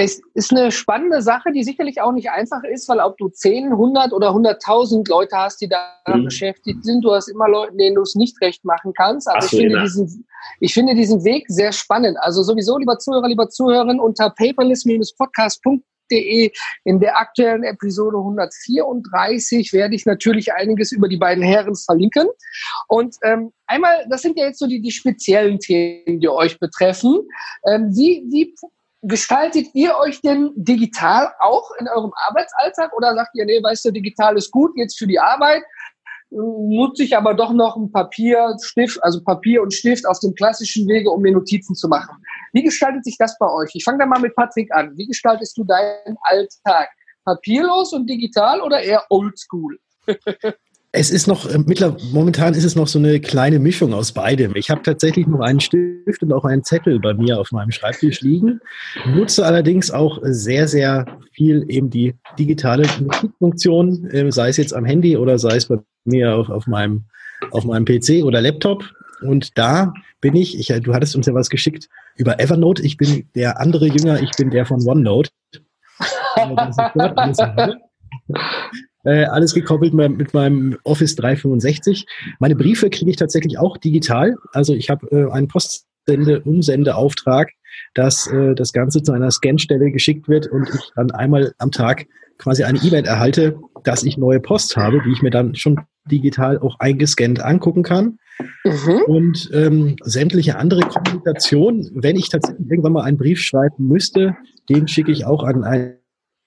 Es 0.00 0.22
ist 0.34 0.52
eine 0.52 0.70
spannende 0.70 1.22
Sache, 1.22 1.50
die 1.50 1.64
sicherlich 1.64 2.00
auch 2.00 2.12
nicht 2.12 2.30
einfach 2.30 2.62
ist, 2.62 2.88
weil 2.88 3.00
ob 3.00 3.18
du 3.18 3.28
10, 3.28 3.72
100 3.72 4.12
oder 4.12 4.28
100.000 4.28 5.08
Leute 5.08 5.36
hast, 5.36 5.60
die 5.60 5.68
daran 5.68 6.20
mhm. 6.20 6.26
beschäftigt 6.26 6.84
sind, 6.84 7.04
du 7.04 7.12
hast 7.12 7.26
immer 7.26 7.48
Leute, 7.48 7.76
denen 7.76 7.96
du 7.96 8.02
es 8.02 8.14
nicht 8.14 8.40
recht 8.40 8.64
machen 8.64 8.92
kannst. 8.96 9.28
Aber 9.28 9.44
ich 9.44 9.50
finde, 9.50 9.82
diesen, 9.82 10.24
ich 10.60 10.72
finde 10.72 10.94
diesen 10.94 11.24
Weg 11.24 11.46
sehr 11.48 11.72
spannend. 11.72 12.16
Also 12.20 12.44
sowieso, 12.44 12.78
lieber 12.78 13.00
Zuhörer, 13.00 13.26
lieber 13.26 13.48
Zuhörerin, 13.48 13.98
unter 13.98 14.30
paperless-podcast.de 14.30 16.52
in 16.84 17.00
der 17.00 17.18
aktuellen 17.18 17.64
Episode 17.64 18.18
134 18.18 19.72
werde 19.72 19.96
ich 19.96 20.06
natürlich 20.06 20.54
einiges 20.54 20.92
über 20.92 21.08
die 21.08 21.18
beiden 21.18 21.42
Herren 21.42 21.74
verlinken. 21.74 22.28
Und 22.86 23.16
ähm, 23.24 23.50
einmal, 23.66 24.06
das 24.08 24.22
sind 24.22 24.38
ja 24.38 24.46
jetzt 24.46 24.60
so 24.60 24.68
die, 24.68 24.80
die 24.80 24.92
speziellen 24.92 25.58
Themen, 25.58 26.20
die 26.20 26.28
euch 26.28 26.60
betreffen. 26.60 27.26
Ähm, 27.66 27.90
wie, 27.94 28.24
wie 28.30 28.54
gestaltet 29.02 29.68
ihr 29.74 29.96
euch 29.96 30.20
denn 30.20 30.52
digital 30.56 31.32
auch 31.40 31.70
in 31.78 31.88
eurem 31.88 32.12
Arbeitsalltag 32.28 32.92
oder 32.96 33.14
sagt 33.14 33.30
ihr, 33.34 33.44
nee, 33.44 33.62
weißt 33.62 33.84
du, 33.84 33.90
digital 33.92 34.36
ist 34.36 34.50
gut 34.50 34.72
jetzt 34.76 34.98
für 34.98 35.06
die 35.06 35.20
Arbeit, 35.20 35.62
nutze 36.30 37.04
ich 37.04 37.16
aber 37.16 37.34
doch 37.34 37.52
noch 37.52 37.76
ein 37.76 37.90
Papier, 37.90 38.54
Stift, 38.60 39.02
also 39.02 39.22
Papier 39.22 39.62
und 39.62 39.72
Stift 39.72 40.06
auf 40.06 40.18
dem 40.20 40.34
klassischen 40.34 40.86
Wege, 40.88 41.10
um 41.10 41.22
mir 41.22 41.32
Notizen 41.32 41.74
zu 41.74 41.88
machen. 41.88 42.22
Wie 42.52 42.62
gestaltet 42.62 43.04
sich 43.04 43.16
das 43.18 43.38
bei 43.38 43.50
euch? 43.50 43.70
Ich 43.74 43.84
fange 43.84 43.98
da 43.98 44.06
mal 44.06 44.20
mit 44.20 44.34
Patrick 44.34 44.72
an. 44.74 44.96
Wie 44.96 45.06
gestaltest 45.06 45.56
du 45.56 45.64
deinen 45.64 46.18
Alltag? 46.22 46.88
Papierlos 47.24 47.92
und 47.92 48.08
digital 48.08 48.60
oder 48.60 48.80
eher 48.80 49.04
oldschool? 49.10 49.78
Es 50.90 51.10
ist 51.10 51.26
noch, 51.26 51.46
äh, 51.46 51.58
momentan 52.12 52.54
ist 52.54 52.64
es 52.64 52.74
noch 52.74 52.88
so 52.88 52.98
eine 52.98 53.20
kleine 53.20 53.58
Mischung 53.58 53.92
aus 53.92 54.12
beidem. 54.12 54.56
Ich 54.56 54.70
habe 54.70 54.82
tatsächlich 54.82 55.26
noch 55.26 55.40
einen 55.40 55.60
Stift 55.60 56.22
und 56.22 56.32
auch 56.32 56.46
einen 56.46 56.64
Zettel 56.64 56.98
bei 56.98 57.12
mir 57.12 57.38
auf 57.38 57.52
meinem 57.52 57.70
Schreibtisch 57.70 58.22
liegen, 58.22 58.60
nutze 59.06 59.44
allerdings 59.44 59.90
auch 59.90 60.18
sehr, 60.22 60.66
sehr 60.66 61.04
viel 61.32 61.66
eben 61.68 61.90
die 61.90 62.14
digitale 62.38 62.86
Musikfunktion, 63.00 64.06
äh, 64.10 64.32
sei 64.32 64.48
es 64.48 64.56
jetzt 64.56 64.74
am 64.74 64.86
Handy 64.86 65.18
oder 65.18 65.38
sei 65.38 65.56
es 65.56 65.66
bei 65.66 65.76
mir 66.04 66.34
auf, 66.34 66.48
auf, 66.48 66.66
meinem, 66.66 67.04
auf 67.50 67.64
meinem 67.64 67.84
PC 67.84 68.24
oder 68.24 68.40
Laptop. 68.40 68.84
Und 69.20 69.58
da 69.58 69.92
bin 70.22 70.36
ich, 70.36 70.58
ich, 70.58 70.68
du 70.80 70.94
hattest 70.94 71.14
uns 71.16 71.26
ja 71.26 71.34
was 71.34 71.50
geschickt 71.50 71.88
über 72.16 72.40
Evernote. 72.40 72.82
Ich 72.82 72.96
bin 72.96 73.28
der 73.34 73.60
andere 73.60 73.86
Jünger, 73.86 74.22
ich 74.22 74.30
bin 74.38 74.50
der 74.50 74.64
von 74.64 74.80
OneNote. 74.86 75.30
Äh, 79.08 79.24
alles 79.24 79.54
gekoppelt 79.54 79.94
mit 79.94 80.34
meinem 80.34 80.76
Office 80.84 81.16
365. 81.16 82.04
Meine 82.40 82.54
Briefe 82.54 82.90
kriege 82.90 83.10
ich 83.10 83.16
tatsächlich 83.16 83.58
auch 83.58 83.78
digital. 83.78 84.36
Also 84.52 84.74
ich 84.74 84.90
habe 84.90 85.06
äh, 85.10 85.32
einen 85.32 85.48
Postsende-Umsendeauftrag, 85.48 87.48
dass 87.94 88.26
äh, 88.26 88.54
das 88.54 88.74
Ganze 88.74 89.02
zu 89.02 89.12
einer 89.12 89.30
Scanstelle 89.30 89.90
geschickt 89.92 90.28
wird 90.28 90.48
und 90.48 90.68
ich 90.68 90.90
dann 90.94 91.10
einmal 91.10 91.54
am 91.56 91.70
Tag 91.70 92.04
quasi 92.36 92.64
eine 92.64 92.80
E-Mail 92.82 93.06
erhalte, 93.06 93.58
dass 93.82 94.02
ich 94.02 94.18
neue 94.18 94.40
Post 94.40 94.76
habe, 94.76 95.00
die 95.02 95.12
ich 95.12 95.22
mir 95.22 95.30
dann 95.30 95.54
schon 95.54 95.80
digital 96.10 96.58
auch 96.58 96.78
eingescannt 96.78 97.40
angucken 97.40 97.84
kann. 97.84 98.18
Mhm. 98.64 99.02
Und 99.06 99.48
ähm, 99.54 99.96
sämtliche 100.02 100.58
andere 100.58 100.82
Kommunikation, 100.82 101.88
wenn 101.94 102.16
ich 102.16 102.28
tatsächlich 102.28 102.68
irgendwann 102.68 102.92
mal 102.92 103.04
einen 103.04 103.16
Brief 103.16 103.40
schreiben 103.40 103.88
müsste, 103.88 104.36
den 104.68 104.86
schicke 104.86 105.12
ich 105.12 105.24
auch 105.24 105.44
an 105.44 105.64
einen 105.64 105.97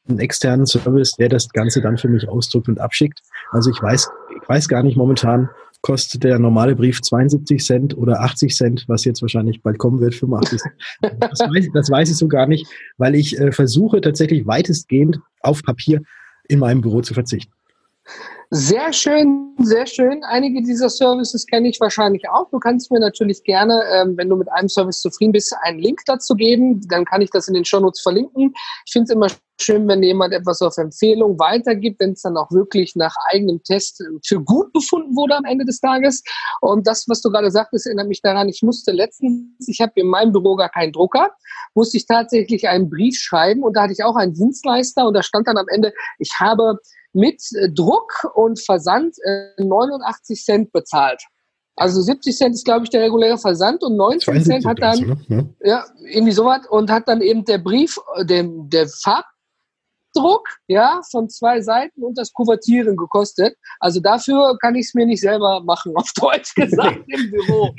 einen 0.08 0.20
externen 0.20 0.66
Service, 0.66 1.14
der 1.14 1.30
das 1.30 1.50
Ganze 1.50 1.82
dann 1.82 1.98
für 1.98 2.10
mich 2.10 2.28
ausdruckt 2.28 2.68
und 2.68 2.80
abschickt. 2.80 3.22
Also 3.52 3.70
ich 3.70 3.82
weiß, 3.82 4.10
ich 4.42 4.50
weiß 4.50 4.68
gar 4.68 4.84
nicht 4.84 4.98
momentan, 4.98 5.50
kostet 5.82 6.24
der 6.24 6.40
normale 6.40 6.76
Brief 6.76 7.02
72 7.02 7.64
Cent 7.64 7.98
oder 7.98 8.22
80 8.22 8.56
Cent, 8.56 8.86
was 8.88 9.06
jetzt 9.06 9.22
wahrscheinlich 9.22 9.62
bald 9.62 9.78
kommen 9.78 10.00
wird, 10.00 10.16
85 10.16 10.60
Cent. 10.60 10.76
Das 11.20 11.40
weiß, 11.40 11.68
das 11.74 11.90
weiß 11.90 12.10
ich 12.10 12.18
so 12.18 12.28
gar 12.28 12.48
nicht, 12.48 12.68
weil 12.98 13.16
ich 13.16 13.40
äh, 13.40 13.52
versuche 13.52 14.02
tatsächlich 14.02 14.46
weitestgehend 14.46 15.20
auf 15.42 15.64
Papier 15.64 16.02
in 16.48 16.60
meinem 16.60 16.82
Büro 16.82 17.02
zu 17.02 17.14
verzichten. 17.14 17.54
Sehr 18.54 18.92
schön, 18.92 19.56
sehr 19.60 19.88
schön. 19.88 20.26
Einige 20.26 20.62
dieser 20.62 20.90
Services 20.90 21.46
kenne 21.46 21.70
ich 21.70 21.80
wahrscheinlich 21.80 22.28
auch. 22.28 22.50
Du 22.50 22.60
kannst 22.60 22.92
mir 22.92 23.00
natürlich 23.00 23.46
gerne, 23.46 23.82
ähm, 23.94 24.18
wenn 24.18 24.28
du 24.28 24.36
mit 24.36 24.52
einem 24.52 24.68
Service 24.68 25.00
zufrieden 25.00 25.32
bist, 25.32 25.56
einen 25.62 25.80
Link 25.80 26.02
dazu 26.06 26.36
geben. 26.36 26.86
Dann 26.90 27.06
kann 27.06 27.22
ich 27.22 27.30
das 27.30 27.48
in 27.48 27.54
den 27.54 27.64
Shownotes 27.64 28.02
verlinken. 28.02 28.54
Ich 28.86 28.92
finde 28.92 29.06
es 29.06 29.16
immer 29.16 29.28
schön, 29.62 29.88
wenn 29.88 30.04
jemand 30.04 30.34
etwas 30.34 30.62
auf 30.62 30.78
Empfehlung 30.78 31.40
weitergibt, 31.40 32.02
wenn 32.02 32.12
es 32.12 32.24
dann 32.24 32.36
auch 32.36 32.52
wirklich 32.52 32.94
nach 32.98 33.16
eigenem 33.30 33.64
Test 33.64 34.04
für 34.26 34.42
gut 34.42 34.74
befunden 34.74 35.16
wurde 35.16 35.38
am 35.38 35.46
Ende 35.46 35.64
des 35.64 35.80
Tages. 35.80 36.22
Und 36.60 36.86
das, 36.86 37.08
was 37.08 37.22
du 37.22 37.30
gerade 37.30 37.52
sagtest, 37.52 37.86
erinnert 37.86 38.10
mich 38.10 38.22
daran, 38.22 38.50
ich 38.50 38.62
musste 38.64 38.92
letztens, 38.92 39.66
ich 39.66 39.80
habe 39.80 39.94
in 39.96 40.08
meinem 40.08 40.34
Büro 40.34 40.58
gar 40.58 40.70
keinen 40.70 40.92
Drucker, 40.92 41.32
musste 41.74 41.96
ich 41.96 42.06
tatsächlich 42.06 42.68
einen 42.68 42.90
Brief 42.90 43.18
schreiben 43.18 43.64
und 43.64 43.78
da 43.78 43.84
hatte 43.84 43.94
ich 43.94 44.04
auch 44.04 44.18
einen 44.18 44.34
Dienstleister 44.34 45.08
und 45.08 45.14
da 45.14 45.24
stand 45.24 45.48
dann 45.48 45.58
am 45.58 45.70
Ende, 45.70 45.94
ich 46.20 46.34
habe 46.38 46.80
mit 47.14 47.42
äh, 47.54 47.70
Druck 47.72 48.30
und 48.36 48.60
Versand 48.60 49.16
89 49.58 50.40
äh, 50.40 50.42
Cent 50.42 50.72
bezahlt. 50.72 51.22
Also 51.76 52.02
70 52.02 52.36
Cent 52.36 52.56
ist, 52.56 52.66
glaube 52.66 52.84
ich, 52.84 52.90
der 52.90 53.02
reguläre 53.02 53.38
Versand 53.38 53.84
und 53.84 53.96
19 53.96 54.44
Cent 54.44 54.66
hat 54.66 54.80
dann, 54.82 55.18
ne? 55.28 55.50
ja. 55.60 55.68
ja, 55.68 55.86
irgendwie 56.06 56.34
sowas 56.34 56.62
und 56.70 56.92
hat 56.92 57.08
dann 57.08 57.22
eben 57.22 57.46
der 57.46 57.58
Brief, 57.58 57.98
äh, 58.16 58.26
der, 58.26 58.44
der 58.46 58.88
Farbdruck, 58.88 60.48
ja, 60.68 61.02
von 61.10 61.30
zwei 61.30 61.62
Seiten 61.62 62.04
und 62.04 62.18
das 62.18 62.34
Kuvertieren 62.34 62.98
gekostet. 62.98 63.56
Also 63.80 64.00
dafür 64.00 64.58
kann 64.60 64.76
ich 64.76 64.88
es 64.88 64.94
mir 64.94 65.06
nicht 65.06 65.22
selber 65.22 65.62
machen, 65.64 65.94
auf 65.96 66.12
Deutsch 66.14 66.54
gesagt, 66.56 67.04
im 67.08 67.32
Büro. 67.32 67.74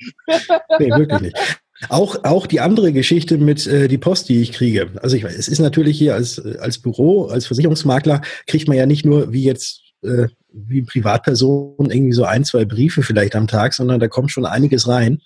nee, 0.79 0.91
wirklich 0.91 1.21
nicht. 1.21 1.62
Auch, 1.89 2.25
auch 2.25 2.47
die 2.47 2.61
andere 2.61 2.93
Geschichte 2.93 3.39
mit 3.39 3.67
äh, 3.67 3.89
die 3.89 3.99
Post, 3.99 4.29
die 4.29 4.41
ich 4.41 4.53
kriege. 4.53 4.91
Also 5.03 5.17
ich, 5.17 5.25
es 5.25 5.49
ist 5.49 5.59
natürlich 5.59 5.99
hier 5.99 6.15
als, 6.15 6.39
als 6.39 6.79
Büro, 6.79 7.27
als 7.27 7.47
Versicherungsmakler, 7.47 8.21
kriegt 8.47 8.69
man 8.69 8.77
ja 8.77 8.87
nicht 8.87 9.05
nur 9.05 9.33
wie 9.33 9.43
jetzt 9.43 9.81
äh, 10.03 10.29
wie 10.53 10.83
Privatperson 10.83 11.91
irgendwie 11.91 12.13
so 12.13 12.25
ein, 12.25 12.45
zwei 12.45 12.65
Briefe 12.65 13.03
vielleicht 13.03 13.35
am 13.35 13.47
Tag, 13.47 13.75
sondern 13.75 14.01
da 14.01 14.09
kommt 14.09 14.31
schon 14.31 14.47
einiges 14.47 14.87
rein. 14.87 15.23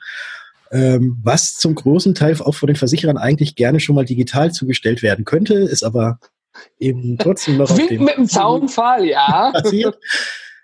Ähm, 0.70 1.18
was 1.22 1.56
zum 1.56 1.74
großen 1.74 2.14
Teil 2.14 2.40
auch 2.40 2.54
von 2.54 2.66
den 2.66 2.76
Versicherern 2.76 3.18
eigentlich 3.18 3.54
gerne 3.54 3.80
schon 3.80 3.94
mal 3.94 4.04
digital 4.04 4.52
zugestellt 4.52 5.02
werden 5.02 5.24
könnte, 5.24 5.54
ist 5.54 5.84
aber 5.84 6.18
eben 6.78 7.18
trotzdem 7.18 7.58
noch 7.58 7.70
auf 7.70 7.86
dem 7.86 8.04
mit 8.04 8.16
dem 8.16 8.28
Zaunfall, 8.28 9.06
ja. 9.06 9.52
passiert. 9.54 9.96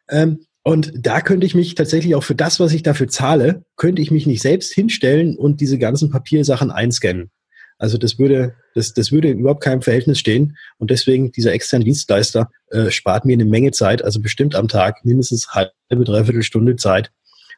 Ähm, 0.09 0.45
und 0.65 0.93
da 0.95 1.21
könnte 1.21 1.45
ich 1.45 1.55
mich 1.55 1.75
tatsächlich 1.75 2.15
auch 2.15 2.23
für 2.23 2.37
das, 2.37 2.61
was 2.61 2.73
ich 2.73 2.83
dafür 2.83 3.09
zahle, 3.09 3.65
könnte 3.77 4.01
ich 4.01 4.11
mich 4.11 4.27
nicht 4.27 4.43
selbst 4.43 4.73
hinstellen 4.73 5.37
und 5.37 5.61
diese 5.61 5.79
ganzen 5.79 6.11
Papiersachen 6.11 6.71
einscannen. 6.71 7.31
Also 7.79 7.99
das 7.99 8.17
würde, 8.17 8.55
das, 8.77 8.95
das 8.95 9.11
würde 9.11 9.29
in 9.29 9.41
überhaupt 9.41 9.65
keinem 9.65 9.83
Verhältnis 9.83 10.21
stehen. 10.21 10.57
Und 10.79 10.93
deswegen 10.93 11.33
dieser 11.33 11.53
externe 11.53 11.85
Dienstleister 11.85 12.49
äh, 12.71 12.93
spart 12.93 13.25
mir 13.25 13.33
eine 13.33 13.45
Menge 13.45 13.73
Zeit, 13.73 14.05
also 14.05 14.21
bestimmt 14.21 14.55
am 14.55 14.69
Tag 14.69 15.05
mindestens 15.05 15.49
halbe, 15.49 16.05
dreiviertel 16.05 16.45
Stunde 16.45 16.77
Zeit, 16.77 17.11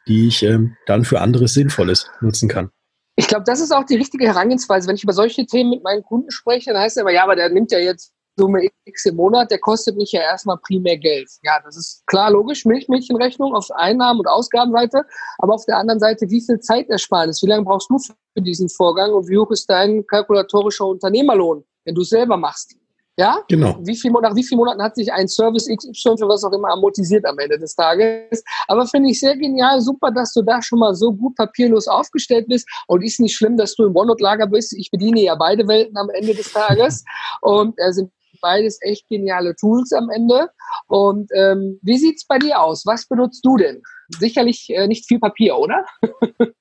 die 0.07 0.27
ich 0.27 0.41
ähm, 0.41 0.75
dann 0.87 1.05
für 1.05 1.21
anderes 1.21 1.53
Sinnvolles 1.53 2.09
nutzen 2.21 2.49
kann. 2.49 2.71
Ich 3.17 3.27
glaube, 3.27 3.43
das 3.45 3.61
ist 3.61 3.71
auch 3.71 3.85
die 3.85 3.97
richtige 3.97 4.25
Herangehensweise. 4.25 4.87
Wenn 4.87 4.95
ich 4.95 5.03
über 5.03 5.13
solche 5.13 5.45
Themen 5.45 5.69
mit 5.69 5.83
meinen 5.83 6.01
Kunden 6.01 6.31
spreche, 6.31 6.73
dann 6.73 6.81
heißt 6.81 6.97
es 6.97 7.01
immer, 7.01 7.11
ja, 7.11 7.23
aber 7.23 7.35
der 7.35 7.49
nimmt 7.49 7.71
ja 7.71 7.77
jetzt 7.77 8.14
Summe 8.37 8.67
X 8.85 9.05
im 9.05 9.15
Monat, 9.15 9.49
der 9.49 9.59
kostet 9.59 9.95
mich 9.95 10.11
ja 10.11 10.21
erstmal 10.21 10.57
primär 10.57 10.97
Geld. 10.97 11.29
Ja, 11.43 11.59
das 11.63 11.77
ist 11.77 12.05
klar 12.07 12.31
logisch, 12.31 12.65
Milchmädchenrechnung 12.65 13.55
auf 13.55 13.69
Einnahmen- 13.71 14.19
und 14.19 14.27
Ausgabenseite, 14.27 15.03
aber 15.37 15.53
auf 15.53 15.65
der 15.65 15.77
anderen 15.77 15.99
Seite, 15.99 16.29
wie 16.29 16.41
viel 16.41 16.59
Zeitersparnis, 16.59 17.41
wie 17.41 17.47
lange 17.47 17.63
brauchst 17.63 17.89
du 17.89 17.97
für 17.97 18.41
diesen 18.41 18.69
Vorgang 18.69 19.13
und 19.13 19.29
wie 19.29 19.37
hoch 19.37 19.51
ist 19.51 19.69
dein 19.69 20.05
kalkulatorischer 20.05 20.85
Unternehmerlohn, 20.85 21.63
wenn 21.85 21.95
du 21.95 22.01
es 22.01 22.09
selber 22.09 22.35
machst? 22.35 22.75
Ja? 23.17 23.39
Genau. 23.47 23.77
Wie 23.81 23.95
viel, 23.95 24.11
nach 24.11 24.35
wie 24.35 24.43
vielen 24.43 24.59
Monaten 24.59 24.81
hat 24.81 24.95
sich 24.95 25.11
ein 25.11 25.27
Service 25.27 25.67
XY 25.67 26.17
für 26.17 26.27
was 26.27 26.43
auch 26.43 26.51
immer 26.51 26.69
amortisiert 26.69 27.25
am 27.25 27.39
Ende 27.39 27.57
des 27.57 27.75
Tages? 27.75 28.43
Aber 28.67 28.85
finde 28.87 29.09
ich 29.09 29.19
sehr 29.19 29.37
genial, 29.37 29.79
super, 29.79 30.11
dass 30.11 30.33
du 30.33 30.41
da 30.41 30.61
schon 30.61 30.79
mal 30.79 30.93
so 30.95 31.13
gut 31.13 31.35
papierlos 31.35 31.87
aufgestellt 31.87 32.47
bist. 32.49 32.67
Und 32.87 33.03
ist 33.03 33.21
nicht 33.21 33.35
schlimm, 33.35 33.55
dass 33.55 33.75
du 33.75 33.85
im 33.85 33.95
OneNote-Lager 33.95 34.47
bist. 34.47 34.73
Ich 34.73 34.91
bediene 34.91 35.21
ja 35.21 35.35
beide 35.35 35.67
Welten 35.67 35.95
am 35.97 36.09
Ende 36.09 36.35
des 36.35 36.51
Tages. 36.51 37.05
und 37.41 37.75
äh, 37.77 37.93
sind 37.93 38.11
beides 38.41 38.79
echt 38.81 39.07
geniale 39.07 39.55
Tools 39.55 39.91
am 39.93 40.09
Ende. 40.09 40.49
Und 40.87 41.31
ähm, 41.35 41.79
wie 41.81 41.97
sieht's 41.97 42.25
bei 42.25 42.37
dir 42.37 42.61
aus? 42.61 42.85
Was 42.85 43.07
benutzt 43.07 43.45
du 43.45 43.57
denn? 43.57 43.81
Sicherlich 44.19 44.69
äh, 44.69 44.87
nicht 44.87 45.07
viel 45.07 45.19
Papier, 45.19 45.57
oder? 45.57 45.85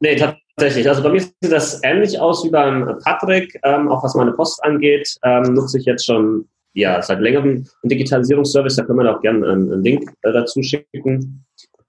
nee, 0.00 0.16
tatsächlich. 0.16 0.88
Also 0.88 1.02
bei 1.02 1.10
mir 1.10 1.20
sieht 1.20 1.34
das 1.42 1.80
ähnlich 1.84 2.18
aus 2.18 2.44
wie 2.44 2.50
beim 2.50 2.98
Patrick. 3.04 3.58
Ähm, 3.62 3.88
auch 3.88 4.02
was 4.02 4.14
meine 4.14 4.32
Post 4.32 4.62
angeht, 4.64 5.16
ähm, 5.22 5.54
nutze 5.54 5.78
ich 5.78 5.84
jetzt 5.84 6.06
schon 6.06 6.48
ja, 6.74 7.00
seit 7.00 7.20
längerem 7.20 7.66
einen 7.82 7.88
Digitalisierungsservice. 7.88 8.76
Da 8.76 8.84
können 8.84 8.98
wir 8.98 9.16
auch 9.16 9.22
gerne 9.22 9.48
einen, 9.48 9.72
einen 9.72 9.82
Link 9.82 10.12
äh, 10.22 10.32
dazu 10.32 10.62
schicken. 10.62 11.44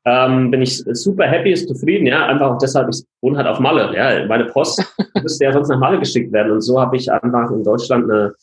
Ähm, 0.08 0.52
bin 0.52 0.62
ich 0.62 0.78
super 0.78 1.26
happy, 1.26 1.52
ist 1.52 1.68
zufrieden, 1.68 2.08
ja, 2.08 2.28
einfach 2.28 2.52
auch 2.52 2.58
deshalb, 2.60 2.88
ich 2.90 3.04
wohne 3.22 3.38
halt 3.38 3.48
auf 3.48 3.60
Malle, 3.60 3.94
ja, 3.94 4.26
meine 4.26 4.46
Post 4.46 4.82
müsste 5.22 5.44
ja 5.44 5.52
sonst 5.52 5.68
nach 5.68 5.80
Malle 5.80 6.00
geschickt 6.00 6.32
werden 6.32 6.54
und 6.54 6.62
so 6.62 6.80
habe 6.80 6.96
ich 6.96 7.12
einfach 7.12 7.52
in 7.52 7.62
Deutschland 7.62 8.10
eine 8.10 8.34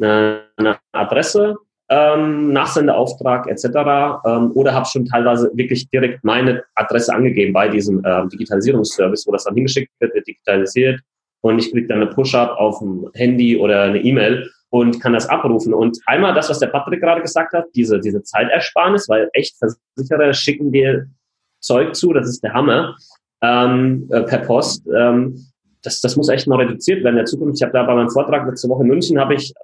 eine, 0.00 0.42
eine 0.56 0.78
Adresse, 0.92 1.56
ähm, 1.90 2.52
Nachsendeauftrag 2.52 3.48
etc. 3.48 3.64
Ähm, 4.26 4.52
oder 4.54 4.74
habe 4.74 4.86
schon 4.86 5.06
teilweise 5.06 5.50
wirklich 5.54 5.88
direkt 5.90 6.22
meine 6.22 6.62
Adresse 6.74 7.14
angegeben 7.14 7.52
bei 7.52 7.68
diesem 7.68 8.02
ähm, 8.04 8.28
Digitalisierungsservice, 8.28 9.26
wo 9.26 9.32
das 9.32 9.44
dann 9.44 9.54
hingeschickt 9.54 9.90
wird, 10.00 10.14
wird 10.14 10.26
digitalisiert 10.26 11.00
und 11.40 11.58
ich 11.58 11.70
kriege 11.70 11.86
dann 11.86 12.02
eine 12.02 12.10
Push-up 12.10 12.58
auf 12.58 12.80
dem 12.80 13.08
Handy 13.14 13.56
oder 13.56 13.82
eine 13.82 14.00
E-Mail 14.00 14.50
und 14.70 15.00
kann 15.00 15.12
das 15.12 15.28
abrufen. 15.28 15.72
Und 15.72 15.98
einmal 16.06 16.34
das, 16.34 16.50
was 16.50 16.58
der 16.58 16.66
Patrick 16.68 17.00
gerade 17.00 17.22
gesagt 17.22 17.52
hat, 17.52 17.66
diese, 17.74 18.00
diese 18.00 18.22
Zeitersparnis, 18.22 19.08
weil 19.08 19.30
echt 19.32 19.56
Versicherer 19.58 20.32
schicken 20.34 20.72
dir 20.72 21.06
Zeug 21.60 21.94
zu, 21.94 22.12
das 22.12 22.28
ist 22.28 22.42
der 22.42 22.52
Hammer, 22.52 22.96
ähm, 23.42 24.08
äh, 24.10 24.22
per 24.22 24.38
Post. 24.38 24.86
Ähm, 24.94 25.46
das, 25.82 26.00
das 26.00 26.16
muss 26.16 26.28
echt 26.28 26.46
mal 26.48 26.58
reduziert 26.58 27.04
werden 27.04 27.14
in 27.14 27.18
der 27.18 27.24
Zukunft. 27.24 27.56
Ich 27.56 27.62
habe 27.62 27.72
da 27.72 27.84
bei 27.84 27.94
meinem 27.94 28.10
Vortrag 28.10 28.46
letzte 28.46 28.68
Woche 28.68 28.82
in 28.82 28.88
München, 28.88 29.18
habe 29.18 29.34
ich 29.34 29.54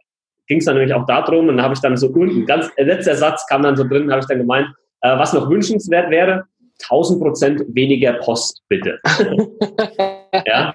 ging 0.46 0.58
es 0.58 0.64
dann 0.64 0.76
nämlich 0.76 0.94
auch 0.94 1.06
darum, 1.06 1.48
und 1.48 1.56
da 1.56 1.62
habe 1.62 1.74
ich 1.74 1.80
dann 1.80 1.96
so 1.96 2.08
unten, 2.08 2.46
ganz, 2.46 2.74
der 2.76 2.86
letzte 2.86 3.14
Satz 3.16 3.46
kam 3.46 3.62
dann 3.62 3.76
so 3.76 3.84
drin, 3.84 4.10
habe 4.10 4.20
ich 4.20 4.26
dann 4.26 4.38
gemeint, 4.38 4.68
äh, 5.00 5.18
was 5.18 5.32
noch 5.32 5.48
wünschenswert 5.48 6.10
wäre, 6.10 6.44
1000 6.82 7.20
Prozent 7.20 7.62
weniger 7.68 8.14
Post, 8.14 8.62
bitte. 8.68 8.98
ja? 10.46 10.72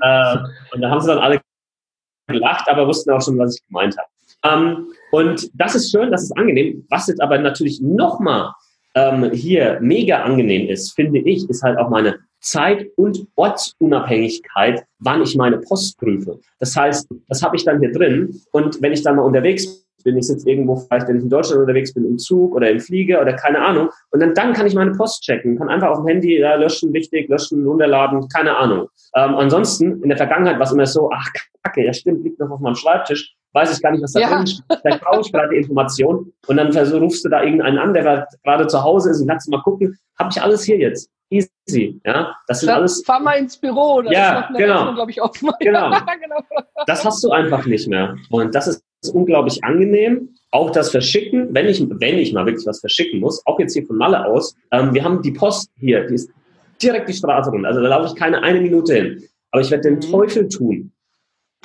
Äh, 0.00 0.36
und 0.72 0.80
da 0.80 0.90
haben 0.90 1.00
sie 1.00 1.08
dann 1.08 1.18
alle 1.18 1.40
gelacht, 2.26 2.68
aber 2.68 2.86
wussten 2.86 3.10
auch 3.10 3.22
schon, 3.22 3.38
was 3.38 3.56
ich 3.56 3.66
gemeint 3.66 3.96
habe. 3.96 4.08
Ähm, 4.44 4.92
und 5.12 5.50
das 5.54 5.74
ist 5.74 5.90
schön, 5.90 6.10
das 6.10 6.24
ist 6.24 6.36
angenehm. 6.36 6.86
Was 6.90 7.06
jetzt 7.06 7.20
aber 7.20 7.38
natürlich 7.38 7.80
nochmal 7.80 8.52
ähm, 8.94 9.30
hier 9.32 9.78
mega 9.80 10.22
angenehm 10.22 10.68
ist, 10.68 10.92
finde 10.92 11.20
ich, 11.20 11.48
ist 11.48 11.62
halt 11.62 11.78
auch 11.78 11.90
meine 11.90 12.18
Zeit- 12.44 12.86
und 12.96 13.26
Ortsunabhängigkeit, 13.36 14.84
wann 14.98 15.22
ich 15.22 15.36
meine 15.36 15.58
Post 15.58 15.98
prüfe. 15.98 16.38
Das 16.58 16.76
heißt, 16.76 17.08
das 17.28 17.42
habe 17.42 17.56
ich 17.56 17.64
dann 17.64 17.80
hier 17.80 17.92
drin 17.92 18.40
und 18.52 18.80
wenn 18.82 18.92
ich 18.92 19.02
dann 19.02 19.16
mal 19.16 19.22
unterwegs 19.22 19.84
bin, 20.04 20.18
ich 20.18 20.26
sitze 20.26 20.48
irgendwo, 20.48 20.76
vielleicht 20.76 21.08
wenn 21.08 21.16
ich 21.16 21.22
in 21.22 21.30
Deutschland 21.30 21.62
unterwegs 21.62 21.94
bin, 21.94 22.04
im 22.04 22.18
Zug 22.18 22.54
oder 22.54 22.70
im 22.70 22.78
Flieger 22.78 23.22
oder 23.22 23.32
keine 23.32 23.60
Ahnung. 23.60 23.88
Und 24.10 24.20
dann, 24.20 24.34
dann 24.34 24.52
kann 24.52 24.66
ich 24.66 24.74
meine 24.74 24.92
Post 24.92 25.22
checken, 25.22 25.56
kann 25.56 25.70
einfach 25.70 25.88
auf 25.88 25.98
dem 25.98 26.06
Handy 26.06 26.38
ja, 26.38 26.54
löschen, 26.56 26.92
wichtig, 26.92 27.28
löschen, 27.28 27.66
runterladen, 27.66 28.28
keine 28.28 28.54
Ahnung. 28.56 28.88
Ähm, 29.16 29.34
ansonsten, 29.34 30.02
in 30.02 30.10
der 30.10 30.18
Vergangenheit 30.18 30.56
war 30.56 30.66
es 30.66 30.72
immer 30.72 30.86
so, 30.86 31.10
ach 31.12 31.30
Kacke, 31.64 31.84
ja 31.84 31.92
stimmt, 31.92 32.22
liegt 32.24 32.38
noch 32.38 32.50
auf 32.50 32.60
meinem 32.60 32.74
Schreibtisch, 32.74 33.34
weiß 33.52 33.74
ich 33.74 33.82
gar 33.82 33.92
nicht, 33.92 34.02
was 34.02 34.12
da 34.12 34.20
ja. 34.20 34.36
drin 34.36 34.46
steht. 34.46 34.64
Vielleicht 34.80 35.00
brauche 35.02 35.20
ich 35.22 35.32
gerade 35.32 35.48
die 35.50 35.56
Information 35.56 36.32
und 36.46 36.56
dann 36.56 36.76
rufst 36.76 37.24
du 37.24 37.28
da 37.30 37.42
irgendeinen 37.42 37.78
an, 37.78 37.94
der 37.94 38.26
gerade 38.44 38.66
zu 38.66 38.82
Hause 38.82 39.10
ist 39.10 39.20
und 39.20 39.28
kannst 39.28 39.46
du 39.46 39.50
mal 39.50 39.62
gucken, 39.62 39.96
habe 40.18 40.30
ich 40.30 40.40
alles 40.40 40.64
hier 40.64 40.78
jetzt? 40.78 41.10
Easy, 41.30 42.00
ja. 42.04 42.36
Das 42.46 42.60
sind 42.60 42.68
alles. 42.68 43.02
Fahr 43.04 43.18
mal 43.18 43.38
ins 43.38 43.56
Büro, 43.56 44.02
da 44.02 44.10
ja, 44.10 44.40
ist 44.40 44.58
genau. 44.58 44.94
glaube 44.94 45.10
ich, 45.10 45.22
offen. 45.22 45.50
Genau. 45.60 45.90
genau. 46.22 46.36
Das 46.86 47.04
hast 47.04 47.24
du 47.24 47.30
einfach 47.30 47.64
nicht 47.66 47.88
mehr. 47.88 48.14
Und 48.30 48.54
das 48.54 48.66
ist 48.66 48.84
unglaublich 49.12 49.64
angenehm. 49.64 50.28
Auch 50.50 50.70
das 50.70 50.90
Verschicken, 50.90 51.48
wenn 51.52 51.66
ich, 51.66 51.80
wenn 51.80 52.18
ich 52.18 52.32
mal 52.32 52.46
wirklich 52.46 52.66
was 52.66 52.80
verschicken 52.80 53.20
muss, 53.20 53.44
auch 53.46 53.58
jetzt 53.58 53.72
hier 53.72 53.86
von 53.86 53.96
Malle 53.96 54.24
aus, 54.24 54.54
ähm, 54.70 54.94
wir 54.94 55.02
haben 55.02 55.22
die 55.22 55.32
Post 55.32 55.70
hier, 55.78 56.06
die 56.06 56.14
ist 56.14 56.30
direkt 56.80 57.08
die 57.08 57.14
Straße 57.14 57.50
runter. 57.50 57.68
Also 57.68 57.80
da 57.80 57.88
laufe 57.88 58.08
ich 58.08 58.14
keine 58.14 58.42
eine 58.42 58.60
Minute 58.60 58.94
hin. 58.94 59.24
Aber 59.50 59.62
ich 59.62 59.70
werde 59.70 59.88
den 59.88 59.94
mhm. 59.96 60.00
Teufel 60.00 60.48
tun, 60.48 60.92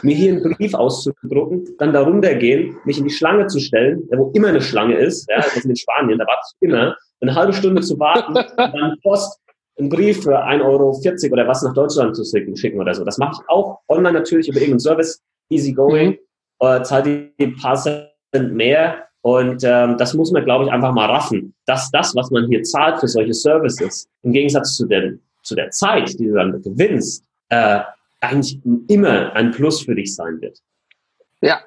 mir 0.03 0.15
hier 0.15 0.33
einen 0.33 0.55
Brief 0.55 0.73
auszudrucken, 0.73 1.75
dann 1.77 1.93
darunter 1.93 2.35
gehen, 2.35 2.77
mich 2.85 2.97
in 2.97 3.05
die 3.05 3.13
Schlange 3.13 3.47
zu 3.47 3.59
stellen, 3.59 4.07
wo 4.11 4.31
immer 4.33 4.49
eine 4.49 4.61
Schlange 4.61 4.95
ist, 4.95 5.29
ja, 5.29 5.37
das 5.37 5.57
ist 5.57 5.65
in 5.65 5.75
Spanien, 5.75 6.19
da 6.19 6.25
warte 6.25 6.41
ich 6.45 6.67
immer, 6.67 6.95
eine 7.21 7.35
halbe 7.35 7.53
Stunde 7.53 7.81
zu 7.81 7.99
warten, 7.99 8.33
dann 8.57 8.97
Post, 9.03 9.39
einen 9.77 9.89
Brief 9.89 10.23
für 10.23 10.37
1,40 10.37 10.63
Euro 10.63 10.91
oder 11.31 11.47
was 11.47 11.63
nach 11.63 11.73
Deutschland 11.73 12.15
zu 12.15 12.23
schicken 12.25 12.79
oder 12.79 12.93
so. 12.93 13.05
Das 13.05 13.17
mache 13.17 13.41
ich 13.41 13.49
auch 13.49 13.79
online 13.87 14.13
natürlich 14.13 14.49
über 14.49 14.57
irgendeinen 14.59 14.79
Service, 14.79 15.21
easy 15.49 15.71
going, 15.73 16.11
mhm. 16.11 16.67
äh, 16.67 16.83
zahle 16.83 17.31
die 17.39 17.47
paar 17.47 17.75
Cent 17.75 18.09
mehr 18.53 19.09
und 19.21 19.63
ähm, 19.63 19.97
das 19.97 20.13
muss 20.13 20.31
man, 20.31 20.45
glaube 20.45 20.65
ich, 20.65 20.71
einfach 20.71 20.93
mal 20.93 21.09
raffen, 21.09 21.53
dass 21.65 21.89
das, 21.91 22.15
was 22.15 22.31
man 22.31 22.47
hier 22.47 22.63
zahlt 22.63 22.99
für 22.99 23.07
solche 23.07 23.33
Services, 23.33 24.07
im 24.23 24.31
Gegensatz 24.31 24.75
zu, 24.75 24.85
den, 24.85 25.21
zu 25.43 25.55
der 25.55 25.71
Zeit, 25.71 26.17
die 26.17 26.27
du 26.27 26.33
dann 26.33 26.61
gewinnst, 26.61 27.25
äh, 27.49 27.81
eigentlich 28.21 28.59
immer 28.87 29.33
ein 29.33 29.51
Plus 29.51 29.81
für 29.81 29.95
dich 29.95 30.15
sein 30.15 30.41
wird. 30.41 30.59
Ja, 31.41 31.61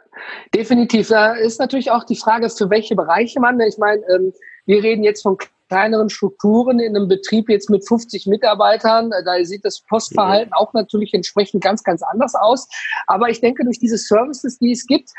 definitiv. 0.55 1.09
Da 1.09 1.33
ist 1.33 1.59
natürlich 1.59 1.91
auch 1.91 2.05
die 2.05 2.17
Frage, 2.17 2.51
für 2.51 2.69
welche 2.69 2.95
Bereiche 2.95 3.41
man, 3.41 3.59
ich 3.61 3.79
meine, 3.79 4.03
ähm, 4.15 4.33
wir 4.67 4.83
reden 4.83 5.03
jetzt 5.03 5.23
von 5.23 5.39
kleineren 5.69 6.11
Strukturen 6.11 6.79
in 6.81 6.95
einem 6.95 7.09
Betrieb 7.09 7.49
jetzt 7.49 7.71
mit 7.71 7.89
50 7.89 8.27
Mitarbeitern. 8.27 9.11
Da 9.25 9.43
sieht 9.43 9.65
das 9.65 9.81
Postverhalten 9.81 10.53
auch 10.53 10.75
natürlich 10.75 11.15
entsprechend 11.15 11.65
ganz, 11.65 11.83
ganz 11.83 12.03
anders 12.03 12.35
aus. 12.35 12.69
Aber 13.07 13.31
ich 13.31 13.41
denke, 13.41 13.65
durch 13.65 13.79
diese 13.79 13.97
Services, 13.97 14.59
die 14.59 14.73
es 14.73 14.87
gibt, 14.87 15.11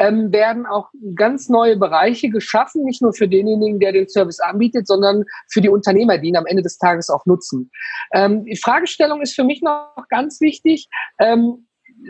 ähm, 0.00 0.32
werden 0.32 0.66
auch 0.66 0.88
ganz 1.14 1.48
neue 1.48 1.76
Bereiche 1.76 2.30
geschaffen, 2.30 2.84
nicht 2.84 3.02
nur 3.02 3.12
für 3.12 3.28
denjenigen, 3.28 3.78
der 3.78 3.92
den 3.92 4.08
Service 4.08 4.40
anbietet, 4.40 4.86
sondern 4.86 5.24
für 5.48 5.60
die 5.60 5.68
Unternehmer, 5.68 6.18
die 6.18 6.28
ihn 6.28 6.36
am 6.36 6.46
Ende 6.46 6.62
des 6.62 6.78
Tages 6.78 7.10
auch 7.10 7.26
nutzen. 7.26 7.70
Ähm, 8.12 8.44
die 8.44 8.56
Fragestellung 8.56 9.20
ist 9.20 9.34
für 9.34 9.44
mich 9.44 9.60
noch 9.62 10.06
ganz 10.08 10.40
wichtig. 10.40 10.88
Ähm, 11.18 11.66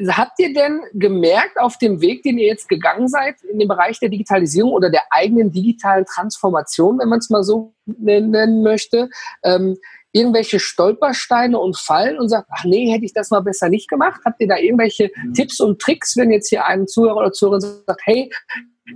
habt 0.09 0.39
ihr 0.39 0.55
denn 0.55 0.81
gemerkt 0.95 1.59
auf 1.59 1.79
dem 1.79 2.01
Weg, 2.01 2.23
den 2.23 2.39
ihr 2.39 2.47
jetzt 2.47 2.69
gegangen 2.69 3.09
seid, 3.09 3.43
in 3.43 3.59
dem 3.59 3.69
Bereich 3.69 3.99
der 3.99 4.09
Digitalisierung 4.09 4.73
oder 4.73 4.89
der 4.89 5.03
eigenen 5.11 5.51
digitalen 5.51 6.05
Transformation, 6.05 6.99
wenn 6.99 7.09
man 7.09 7.19
es 7.19 7.29
mal 7.29 7.43
so 7.43 7.75
nennen 7.87 8.63
möchte, 8.63 9.11
ähm, 9.43 9.77
irgendwelche 10.13 10.59
Stolpersteine 10.59 11.59
und 11.59 11.77
Fallen 11.77 12.19
und 12.19 12.29
sagt, 12.29 12.49
ach 12.51 12.65
nee, 12.65 12.91
hätte 12.91 13.05
ich 13.05 13.13
das 13.13 13.31
mal 13.31 13.41
besser 13.41 13.69
nicht 13.69 13.89
gemacht? 13.89 14.21
Habt 14.25 14.41
ihr 14.41 14.49
da 14.49 14.57
irgendwelche 14.57 15.11
mhm. 15.15 15.35
Tipps 15.35 15.61
und 15.61 15.81
Tricks, 15.81 16.17
wenn 16.17 16.31
jetzt 16.31 16.49
hier 16.49 16.65
ein 16.65 16.89
Zuhörer 16.89 17.17
oder 17.17 17.33
Zuhörerin 17.33 17.61
sagt, 17.61 18.01
hey, 18.05 18.31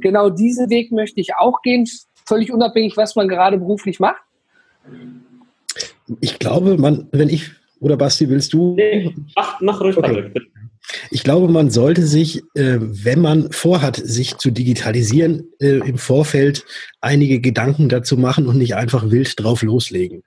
genau 0.00 0.30
diesen 0.30 0.70
Weg 0.70 0.90
möchte 0.92 1.20
ich 1.20 1.34
auch 1.36 1.62
gehen, 1.62 1.86
völlig 2.26 2.52
unabhängig, 2.52 2.96
was 2.96 3.14
man 3.16 3.28
gerade 3.28 3.58
beruflich 3.58 4.00
macht? 4.00 4.22
Ich 6.20 6.38
glaube, 6.38 6.76
man, 6.76 7.08
wenn 7.12 7.28
ich, 7.28 7.50
oder 7.80 7.96
Basti, 7.96 8.28
willst 8.28 8.52
du? 8.52 8.74
Nee, 8.74 9.14
mach, 9.36 9.60
mach 9.60 9.80
ruhig, 9.80 9.96
okay. 9.96 10.22
Patrick, 10.22 10.50
ich 11.10 11.24
glaube, 11.24 11.48
man 11.48 11.70
sollte 11.70 12.06
sich, 12.06 12.42
äh, 12.54 12.78
wenn 12.80 13.20
man 13.20 13.50
vorhat, 13.52 13.96
sich 13.96 14.36
zu 14.36 14.50
digitalisieren, 14.50 15.48
äh, 15.58 15.78
im 15.78 15.98
Vorfeld 15.98 16.64
einige 17.00 17.40
Gedanken 17.40 17.88
dazu 17.88 18.16
machen 18.16 18.46
und 18.46 18.58
nicht 18.58 18.74
einfach 18.74 19.10
wild 19.10 19.40
drauf 19.40 19.62
loslegen. 19.62 20.22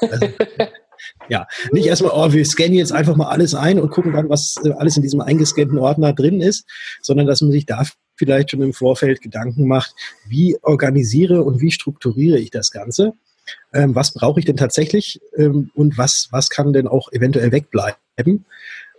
Also, 0.00 0.26
ja, 1.28 1.46
nicht 1.72 1.86
erstmal, 1.86 2.12
oh, 2.14 2.32
wir 2.32 2.44
scannen 2.44 2.74
jetzt 2.74 2.92
einfach 2.92 3.16
mal 3.16 3.28
alles 3.28 3.54
ein 3.54 3.78
und 3.78 3.90
gucken 3.90 4.12
dann, 4.12 4.28
was 4.28 4.56
äh, 4.64 4.72
alles 4.72 4.96
in 4.96 5.02
diesem 5.02 5.20
eingescannten 5.20 5.78
Ordner 5.78 6.12
drin 6.12 6.40
ist, 6.40 6.64
sondern 7.02 7.26
dass 7.26 7.40
man 7.40 7.52
sich 7.52 7.66
da 7.66 7.84
vielleicht 8.16 8.50
schon 8.50 8.62
im 8.62 8.72
Vorfeld 8.72 9.22
Gedanken 9.22 9.66
macht, 9.66 9.94
wie 10.26 10.56
organisiere 10.62 11.42
und 11.42 11.60
wie 11.60 11.70
strukturiere 11.70 12.38
ich 12.38 12.50
das 12.50 12.70
Ganze? 12.70 13.14
Ähm, 13.72 13.94
was 13.94 14.12
brauche 14.12 14.40
ich 14.40 14.46
denn 14.46 14.56
tatsächlich 14.56 15.20
ähm, 15.36 15.70
und 15.74 15.96
was, 15.96 16.28
was 16.30 16.50
kann 16.50 16.72
denn 16.72 16.86
auch 16.86 17.10
eventuell 17.12 17.52
wegbleiben? 17.52 18.44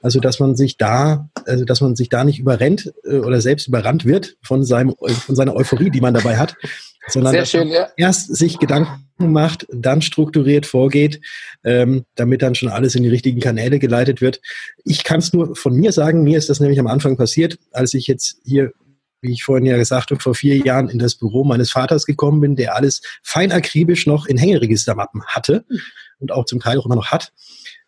Also 0.02 0.20
dass 0.20 0.40
man 0.40 0.56
sich 0.56 0.78
da, 0.78 1.30
also 1.46 1.66
dass 1.66 1.82
man 1.82 1.96
sich 1.96 2.10
da 2.10 2.24
nicht 2.24 2.40
überrennt 2.40 2.92
äh, 3.04 3.18
oder 3.18 3.42
selbst 3.42 3.68
überrannt 3.68 4.06
wird 4.06 4.36
von 4.42 4.64
seinem 4.64 4.96
von 4.98 5.36
seiner 5.36 5.56
Euphorie, 5.56 5.90
die 5.90 6.02
man 6.02 6.14
dabei 6.14 6.38
hat, 6.38 6.56
sondern 7.08 7.34
Sehr 7.34 7.46
schön, 7.46 7.68
ja. 7.70 7.90
erst 7.98 8.36
sich 8.36 8.60
Gedanken 8.60 9.02
macht, 9.18 9.68
dann 9.72 10.02
strukturiert 10.02 10.66
vorgeht, 10.66 11.22
ähm, 11.64 12.06
damit 12.16 12.42
dann 12.42 12.56
schon 12.56 12.70
alles 12.70 12.96
in 12.96 13.04
die 13.04 13.10
richtigen 13.10 13.40
Kanäle 13.40 13.80
geleitet 13.80 14.22
wird. 14.22 14.42
Ich 14.84 15.04
kann 15.04 15.20
es 15.20 15.34
nur 15.34 15.56
von 15.56 15.76
mir 15.76 15.92
sagen, 15.92 16.24
mir 16.24 16.38
ist 16.38 16.50
das 16.50 16.60
nämlich 16.60 16.80
am 16.80 16.88
Anfang 16.88 17.18
passiert, 17.18 17.60
als 17.72 17.94
ich 17.94 18.08
jetzt 18.08 18.38
hier 18.44 18.72
wie 19.24 19.34
ich 19.34 19.44
vorhin 19.44 19.68
ja 19.68 19.78
gesagt 19.78 20.10
habe, 20.10 20.20
vor 20.20 20.34
vier 20.34 20.58
Jahren 20.58 20.90
in 20.90 20.98
das 20.98 21.14
Büro 21.14 21.44
meines 21.44 21.72
Vaters 21.72 22.08
gekommen 22.08 22.42
bin, 22.42 22.56
der 22.56 22.76
alles 22.76 23.04
fein 23.22 23.52
akribisch 23.52 24.08
noch 24.08 24.26
in 24.26 24.36
Hängeregistermappen 24.36 25.24
hatte 25.28 25.64
und 26.18 26.32
auch 26.32 26.46
zum 26.46 26.60
Teil 26.60 26.80
auch 26.80 26.88
immer 26.88 26.96
noch 26.96 27.12
hat 27.12 27.32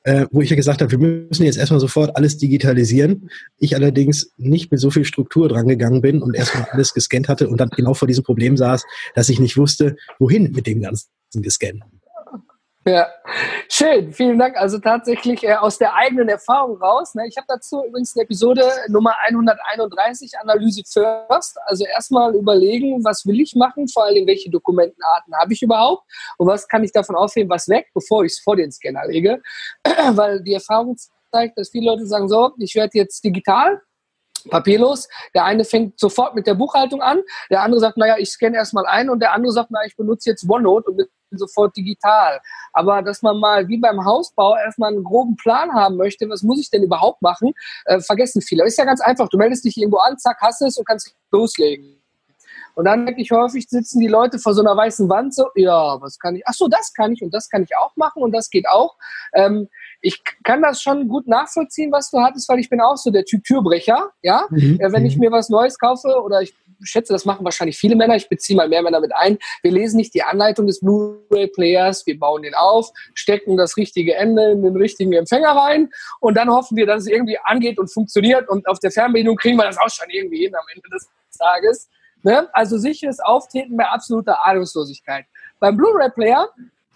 äh, 0.03 0.25
wo 0.31 0.41
ich 0.41 0.49
ja 0.49 0.55
gesagt 0.55 0.81
habe, 0.81 0.91
wir 0.91 0.97
müssen 0.97 1.45
jetzt 1.45 1.57
erstmal 1.57 1.79
sofort 1.79 2.15
alles 2.15 2.37
digitalisieren. 2.37 3.29
Ich 3.57 3.75
allerdings 3.75 4.33
nicht 4.37 4.71
mit 4.71 4.79
so 4.79 4.91
viel 4.91 5.05
Struktur 5.05 5.49
dran 5.49 5.67
gegangen 5.67 6.01
bin 6.01 6.21
und 6.21 6.35
erstmal 6.35 6.67
alles 6.71 6.93
gescannt 6.93 7.29
hatte 7.29 7.47
und 7.47 7.59
dann 7.59 7.69
genau 7.69 7.93
vor 7.93 8.07
diesem 8.07 8.23
Problem 8.23 8.57
saß, 8.57 8.83
dass 9.15 9.29
ich 9.29 9.39
nicht 9.39 9.57
wusste, 9.57 9.95
wohin 10.19 10.51
mit 10.51 10.67
dem 10.67 10.81
ganzen 10.81 11.09
Gescannen. 11.35 11.83
Ja, 12.85 13.07
schön, 13.69 14.11
vielen 14.11 14.37
Dank. 14.37 14.57
Also 14.57 14.77
tatsächlich 14.77 15.41
äh, 15.43 15.53
aus 15.53 15.77
der 15.77 15.95
eigenen 15.95 16.27
Erfahrung 16.27 16.75
raus. 16.81 17.15
Ne? 17.15 17.25
Ich 17.29 17.37
habe 17.37 17.45
dazu 17.47 17.81
übrigens 17.85 18.13
eine 18.13 18.25
Episode 18.25 18.69
Nummer 18.89 19.15
131, 19.25 20.33
Analyse 20.39 20.81
First. 20.85 21.57
Also 21.65 21.85
erstmal 21.85 22.35
überlegen, 22.35 23.01
was 23.05 23.25
will 23.25 23.39
ich 23.39 23.55
machen, 23.55 23.87
vor 23.87 24.03
allem 24.03 24.27
welche 24.27 24.49
Dokumentenarten 24.49 25.33
habe 25.33 25.53
ich 25.53 25.61
überhaupt 25.61 26.03
und 26.37 26.47
was 26.47 26.67
kann 26.67 26.83
ich 26.83 26.91
davon 26.91 27.15
aufheben, 27.15 27.49
was 27.49 27.69
weg, 27.69 27.87
bevor 27.93 28.25
ich 28.25 28.33
es 28.33 28.39
vor 28.41 28.57
den 28.57 28.69
Scanner 28.69 29.07
lege. 29.07 29.41
Weil 30.11 30.43
die 30.43 30.55
Erfahrung 30.55 30.97
zeigt, 31.31 31.57
dass 31.57 31.69
viele 31.69 31.89
Leute 31.89 32.05
sagen, 32.05 32.27
so, 32.27 32.51
ich 32.57 32.75
werde 32.75 32.97
jetzt 32.97 33.23
digital, 33.23 33.81
papierlos. 34.49 35.07
Der 35.33 35.45
eine 35.45 35.63
fängt 35.63 35.99
sofort 35.99 36.35
mit 36.35 36.47
der 36.47 36.55
Buchhaltung 36.55 37.01
an, 37.01 37.21
der 37.49 37.61
andere 37.61 37.79
sagt, 37.79 37.97
naja, 37.97 38.15
ich 38.17 38.29
scanne 38.29 38.57
erstmal 38.57 38.85
ein 38.85 39.09
und 39.09 39.21
der 39.21 39.31
andere 39.31 39.53
sagt, 39.53 39.71
naja, 39.71 39.87
ich 39.87 39.95
benutze 39.95 40.29
jetzt 40.29 40.47
OneNote 40.49 40.91
und 40.91 41.01
sofort 41.37 41.75
digital. 41.75 42.39
Aber 42.73 43.01
dass 43.01 43.21
man 43.21 43.39
mal 43.39 43.67
wie 43.67 43.77
beim 43.77 44.03
Hausbau 44.05 44.55
erstmal 44.57 44.93
einen 44.93 45.03
groben 45.03 45.35
Plan 45.35 45.73
haben 45.73 45.97
möchte, 45.97 46.29
was 46.29 46.43
muss 46.43 46.59
ich 46.59 46.69
denn 46.69 46.83
überhaupt 46.83 47.21
machen, 47.21 47.53
äh, 47.85 47.99
vergessen 47.99 48.41
viele. 48.41 48.65
Ist 48.65 48.77
ja 48.77 48.85
ganz 48.85 49.01
einfach. 49.01 49.29
Du 49.29 49.37
meldest 49.37 49.65
dich 49.65 49.77
irgendwo 49.77 49.97
an, 49.97 50.17
zack, 50.17 50.37
hast 50.41 50.61
es 50.61 50.77
und 50.77 50.87
kannst 50.87 51.15
loslegen. 51.31 51.99
Und 52.75 52.85
dann 52.85 53.03
merke 53.03 53.21
ich 53.21 53.31
häufig, 53.31 53.67
sitzen 53.69 53.99
die 53.99 54.07
Leute 54.07 54.39
vor 54.39 54.53
so 54.53 54.61
einer 54.61 54.75
weißen 54.75 55.07
Wand 55.09 55.35
so, 55.35 55.47
ja, 55.55 56.01
was 56.01 56.17
kann 56.17 56.35
ich? 56.35 56.43
Ach 56.45 56.53
so, 56.53 56.67
das 56.67 56.93
kann 56.93 57.13
ich 57.13 57.21
und 57.21 57.33
das 57.33 57.49
kann 57.49 57.63
ich 57.63 57.77
auch 57.77 57.95
machen 57.95 58.23
und 58.23 58.31
das 58.31 58.49
geht 58.49 58.67
auch. 58.67 58.95
Ähm, 59.33 59.69
ich 60.03 60.21
kann 60.43 60.61
das 60.61 60.81
schon 60.81 61.07
gut 61.07 61.27
nachvollziehen, 61.27 61.91
was 61.91 62.11
du 62.11 62.19
hattest, 62.19 62.47
weil 62.49 62.59
ich 62.59 62.69
bin 62.69 62.81
auch 62.81 62.97
so 62.97 63.09
der 63.09 63.23
Typ 63.23 63.43
Türbrecher, 63.45 64.11
ja. 64.21 64.45
Mhm. 64.49 64.77
Äh, 64.79 64.91
wenn 64.91 65.05
ich 65.05 65.15
mhm. 65.15 65.21
mir 65.21 65.31
was 65.31 65.49
Neues 65.49 65.79
kaufe 65.79 66.09
oder 66.21 66.41
ich 66.41 66.53
schätze, 66.83 67.13
das 67.13 67.23
machen 67.23 67.45
wahrscheinlich 67.45 67.77
viele 67.77 67.95
Männer, 67.95 68.17
ich 68.17 68.27
beziehe 68.27 68.57
mal 68.57 68.67
mehr 68.67 68.81
Männer 68.81 68.99
mit 68.99 69.15
ein, 69.15 69.37
wir 69.61 69.71
lesen 69.71 69.95
nicht 69.95 70.13
die 70.13 70.21
Anleitung 70.21 70.67
des 70.67 70.81
Blu-ray-Players, 70.81 72.05
wir 72.05 72.19
bauen 72.19 72.41
den 72.41 72.53
auf, 72.53 72.91
stecken 73.13 73.55
das 73.55 73.77
richtige 73.77 74.15
Ende 74.15 74.51
in 74.51 74.61
den 74.61 74.75
richtigen 74.75 75.13
Empfänger 75.13 75.51
rein 75.51 75.89
und 76.19 76.35
dann 76.35 76.49
hoffen 76.49 76.75
wir, 76.75 76.85
dass 76.85 77.03
es 77.03 77.07
irgendwie 77.07 77.37
angeht 77.45 77.79
und 77.79 77.87
funktioniert 77.87 78.49
und 78.49 78.67
auf 78.67 78.79
der 78.79 78.91
Fernbedienung 78.91 79.37
kriegen 79.37 79.55
wir 79.55 79.63
das 79.63 79.77
auch 79.77 79.89
schon 79.89 80.09
irgendwie 80.09 80.39
hin 80.39 80.53
am 80.53 80.65
Ende 80.75 80.89
des 80.89 81.07
Tages. 81.37 81.89
Ne? 82.23 82.49
Also 82.51 82.77
sicheres 82.77 83.21
Auftreten 83.21 83.77
bei 83.77 83.85
absoluter 83.85 84.45
Ahnungslosigkeit. 84.45 85.25
Beim 85.59 85.77
Blu-ray-Player 85.77 86.49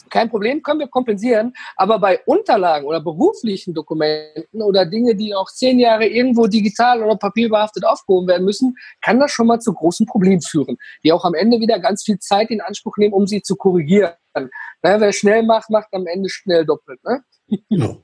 kein 0.10 0.30
Problem, 0.30 0.62
können 0.62 0.80
wir 0.80 0.88
kompensieren. 0.88 1.53
Aber 1.76 1.99
bei 1.99 2.20
Unterlagen 2.26 2.86
oder 2.86 3.01
beruflichen 3.01 3.74
Dokumenten 3.74 4.62
oder 4.62 4.86
Dinge, 4.86 5.16
die 5.16 5.34
auch 5.36 5.49
zehn 5.49 5.80
Jahre 5.80 6.05
irgendwo 6.05 6.47
digital 6.47 7.03
oder 7.03 7.16
papierbehaftet 7.16 7.86
aufgehoben 7.86 8.28
werden 8.28 8.45
müssen, 8.45 8.76
kann 9.01 9.20
das 9.20 9.32
schon 9.32 9.47
mal 9.47 9.60
zu 9.60 9.74
großen 9.74 10.05
Problemen 10.05 10.41
führen, 10.41 10.78
die 11.03 11.12
auch 11.12 11.26
am 11.26 11.34
Ende 11.34 11.60
wieder 11.60 11.80
ganz 11.80 12.03
viel 12.03 12.20
Zeit 12.20 12.49
in 12.49 12.62
Anspruch 12.62 12.97
nehmen, 12.97 13.14
um 13.14 13.28
sie 13.28 13.41
zu 13.41 13.55
korrigieren. 13.55 14.14
Na, 14.34 14.99
wer 14.99 15.12
schnell 15.12 15.43
macht, 15.43 15.70
macht 15.70 15.88
am 15.91 16.05
Ende 16.08 16.30
schnell 16.30 16.66
doppelt. 16.66 16.99
Ne? 17.03 17.24
Genau. 17.70 18.03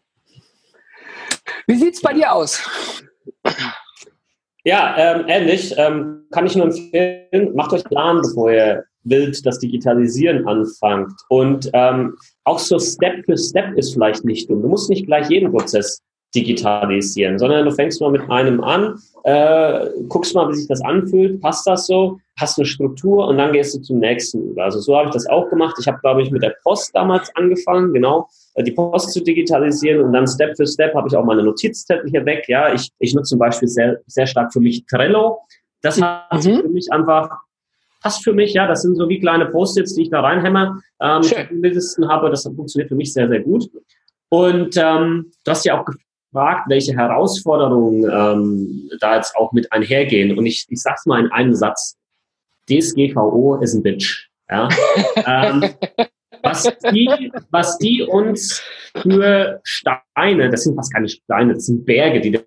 Wie 1.68 1.76
sieht's 1.76 2.02
bei 2.02 2.14
dir 2.14 2.34
aus? 2.34 2.62
Ja, 4.64 4.96
ähm, 4.98 5.26
ähnlich. 5.28 5.76
Ähm, 5.78 6.28
kann 6.32 6.46
ich 6.46 6.56
nur 6.56 6.68
empfehlen, 6.68 7.54
macht 7.54 7.74
euch 7.74 7.84
Plan, 7.84 8.22
bevor 8.22 8.52
ihr 8.52 8.86
wild 9.04 9.46
das 9.46 9.60
Digitalisieren 9.60 10.48
anfangt. 10.48 11.14
Und 11.30 11.70
ähm, 11.74 12.16
auch 12.44 12.60
so 12.60 12.80
Step 12.80 13.26
für 13.26 13.38
Step 13.38 13.78
ist 13.78 13.94
vielleicht 13.94 14.26
nicht 14.26 14.50
dumm. 14.50 14.62
Du 14.62 14.68
musst 14.68 14.90
nicht 14.90 15.06
gleich 15.06 15.30
jeden 15.30 15.52
Prozess 15.52 16.02
digitalisieren, 16.36 17.38
sondern 17.38 17.66
du 17.66 17.72
fängst 17.72 18.02
mal 18.02 18.10
mit 18.10 18.30
einem 18.30 18.64
an, 18.64 19.00
äh, 19.24 19.88
guckst 20.08 20.34
mal, 20.34 20.50
wie 20.50 20.56
sich 20.56 20.68
das 20.68 20.82
anfühlt, 20.82 21.40
passt 21.42 21.68
das 21.68 21.86
so, 21.86 22.18
hast 22.40 22.58
eine 22.58 22.66
Struktur 22.66 23.28
und 23.28 23.38
dann 23.38 23.54
gehst 23.54 23.76
du 23.76 23.82
zum 23.82 24.00
nächsten 24.00 24.50
über. 24.50 24.64
Also 24.64 24.80
so 24.80 24.98
habe 24.98 25.10
ich 25.10 25.14
das 25.14 25.28
auch 25.28 25.50
gemacht. 25.50 25.76
Ich 25.80 25.88
habe, 25.88 26.00
glaube 26.00 26.24
ich, 26.24 26.32
mit 26.32 26.42
der 26.42 26.56
Post 26.64 26.92
damals 26.96 27.30
angefangen, 27.36 27.94
genau, 27.94 28.28
äh, 28.56 28.64
die 28.64 28.72
Post 28.72 29.12
zu 29.12 29.24
digitalisieren 29.24 30.02
und 30.04 30.14
dann 30.14 30.28
Step 30.28 30.56
für 30.58 30.66
Step 30.66 30.96
habe 30.96 31.08
ich 31.08 31.16
auch 31.16 31.26
meine 31.26 31.44
Notizzettel 31.44 32.10
hier 32.10 32.26
weg. 32.26 32.46
Ja, 32.48 32.74
ich, 32.74 32.90
ich 33.00 33.14
nutze 33.14 33.30
zum 33.30 33.40
Beispiel 33.40 33.68
sehr, 33.68 34.00
sehr 34.08 34.26
stark 34.26 34.52
für 34.52 34.60
mich 34.60 34.86
Trello. 34.86 35.42
Das 35.82 36.02
hat 36.02 36.44
mhm. 36.46 36.62
für 36.62 36.70
mich 36.70 36.92
einfach 36.92 37.30
passt 38.04 38.24
für 38.24 38.34
mich, 38.34 38.54
ja, 38.54 38.68
das 38.68 38.84
sind 38.84 38.96
so 38.96 39.10
wie 39.10 39.20
kleine 39.20 39.48
Post-its, 39.48 39.96
die 39.96 40.04
ich 40.04 40.10
da 40.10 40.20
reinhämmer, 40.20 40.80
ähm, 41.02 41.22
Listen 41.52 42.08
habe, 42.08 42.30
das 42.30 42.44
funktioniert 42.44 42.90
für 42.90 42.96
mich 42.96 43.14
sehr, 43.14 43.28
sehr 43.28 43.40
gut. 43.40 43.70
Und 44.30 44.76
ähm, 44.78 45.32
du 45.44 45.52
hast 45.52 45.66
ja 45.66 45.80
auch 45.80 45.86
gefragt, 45.86 46.66
welche 46.68 46.94
Herausforderungen 46.94 48.04
ähm, 48.12 48.90
da 49.00 49.16
jetzt 49.16 49.36
auch 49.36 49.52
mit 49.54 49.72
einhergehen. 49.72 50.38
Und 50.38 50.46
ich, 50.46 50.66
ich 50.70 50.82
sag's 50.82 51.06
mal 51.06 51.24
in 51.24 51.32
einem 51.32 51.54
Satz. 51.54 51.98
DSGVO 52.70 53.60
ist 53.62 53.74
ein 53.74 53.84
Bitch. 53.84 54.30
Ja? 54.50 54.70
ähm, 55.26 55.64
was, 56.42 56.64
die, 56.92 57.32
was 57.52 57.78
die 57.78 58.02
uns 58.02 58.62
für 59.02 59.62
Steine, 59.64 60.50
das 60.50 60.64
sind 60.64 60.76
fast 60.76 60.94
keine 60.94 61.10
Steine, 61.10 61.54
das 61.54 61.68
sind 61.68 61.86
Berge, 61.86 62.20
die 62.22 62.40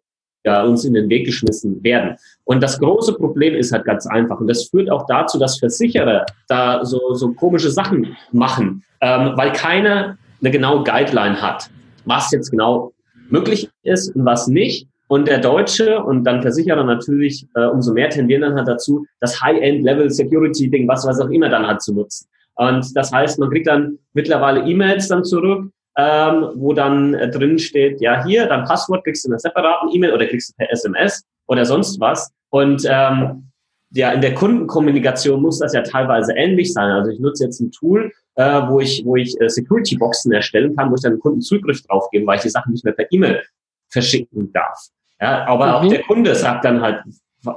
uns 0.55 0.85
in 0.85 0.95
den 0.95 1.09
Weg 1.09 1.27
geschmissen 1.27 1.83
werden. 1.83 2.17
Und 2.45 2.63
das 2.63 2.79
große 2.79 3.15
Problem 3.15 3.55
ist 3.55 3.73
halt 3.73 3.85
ganz 3.85 4.07
einfach. 4.07 4.41
Und 4.41 4.49
das 4.49 4.69
führt 4.69 4.91
auch 4.91 5.07
dazu, 5.07 5.39
dass 5.39 5.59
Versicherer 5.59 6.25
da 6.49 6.85
so, 6.85 7.15
so 7.15 7.33
komische 7.33 7.71
Sachen 7.71 8.17
machen, 8.33 8.83
ähm, 9.01 9.33
weil 9.35 9.53
keiner 9.53 10.17
eine 10.41 10.51
genaue 10.51 10.85
Guideline 10.85 11.41
hat, 11.41 11.69
was 12.05 12.31
jetzt 12.31 12.51
genau 12.51 12.93
möglich 13.29 13.69
ist 13.83 14.15
und 14.15 14.25
was 14.25 14.47
nicht. 14.47 14.89
Und 15.09 15.29
der 15.29 15.39
Deutsche 15.39 16.03
und 16.03 16.25
dann 16.25 16.43
Versicherer 16.43 16.83
natürlich 16.83 17.47
äh, 17.55 17.67
umso 17.67 17.93
mehr 17.93 18.11
tendieren 18.11 18.43
dann 18.43 18.55
halt 18.55 18.67
dazu, 18.67 19.07
das 19.21 19.41
High-End-Level-Security-Ding, 19.41 20.89
was 20.89 21.07
was 21.07 21.21
auch 21.21 21.31
immer 21.31 21.49
dann 21.49 21.67
halt 21.67 21.81
zu 21.81 21.95
nutzen. 21.95 22.27
Und 22.57 22.97
das 22.97 23.13
heißt, 23.13 23.39
man 23.39 23.51
kriegt 23.51 23.67
dann 23.67 23.99
mittlerweile 24.15 24.65
E-Mails 24.67 25.09
dann 25.09 25.23
zurück, 25.25 25.71
ähm, 25.97 26.51
wo 26.55 26.73
dann 26.73 27.15
äh, 27.15 27.31
drin 27.31 27.59
steht, 27.59 28.01
ja 28.01 28.25
hier, 28.25 28.47
dein 28.47 28.65
Passwort 28.65 29.05
kriegst 29.05 29.25
du 29.25 29.29
in 29.29 29.33
einer 29.33 29.41
separaten 29.41 29.91
E-Mail 29.93 30.13
oder 30.13 30.27
kriegst 30.27 30.51
du 30.51 30.55
per 30.57 30.71
SMS 30.71 31.25
oder 31.47 31.65
sonst 31.65 31.99
was. 32.01 32.31
Und 32.51 32.87
ähm, 32.89 33.51
ja, 33.91 34.11
in 34.13 34.21
der 34.21 34.35
Kundenkommunikation 34.35 35.41
muss 35.41 35.61
das 35.61 35.73
ja 35.73 35.83
teilweise 35.83 36.35
ähnlich 36.35 36.73
sein. 36.73 36.91
Also 36.91 37.11
ich 37.11 37.19
nutze 37.19 37.45
jetzt 37.45 37.61
ein 37.61 37.71
Tool, 37.71 38.13
äh, 38.35 38.63
wo 38.69 38.81
ich, 38.81 39.03
wo 39.05 39.17
ich 39.17 39.41
äh, 39.41 39.49
Security-Boxen 39.49 40.33
erstellen 40.33 40.77
kann, 40.77 40.91
wo 40.91 40.97
ich 40.97 41.03
dann 41.03 41.19
Kunden 41.19 41.41
Zugriff 41.41 41.83
drauf 41.83 42.11
gebe, 42.11 42.27
weil 42.27 42.37
ich 42.37 42.43
die 42.43 42.51
Sachen 42.51 42.73
nicht 42.73 42.85
mehr 42.85 42.95
per 42.95 43.07
E-Mail 43.11 43.43
verschicken 43.89 44.53
darf. 44.53 44.79
Ja, 45.21 45.47
aber 45.47 45.67
mhm. 45.67 45.73
auch 45.73 45.89
der 45.89 46.03
Kunde 46.03 46.35
sagt 46.35 46.65
dann 46.65 46.83
halt, 46.83 47.03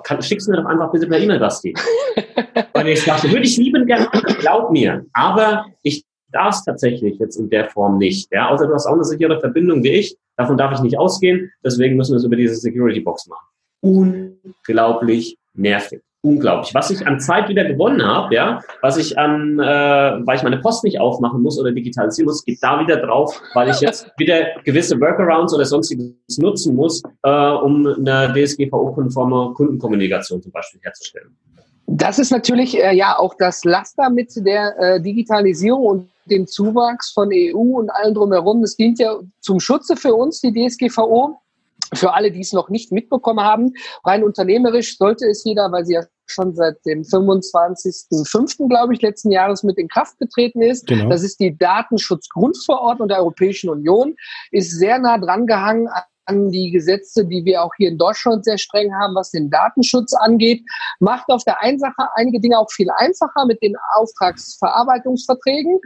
kann, 0.03 0.21
schickst 0.21 0.47
du 0.47 0.51
mir 0.51 0.57
doch 0.61 0.69
einfach 0.69 0.91
bitte 0.91 1.07
per 1.07 1.19
E-Mail, 1.19 1.39
Basti. 1.39 1.73
Und 2.73 2.87
ich 2.87 3.03
dachte, 3.03 3.29
würde 3.29 3.43
ich 3.43 3.57
lieben 3.57 3.85
gerne, 3.85 4.07
glaub 4.39 4.71
mir. 4.71 5.05
Aber 5.13 5.65
ich 5.81 6.05
darf 6.31 6.55
es 6.55 6.63
tatsächlich 6.63 7.19
jetzt 7.19 7.37
in 7.37 7.49
der 7.49 7.69
Form 7.69 7.97
nicht. 7.97 8.31
Ja, 8.31 8.49
außer 8.49 8.67
du 8.67 8.73
hast 8.73 8.85
auch 8.85 8.93
eine 8.93 9.03
sichere 9.03 9.39
Verbindung 9.39 9.83
wie 9.83 9.89
ich. 9.89 10.17
Davon 10.37 10.57
darf 10.57 10.73
ich 10.73 10.81
nicht 10.81 10.97
ausgehen. 10.97 11.51
Deswegen 11.63 11.95
müssen 11.95 12.13
wir 12.13 12.17
es 12.17 12.23
über 12.23 12.35
diese 12.35 12.55
Security 12.55 12.99
Box 13.01 13.27
machen. 13.27 13.45
Unglaublich 13.81 15.37
nervig 15.53 16.01
unglaublich. 16.21 16.73
Was 16.73 16.89
ich 16.89 17.05
an 17.07 17.19
Zeit 17.19 17.47
wieder 17.47 17.63
gewonnen 17.63 18.05
habe, 18.05 18.33
ja, 18.35 18.61
was 18.81 18.97
ich 18.97 19.17
an, 19.17 19.59
äh, 19.59 19.63
weil 19.63 20.35
ich 20.35 20.43
meine 20.43 20.57
Post 20.57 20.83
nicht 20.83 20.99
aufmachen 20.99 21.41
muss 21.41 21.59
oder 21.59 21.71
digitalisieren 21.71 22.27
muss, 22.27 22.43
geht 22.43 22.59
da 22.61 22.79
wieder 22.79 22.97
drauf, 22.97 23.41
weil 23.53 23.69
ich 23.69 23.79
jetzt 23.79 24.11
wieder 24.17 24.59
gewisse 24.65 24.99
Workarounds 24.99 25.53
oder 25.53 25.65
sonstiges 25.65 26.37
nutzen 26.37 26.75
muss, 26.75 27.01
äh, 27.23 27.29
um 27.29 27.87
eine 27.87 28.33
DSGVO-konforme 28.33 29.53
Kundenkommunikation 29.53 30.41
zum 30.41 30.51
Beispiel 30.51 30.81
herzustellen. 30.83 31.35
Das 31.91 32.19
ist 32.19 32.29
natürlich 32.29 32.77
äh, 32.77 32.95
ja 32.95 33.17
auch 33.17 33.33
das 33.33 33.63
Laster 33.63 34.11
mit 34.11 34.31
der 34.35 34.77
äh, 34.77 35.01
Digitalisierung 35.01 35.85
und 35.85 36.09
dem 36.25 36.45
Zuwachs 36.45 37.11
von 37.11 37.29
EU 37.33 37.79
und 37.79 37.89
allem 37.89 38.13
drumherum. 38.13 38.61
Das 38.61 38.75
dient 38.75 38.99
ja 38.99 39.19
zum 39.39 39.59
Schutze 39.59 39.95
für 39.95 40.13
uns, 40.13 40.39
die 40.39 40.53
DSGVO. 40.53 41.39
Für 41.95 42.13
alle, 42.13 42.31
die 42.31 42.41
es 42.41 42.53
noch 42.53 42.69
nicht 42.69 42.91
mitbekommen 42.91 43.43
haben, 43.43 43.73
rein 44.05 44.23
unternehmerisch 44.23 44.99
sollte 44.99 45.25
es 45.25 45.43
jeder, 45.43 45.71
weil 45.71 45.85
sie 45.85 45.95
ja 45.95 46.03
schon 46.27 46.53
seit 46.53 46.85
dem 46.85 47.01
25.05. 47.01 48.67
glaube 48.67 48.93
ich 48.93 49.01
letzten 49.01 49.31
Jahres 49.31 49.63
mit 49.63 49.79
in 49.79 49.87
Kraft 49.87 50.19
getreten 50.19 50.61
ist. 50.61 50.85
Genau. 50.85 51.09
Das 51.09 51.23
ist 51.23 51.39
die 51.39 51.57
Datenschutzgrundverordnung 51.57 53.07
der 53.07 53.17
Europäischen 53.17 53.71
Union, 53.71 54.15
ist 54.51 54.77
sehr 54.77 54.99
nah 54.99 55.17
dran 55.17 55.47
gehangen 55.47 55.87
an 56.29 56.51
die 56.51 56.71
Gesetze, 56.71 57.25
die 57.25 57.43
wir 57.43 57.63
auch 57.63 57.71
hier 57.77 57.89
in 57.89 57.97
Deutschland 57.97 58.45
sehr 58.45 58.57
streng 58.57 58.93
haben, 58.93 59.15
was 59.15 59.31
den 59.31 59.49
Datenschutz 59.49 60.13
angeht, 60.13 60.63
macht 60.99 61.29
auf 61.29 61.43
der 61.43 61.61
einen 61.61 61.79
Sache 61.79 62.07
einige 62.15 62.39
Dinge 62.39 62.59
auch 62.59 62.71
viel 62.71 62.89
einfacher 62.97 63.45
mit 63.45 63.61
den 63.61 63.75
Auftragsverarbeitungsverträgen, 63.95 65.79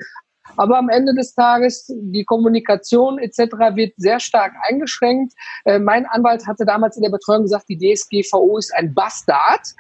aber 0.58 0.78
am 0.78 0.90
Ende 0.90 1.14
des 1.14 1.34
Tages, 1.34 1.86
die 1.88 2.26
Kommunikation 2.26 3.18
etc. 3.18 3.40
wird 3.76 3.94
sehr 3.98 4.20
stark 4.20 4.54
eingeschränkt. 4.68 5.34
Äh, 5.66 5.80
mein 5.80 6.06
Anwalt 6.06 6.46
hatte 6.46 6.66
damals 6.66 6.96
in 6.98 7.04
der 7.04 7.10
Betreuung 7.10 7.44
gesagt, 7.44 7.70
die 7.70 7.78
DSGVO 7.78 8.58
ist 8.58 8.74
ein 8.76 8.94
Bastard. 8.94 9.74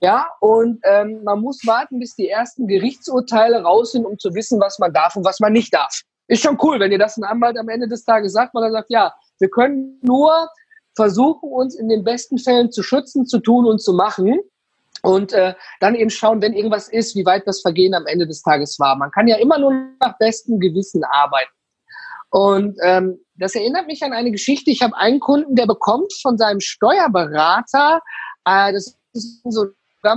Ja, 0.00 0.28
und 0.40 0.80
ähm, 0.84 1.22
man 1.24 1.40
muss 1.40 1.66
warten, 1.66 1.98
bis 1.98 2.14
die 2.14 2.28
ersten 2.28 2.66
Gerichtsurteile 2.66 3.62
raus 3.62 3.92
sind, 3.92 4.04
um 4.04 4.18
zu 4.18 4.34
wissen, 4.34 4.60
was 4.60 4.78
man 4.78 4.92
darf 4.92 5.16
und 5.16 5.24
was 5.24 5.40
man 5.40 5.52
nicht 5.52 5.72
darf. 5.72 6.02
Ist 6.26 6.42
schon 6.42 6.58
cool, 6.62 6.78
wenn 6.78 6.92
ihr 6.92 6.98
das 6.98 7.16
ein 7.16 7.24
Anwalt 7.24 7.58
am 7.58 7.68
Ende 7.68 7.88
des 7.88 8.04
Tages 8.04 8.32
sagt, 8.32 8.52
man 8.52 8.62
dann 8.62 8.72
sagt, 8.72 8.90
ja, 8.90 9.14
wir 9.38 9.48
können 9.48 9.98
nur 10.02 10.48
versuchen, 10.96 11.50
uns 11.50 11.74
in 11.74 11.88
den 11.88 12.04
besten 12.04 12.38
Fällen 12.38 12.70
zu 12.70 12.82
schützen, 12.82 13.26
zu 13.26 13.40
tun 13.40 13.66
und 13.66 13.80
zu 13.80 13.92
machen 13.92 14.38
und 15.02 15.32
äh, 15.32 15.54
dann 15.80 15.94
eben 15.94 16.10
schauen, 16.10 16.40
wenn 16.40 16.54
irgendwas 16.54 16.88
ist, 16.88 17.14
wie 17.14 17.26
weit 17.26 17.46
das 17.46 17.60
Vergehen 17.60 17.94
am 17.94 18.06
Ende 18.06 18.26
des 18.26 18.42
Tages 18.42 18.78
war. 18.78 18.96
Man 18.96 19.10
kann 19.10 19.28
ja 19.28 19.36
immer 19.36 19.58
nur 19.58 19.72
nach 20.00 20.16
bestem 20.18 20.60
Gewissen 20.60 21.04
arbeiten. 21.04 21.52
Und 22.30 22.78
ähm, 22.82 23.18
das 23.36 23.54
erinnert 23.54 23.86
mich 23.86 24.02
an 24.02 24.12
eine 24.12 24.30
Geschichte. 24.30 24.70
Ich 24.70 24.82
habe 24.82 24.96
einen 24.96 25.20
Kunden, 25.20 25.54
der 25.54 25.66
bekommt 25.66 26.12
von 26.20 26.38
seinem 26.38 26.60
Steuerberater, 26.60 28.00
äh, 28.44 28.72
das 28.72 28.96
ist 29.12 29.42
so 29.44 29.66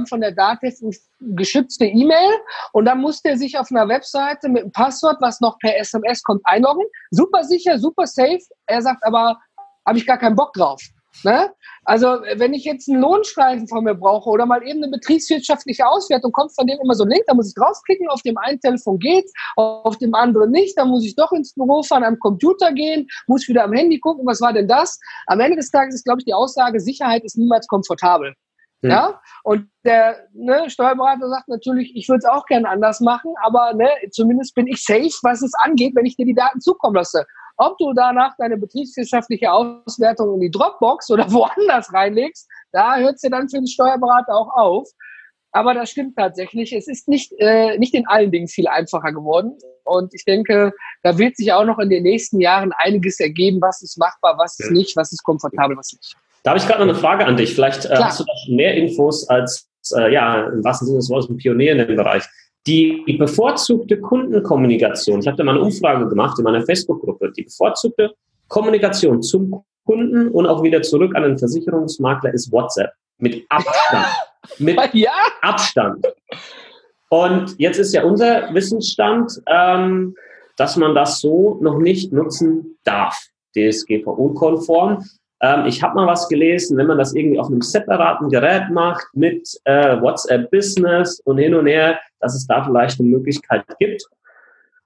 von 0.07 0.21
der 0.21 0.31
Datev 0.31 0.75
geschützte 1.19 1.85
E-Mail 1.85 2.37
und 2.73 2.85
dann 2.85 2.99
musste 2.99 3.29
er 3.29 3.37
sich 3.37 3.57
auf 3.57 3.71
einer 3.71 3.87
Webseite 3.87 4.49
mit 4.49 4.63
einem 4.63 4.71
Passwort, 4.71 5.17
was 5.21 5.41
noch 5.41 5.57
per 5.59 5.77
SMS 5.77 6.23
kommt, 6.23 6.41
einloggen. 6.43 6.85
Super 7.11 7.43
sicher, 7.43 7.79
super 7.79 8.05
safe. 8.05 8.39
Er 8.65 8.81
sagt 8.81 9.03
aber, 9.03 9.37
habe 9.85 9.97
ich 9.97 10.05
gar 10.05 10.17
keinen 10.17 10.35
Bock 10.35 10.53
drauf. 10.53 10.81
Ne? 11.23 11.51
Also 11.83 12.07
wenn 12.35 12.53
ich 12.53 12.65
jetzt 12.65 12.89
einen 12.89 13.01
Lohnstreifen 13.01 13.67
von 13.67 13.83
mir 13.83 13.95
brauche 13.95 14.29
oder 14.29 14.45
mal 14.45 14.61
eben 14.61 14.83
eine 14.83 14.91
betriebswirtschaftliche 14.91 15.87
Auswertung, 15.87 16.31
kommt 16.31 16.53
von 16.53 16.67
dem 16.67 16.77
immer 16.79 16.93
so 16.93 17.05
ein 17.05 17.09
Link, 17.09 17.23
da 17.27 17.33
muss 17.33 17.47
ich 17.47 17.55
draufklicken, 17.55 18.07
auf 18.09 18.21
dem 18.21 18.37
einen 18.37 18.59
Telefon 18.59 18.99
geht's, 18.99 19.31
auf 19.55 19.97
dem 19.97 20.13
anderen 20.13 20.51
nicht, 20.51 20.77
dann 20.77 20.89
muss 20.89 21.05
ich 21.05 21.15
doch 21.15 21.31
ins 21.31 21.53
Büro 21.53 21.81
fahren, 21.81 22.03
am 22.03 22.19
Computer 22.19 22.71
gehen, 22.71 23.07
muss 23.27 23.47
wieder 23.47 23.63
am 23.63 23.73
Handy 23.73 23.99
gucken, 23.99 24.27
was 24.27 24.41
war 24.41 24.53
denn 24.53 24.67
das? 24.67 24.99
Am 25.27 25.39
Ende 25.39 25.57
des 25.57 25.71
Tages 25.71 25.95
ist, 25.95 26.03
glaube 26.03 26.19
ich, 26.19 26.25
die 26.25 26.33
Aussage, 26.33 26.79
Sicherheit 26.79 27.23
ist 27.23 27.37
niemals 27.37 27.67
komfortabel. 27.67 28.35
Hm. 28.83 28.91
Ja, 28.91 29.21
und 29.43 29.69
der 29.83 30.27
ne, 30.33 30.69
Steuerberater 30.69 31.27
sagt 31.29 31.47
natürlich, 31.47 31.95
ich 31.95 32.07
würde 32.07 32.19
es 32.19 32.25
auch 32.25 32.45
gerne 32.45 32.69
anders 32.69 32.99
machen, 32.99 33.33
aber 33.41 33.73
ne, 33.73 33.89
zumindest 34.11 34.53
bin 34.53 34.67
ich 34.67 34.83
safe, 34.83 35.13
was 35.23 35.41
es 35.41 35.53
angeht, 35.55 35.95
wenn 35.95 36.05
ich 36.05 36.15
dir 36.15 36.25
die 36.25 36.35
Daten 36.35 36.61
zukommen 36.61 36.95
lasse. 36.95 37.25
Ob 37.57 37.77
du 37.79 37.91
danach 37.93 38.35
deine 38.37 38.55
betriebswirtschaftliche 38.57 39.51
Auswertung 39.51 40.35
in 40.35 40.41
die 40.41 40.51
Dropbox 40.51 41.09
oder 41.09 41.25
woanders 41.31 41.91
reinlegst, 41.91 42.47
da 42.71 42.97
hört 42.97 43.15
es 43.15 43.21
dir 43.21 43.31
dann 43.31 43.49
für 43.49 43.57
den 43.57 43.67
Steuerberater 43.67 44.35
auch 44.35 44.55
auf. 44.55 44.87
Aber 45.53 45.73
das 45.73 45.89
stimmt 45.89 46.15
tatsächlich. 46.15 46.71
Es 46.71 46.87
ist 46.87 47.07
nicht, 47.07 47.33
äh, 47.39 47.79
nicht 47.79 47.95
in 47.95 48.05
allen 48.05 48.31
Dingen 48.31 48.47
viel 48.47 48.67
einfacher 48.67 49.11
geworden. 49.11 49.57
Und 49.85 50.13
ich 50.13 50.23
denke, 50.23 50.71
da 51.01 51.17
wird 51.17 51.35
sich 51.37 51.51
auch 51.51 51.65
noch 51.65 51.79
in 51.79 51.89
den 51.89 52.03
nächsten 52.03 52.39
Jahren 52.41 52.73
einiges 52.77 53.19
ergeben, 53.19 53.59
was 53.59 53.81
ist 53.81 53.97
machbar, 53.97 54.37
was 54.37 54.59
ist 54.59 54.69
nicht, 54.69 54.95
was 54.95 55.11
ist 55.11 55.23
komfortabel, 55.23 55.75
was 55.77 55.93
nicht. 55.93 56.15
Da 56.47 56.51
habe 56.51 56.59
ich 56.59 56.65
gerade 56.65 56.79
noch 56.79 56.93
eine 56.93 56.97
Frage 56.97 57.25
an 57.25 57.35
dich. 57.35 57.53
Vielleicht 57.53 57.83
äh, 57.83 57.97
hast 57.97 58.21
du 58.21 58.23
da 58.23 58.31
schon 58.45 58.55
mehr 58.55 58.73
Infos 58.73 59.27
als, 59.27 59.67
äh, 59.93 60.13
ja, 60.13 60.47
im 60.47 60.63
wahrsten 60.63 60.87
Sinne 60.87 60.99
des 60.99 61.09
Wortes, 61.09 61.29
ein 61.29 61.35
Pionier 61.35 61.73
in 61.73 61.79
dem 61.79 61.97
Bereich. 61.97 62.23
Die 62.65 63.03
bevorzugte 63.19 63.99
Kundenkommunikation, 63.99 65.19
ich 65.19 65.27
habe 65.27 65.35
da 65.35 65.43
mal 65.43 65.55
eine 65.55 65.65
Umfrage 65.65 66.07
gemacht 66.07 66.39
in 66.39 66.45
meiner 66.45 66.61
Facebook-Gruppe, 66.61 67.33
die 67.35 67.43
bevorzugte 67.43 68.13
Kommunikation 68.47 69.21
zum 69.21 69.61
Kunden 69.85 70.29
und 70.29 70.45
auch 70.45 70.63
wieder 70.63 70.81
zurück 70.83 71.17
an 71.17 71.23
den 71.23 71.37
Versicherungsmakler 71.37 72.33
ist 72.33 72.49
WhatsApp. 72.49 72.91
Mit 73.17 73.45
Abstand. 73.49 74.07
Mit 74.57 74.79
ja? 74.93 75.11
Abstand. 75.41 76.07
Und 77.09 77.59
jetzt 77.59 77.77
ist 77.77 77.93
ja 77.93 78.05
unser 78.05 78.53
Wissensstand, 78.53 79.33
ähm, 79.47 80.15
dass 80.55 80.77
man 80.77 80.95
das 80.95 81.19
so 81.19 81.57
noch 81.61 81.77
nicht 81.77 82.13
nutzen 82.13 82.77
darf, 82.85 83.17
DSGVO-konform. 83.53 85.03
Ähm, 85.41 85.65
ich 85.65 85.83
habe 85.83 85.95
mal 85.95 86.07
was 86.07 86.27
gelesen, 86.27 86.77
wenn 86.77 86.87
man 86.87 86.97
das 86.97 87.13
irgendwie 87.13 87.39
auf 87.39 87.47
einem 87.47 87.61
separaten 87.61 88.29
Gerät 88.29 88.69
macht 88.71 89.05
mit 89.13 89.47
äh, 89.65 89.99
WhatsApp 90.01 90.49
Business 90.51 91.19
und 91.25 91.37
hin 91.37 91.53
und 91.53 91.67
her, 91.67 91.99
dass 92.19 92.35
es 92.35 92.47
da 92.47 92.63
vielleicht 92.63 92.99
eine 92.99 93.09
Möglichkeit 93.09 93.63
gibt. 93.79 94.03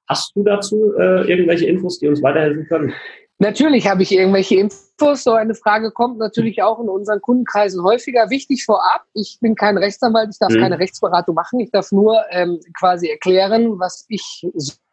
Hast 0.08 0.36
du 0.36 0.44
dazu 0.44 0.94
äh, 0.98 1.30
irgendwelche 1.30 1.68
Infos, 1.68 2.00
die 2.00 2.08
uns 2.08 2.22
weiterhelfen 2.22 2.68
können? 2.68 2.94
Natürlich 3.40 3.90
habe 3.90 4.04
ich 4.04 4.12
irgendwelche 4.12 4.56
Infos. 4.56 5.24
So 5.24 5.32
eine 5.32 5.56
Frage 5.56 5.92
kommt 5.92 6.20
natürlich 6.20 6.62
auch 6.62 6.80
in 6.80 6.90
unseren 6.90 7.22
Kundenkreisen 7.22 7.84
häufiger. 7.84 8.30
Wichtig 8.30 8.66
vorab, 8.66 9.04
ich 9.14 9.40
bin 9.42 9.56
kein 9.56 9.78
Rechtsanwalt, 9.78 10.30
ich 10.32 10.38
darf 10.38 10.54
mhm. 10.54 10.60
keine 10.60 10.78
Rechtsberatung 10.78 11.34
machen. 11.34 11.60
Ich 11.60 11.72
darf 11.72 11.92
nur 11.92 12.22
ähm, 12.30 12.60
quasi 12.78 13.10
erklären, 13.10 13.80
was 13.80 14.06
ich 14.10 14.48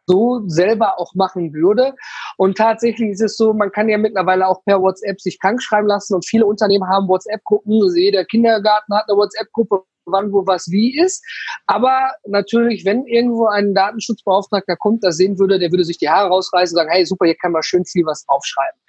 so 0.09 0.41
selber 0.47 0.99
auch 0.99 1.13
machen 1.13 1.53
würde. 1.53 1.93
Und 2.37 2.57
tatsächlich 2.57 3.11
ist 3.11 3.21
es 3.21 3.37
so, 3.37 3.53
man 3.53 3.71
kann 3.71 3.89
ja 3.89 3.97
mittlerweile 3.97 4.47
auch 4.47 4.63
per 4.65 4.81
WhatsApp 4.81 5.21
sich 5.21 5.39
krank 5.39 5.61
schreiben 5.61 5.87
lassen 5.87 6.15
und 6.15 6.25
viele 6.25 6.45
Unternehmen 6.45 6.89
haben 6.89 7.07
WhatsApp-Gruppen. 7.07 7.79
Also 7.83 7.95
jeder 7.95 8.25
Kindergarten 8.25 8.93
hat 8.95 9.05
eine 9.07 9.17
WhatsApp-Gruppe, 9.17 9.83
wann, 10.11 10.31
wo, 10.31 10.45
was, 10.47 10.69
wie 10.71 10.97
ist. 10.99 11.23
Aber 11.67 12.11
natürlich, 12.25 12.85
wenn 12.85 13.05
irgendwo 13.05 13.45
ein 13.47 13.75
Datenschutzbeauftragter 13.75 14.75
kommt, 14.77 15.03
der 15.03 15.11
sehen 15.11 15.37
würde, 15.37 15.59
der 15.59 15.71
würde 15.71 15.83
sich 15.83 15.99
die 15.99 16.09
Haare 16.09 16.29
rausreißen 16.29 16.75
und 16.75 16.79
sagen, 16.79 16.91
hey, 16.91 17.05
super, 17.05 17.25
hier 17.25 17.35
kann 17.35 17.51
man 17.51 17.61
schön 17.61 17.85
viel 17.85 18.05
was 18.05 18.25
draufschreiben. 18.25 18.79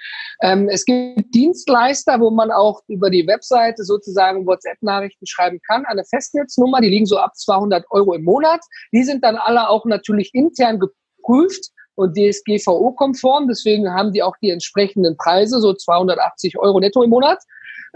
Ähm, 0.43 0.69
es 0.71 0.85
gibt 0.85 1.35
Dienstleister, 1.35 2.21
wo 2.21 2.31
man 2.31 2.51
auch 2.51 2.81
über 2.89 3.11
die 3.11 3.27
Webseite 3.27 3.85
sozusagen 3.85 4.47
WhatsApp-Nachrichten 4.47 5.27
schreiben 5.27 5.61
kann. 5.67 5.85
Eine 5.85 6.05
Festnetznummer, 6.05 6.81
die 6.81 6.89
liegen 6.89 7.07
so 7.07 7.19
ab 7.19 7.37
200 7.37 7.85
Euro 7.91 8.15
im 8.15 8.25
Monat. 8.25 8.61
Die 8.93 9.05
sind 9.05 9.23
dann 9.23 9.37
alle 9.37 9.69
auch 9.69 9.85
natürlich 9.85 10.31
intern 10.33 10.79
geprüft 10.79 11.00
und 11.95 12.17
DSGVO-konform. 12.17 13.49
Deswegen 13.49 13.93
haben 13.93 14.13
die 14.13 14.23
auch 14.23 14.37
die 14.43 14.51
entsprechenden 14.51 15.17
Preise, 15.17 15.61
so 15.61 15.75
280 15.75 16.59
Euro 16.59 16.81
netto 16.81 17.03
im 17.03 17.11
Monat. 17.11 17.39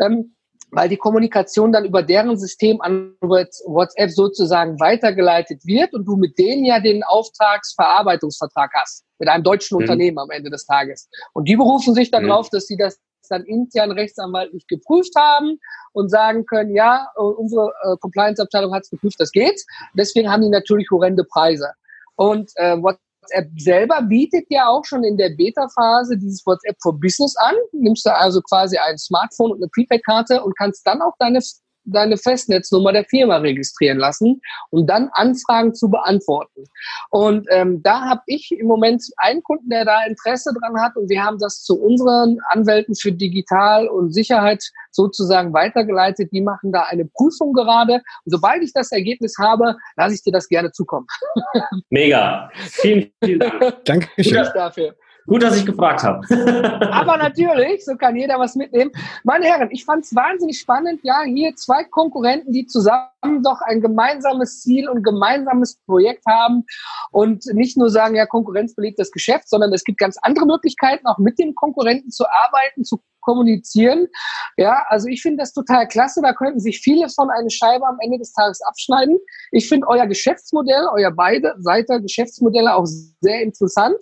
Ähm, 0.01 0.35
weil 0.75 0.89
die 0.89 0.97
Kommunikation 0.97 1.73
dann 1.73 1.85
über 1.85 2.03
deren 2.03 2.37
System 2.37 2.81
an 2.81 3.15
WhatsApp 3.21 4.11
sozusagen 4.11 4.79
weitergeleitet 4.81 5.65
wird 5.65 5.95
und 5.95 6.05
du 6.05 6.17
mit 6.17 6.39
denen 6.39 6.65
ja 6.65 6.81
den 6.81 7.03
Auftragsverarbeitungsvertrag 7.05 8.73
hast, 8.75 9.05
mit 9.19 9.29
einem 9.29 9.45
deutschen 9.45 9.77
mhm. 9.77 9.83
Unternehmen 9.83 10.19
am 10.19 10.31
Ende 10.31 10.51
des 10.51 10.67
Tages. 10.67 11.09
Und 11.33 11.49
die 11.49 11.57
berufen 11.57 11.95
sich 11.95 12.11
dann 12.11 12.25
mhm. 12.25 12.29
darauf, 12.29 12.51
dass 12.51 12.67
sie 12.67 12.77
das 12.77 12.99
dann 13.31 13.45
intern 13.45 13.91
rechtsanwaltlich 13.91 14.67
geprüft 14.67 15.15
haben 15.17 15.59
und 15.93 16.11
sagen 16.11 16.45
können, 16.45 16.75
ja, 16.75 17.07
unsere 17.17 17.73
äh, 17.83 17.97
Compliance-Abteilung 18.01 18.75
hat 18.75 18.83
es 18.83 18.91
geprüft, 18.91 19.17
das 19.19 19.33
geht. 19.33 19.65
Deswegen 19.95 20.31
haben 20.31 20.43
die 20.43 20.51
natürlich 20.51 20.91
horrende 20.91 21.25
Preise. 21.25 21.71
Und 22.17 22.51
äh, 22.57 22.77
WhatsApp 22.77 23.01
selber 23.57 24.03
bietet 24.03 24.47
ja 24.49 24.69
auch 24.69 24.85
schon 24.85 25.05
in 25.05 25.17
der 25.17 25.31
Beta-Phase 25.31 26.17
dieses 26.17 26.45
WhatsApp 26.47 26.77
for 26.83 26.99
Business 26.99 27.35
an. 27.37 27.55
Nimmst 27.73 28.07
du 28.07 28.15
also 28.15 28.41
quasi 28.43 28.77
ein 28.77 28.99
Smartphone 28.99 29.53
und 29.53 29.59
eine 29.59 29.69
Prepaid-Karte 29.69 30.43
und 30.43 30.57
kannst 30.57 30.87
dann 30.87 31.03
auch 31.03 31.15
deine 31.19 31.41
deine 31.85 32.17
Festnetznummer 32.17 32.93
der 32.93 33.05
Firma 33.05 33.39
registrieren 33.39 33.99
lassen 33.99 34.41
und 34.71 34.89
dann 34.89 35.11
Anfragen 35.13 35.75
zu 35.75 35.91
beantworten. 35.91 36.65
Und 37.11 37.47
ähm, 37.51 37.83
da 37.83 38.03
habe 38.03 38.23
ich 38.27 38.51
im 38.53 38.67
Moment 38.67 39.03
einen 39.19 39.43
Kunden, 39.43 39.71
der 39.71 39.85
da 39.85 40.05
Interesse 40.05 40.53
dran 40.61 40.81
hat 40.81 40.97
und 40.97 41.09
wir 41.09 41.23
haben 41.23 41.39
das 41.39 41.63
zu 41.63 41.81
unseren 41.81 42.39
Anwälten 42.49 42.95
für 42.95 43.13
Digital 43.13 43.89
und 43.89 44.13
Sicherheit 44.13 44.65
sozusagen 44.91 45.53
weitergeleitet. 45.53 46.31
Die 46.33 46.41
machen 46.41 46.73
da 46.73 46.83
eine 46.83 47.05
Prüfung 47.05 47.53
gerade 47.53 47.95
und 47.95 48.31
sobald 48.31 48.63
ich 48.63 48.73
das 48.73 48.93
Ergebnis 48.93 49.37
habe, 49.39 49.77
lasse 49.97 50.15
ich 50.15 50.23
dir 50.23 50.33
das 50.33 50.49
gerne 50.49 50.73
zukommen. 50.73 51.07
Mega. 51.91 52.51
Vielen, 52.55 53.11
vielen 53.23 53.41
Dank. 53.41 53.77
Dankeschön. 53.85 54.49
dafür. 54.55 54.95
Gut, 55.27 55.43
dass 55.43 55.57
ich 55.57 55.65
gefragt 55.65 56.03
habe. 56.03 56.21
Aber 56.93 57.17
natürlich, 57.17 57.85
so 57.85 57.97
kann 57.97 58.15
jeder 58.15 58.39
was 58.39 58.57
mitnehmen. 58.57 58.91
Meine 59.23 59.47
Herren, 59.47 59.71
ich 59.71 59.85
fand 59.85 60.05
es 60.05 60.15
wahnsinnig 60.15 60.59
spannend. 60.59 61.01
Ja, 61.03 61.23
hier 61.23 61.57
zwei 61.57 61.85
Konkurrenten, 61.85 62.53
die 62.53 62.67
zusammen 62.67 63.43
doch 63.43 63.63
ein 63.63 63.81
gemeinsames 63.81 64.61
Ziel 64.61 64.89
und 64.89 65.03
gemeinsames 65.03 65.81
Projekt 65.87 66.27
haben 66.27 66.65
und 67.11 67.47
nicht 67.55 67.79
nur 67.79 67.89
sagen, 67.89 68.17
ja, 68.17 68.27
Konkurrenz 68.27 68.75
belebt 68.75 68.99
das 68.99 69.11
Geschäft, 69.11 69.49
sondern 69.49 69.73
es 69.73 69.85
gibt 69.85 69.99
ganz 69.99 70.19
andere 70.21 70.47
Möglichkeiten, 70.47 71.07
auch 71.07 71.19
mit 71.19 71.39
dem 71.39 71.55
Konkurrenten 71.55 72.11
zu 72.11 72.25
arbeiten, 72.27 72.85
zu 72.85 73.01
kommunizieren. 73.25 74.07
Ja, 74.57 74.85
also 74.89 75.09
ich 75.09 75.23
finde 75.23 75.39
das 75.39 75.53
total 75.53 75.89
klasse. 75.89 76.21
Da 76.23 76.33
könnten 76.33 76.61
sich 76.61 76.79
viele 76.81 77.09
von 77.09 77.29
einer 77.31 77.51
Scheibe 77.51 77.85
am 77.87 77.99
Ende 78.01 78.19
des 78.19 78.33
Tages 78.33 78.61
abschneiden. 78.63 79.19
Ich 79.51 79.69
finde 79.69 79.89
euer 79.89 80.07
Geschäftsmodell, 80.07 80.87
euer 80.93 81.11
beide 81.11 81.57
Seite 81.59 82.01
Geschäftsmodelle 82.01 82.73
auch 82.75 82.87
sehr 83.21 83.43
interessant. 83.43 83.99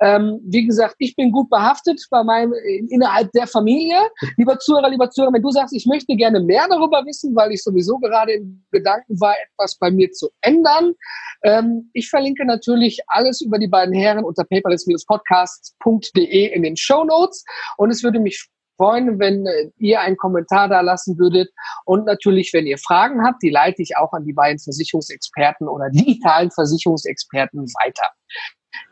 Ähm, 0.00 0.40
wie 0.44 0.66
gesagt, 0.66 0.96
ich 0.98 1.16
bin 1.16 1.32
gut 1.32 1.48
behaftet 1.48 2.02
bei 2.10 2.22
meinem 2.22 2.52
innerhalb 2.90 3.32
der 3.32 3.46
Familie. 3.46 3.96
Lieber 4.36 4.58
Zuhörer, 4.58 4.90
lieber 4.90 5.08
Zuhörer, 5.10 5.32
wenn 5.32 5.42
du 5.42 5.50
sagst, 5.50 5.74
ich 5.74 5.86
möchte 5.86 6.14
gerne 6.16 6.40
mehr 6.40 6.66
darüber 6.68 7.06
wissen, 7.06 7.34
weil 7.36 7.52
ich 7.52 7.62
sowieso 7.62 7.98
gerade 7.98 8.32
im 8.32 8.64
Gedanken 8.70 9.20
war, 9.20 9.34
etwas 9.52 9.78
bei 9.78 9.90
mir 9.90 10.10
zu 10.10 10.30
ändern. 10.40 10.94
Ähm, 11.42 11.90
ich 11.92 12.08
verlinke 12.10 12.44
natürlich 12.44 13.00
alles 13.06 13.40
über 13.40 13.58
die 13.58 13.68
beiden 13.68 13.94
Herren 13.94 14.24
unter 14.24 14.44
paperless-podcast.de 14.44 16.54
in 16.54 16.62
den 16.62 16.76
Show 16.76 17.04
Notes 17.04 17.44
und 17.76 17.90
es 17.90 18.02
würde 18.02 18.20
mich 18.20 18.48
freuen, 18.76 19.18
wenn 19.18 19.46
äh, 19.46 19.70
ihr 19.78 20.00
einen 20.00 20.16
Kommentar 20.16 20.68
da 20.68 20.80
lassen 20.80 21.18
würdet. 21.18 21.50
Und 21.84 22.06
natürlich, 22.06 22.52
wenn 22.52 22.66
ihr 22.66 22.78
Fragen 22.78 23.24
habt, 23.24 23.42
die 23.42 23.50
leite 23.50 23.82
ich 23.82 23.96
auch 23.96 24.12
an 24.12 24.24
die 24.24 24.32
beiden 24.32 24.58
Versicherungsexperten 24.58 25.68
oder 25.68 25.90
digitalen 25.90 26.50
Versicherungsexperten 26.50 27.60
weiter. 27.82 28.10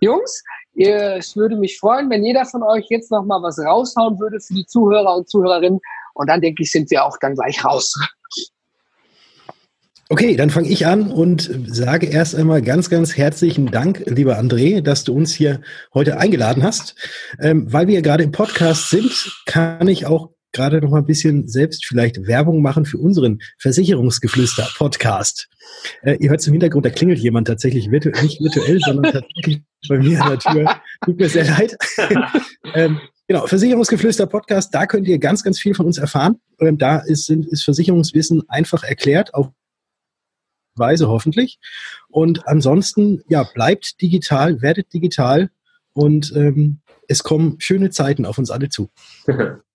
Jungs, 0.01 0.43
es 0.75 1.37
würde 1.37 1.57
mich 1.57 1.79
freuen, 1.79 2.09
wenn 2.11 2.25
jeder 2.25 2.45
von 2.45 2.63
euch 2.63 2.87
jetzt 2.89 3.11
noch 3.11 3.25
mal 3.25 3.43
was 3.43 3.59
raushauen 3.59 4.19
würde 4.19 4.41
für 4.41 4.55
die 4.55 4.67
Zuhörer 4.67 5.17
und 5.17 5.29
Zuhörerinnen. 5.29 5.81
Und 6.15 6.31
dann 6.31 6.41
denke 6.41 6.63
ich, 6.63 6.71
sind 6.71 6.91
wir 6.91 7.05
auch 7.05 7.17
dann 7.21 7.35
gleich 7.35 7.65
raus. 7.65 7.95
Okay, 10.09 10.37
dann 10.37 10.51
fange 10.51 10.69
ich 10.69 10.87
an 10.87 11.11
und 11.11 11.51
sage 11.67 12.07
erst 12.07 12.35
einmal 12.35 12.61
ganz, 12.61 12.91
ganz 12.91 13.17
herzlichen 13.17 13.71
Dank, 13.71 14.03
lieber 14.07 14.39
André, 14.39 14.83
dass 14.83 15.05
du 15.05 15.15
uns 15.15 15.33
hier 15.33 15.61
heute 15.95 16.19
eingeladen 16.19 16.63
hast. 16.63 16.95
Ähm, 17.41 17.73
weil 17.73 17.87
wir 17.87 18.03
gerade 18.03 18.23
im 18.23 18.33
Podcast 18.33 18.91
sind, 18.91 19.33
kann 19.47 19.89
ich 19.89 20.05
auch 20.05 20.31
gerade 20.53 20.83
noch 20.83 20.91
mal 20.91 20.99
ein 20.99 21.07
bisschen 21.07 21.49
selbst 21.49 21.87
vielleicht 21.87 22.27
Werbung 22.27 22.61
machen 22.61 22.85
für 22.85 22.99
unseren 22.99 23.39
Versicherungsgeflüster-Podcast. 23.59 25.49
Äh, 26.03 26.17
ihr 26.21 26.29
hört 26.29 26.47
im 26.47 26.53
Hintergrund, 26.53 26.85
da 26.85 26.91
klingelt 26.91 27.19
jemand 27.19 27.47
tatsächlich 27.47 27.91
virtu 27.91 28.11
nicht 28.23 28.41
virtuell, 28.41 28.81
sondern 28.81 29.13
tatsächlich 29.13 29.63
bei 29.89 29.99
mir 29.99 30.23
an 30.23 30.31
der 30.31 30.39
Tür. 30.39 30.81
Tut 31.05 31.19
mir 31.19 31.29
sehr 31.29 31.45
leid. 31.45 31.77
ähm, 32.75 33.01
Genau, 33.29 33.47
Versicherungsgeflüster 33.47 34.27
Podcast, 34.27 34.75
da 34.75 34.85
könnt 34.85 35.07
ihr 35.07 35.19
ganz, 35.19 35.43
ganz 35.43 35.59
viel 35.59 35.75
von 35.75 35.87
uns 35.87 35.97
erfahren. 35.97 36.41
Ähm, 36.61 36.77
da 36.77 36.99
ist, 36.99 37.25
sind, 37.27 37.47
ist 37.47 37.63
Versicherungswissen 37.65 38.43
einfach 38.49 38.83
erklärt, 38.83 39.33
auf 39.33 39.49
Weise 40.75 41.09
hoffentlich. 41.09 41.59
Und 42.09 42.47
ansonsten, 42.47 43.23
ja, 43.29 43.45
bleibt 43.55 44.01
digital, 44.01 44.63
werdet 44.63 44.93
digital 44.93 45.51
und 45.93 46.33
ähm, 46.35 46.81
es 47.09 47.23
kommen 47.23 47.57
schöne 47.59 47.91
Zeiten 47.91 48.27
auf 48.27 48.39
uns 48.39 48.51
alle 48.51 48.69
zu. 48.69 48.91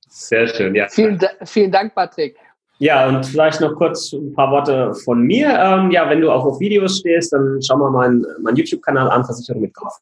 Sehr 0.10 0.48
schön, 0.48 0.74
ja. 0.74 0.88
Vielen, 0.89 1.20
vielen 1.43 1.72
Dank, 1.72 1.93
Patrick. 1.93 2.38
Ja, 2.80 3.08
und 3.08 3.26
vielleicht 3.26 3.60
noch 3.60 3.76
kurz 3.76 4.14
ein 4.14 4.34
paar 4.34 4.52
Worte 4.52 4.93
von 4.93 5.22
mir. 5.24 5.50
Ähm, 5.50 5.91
ja, 5.91 6.10
wenn 6.10 6.22
du 6.22 6.32
auch 6.32 6.45
auf 6.45 6.60
Videos 6.60 7.00
stehst, 7.00 7.34
dann 7.34 7.60
schau 7.62 7.78
mal 7.78 7.91
meinen 7.91 8.26
mein 8.41 8.56
YouTube-Kanal 8.56 9.10
an, 9.10 9.26
Versicherung 9.26 9.62
mit 9.62 9.74
Kopf. 9.74 9.95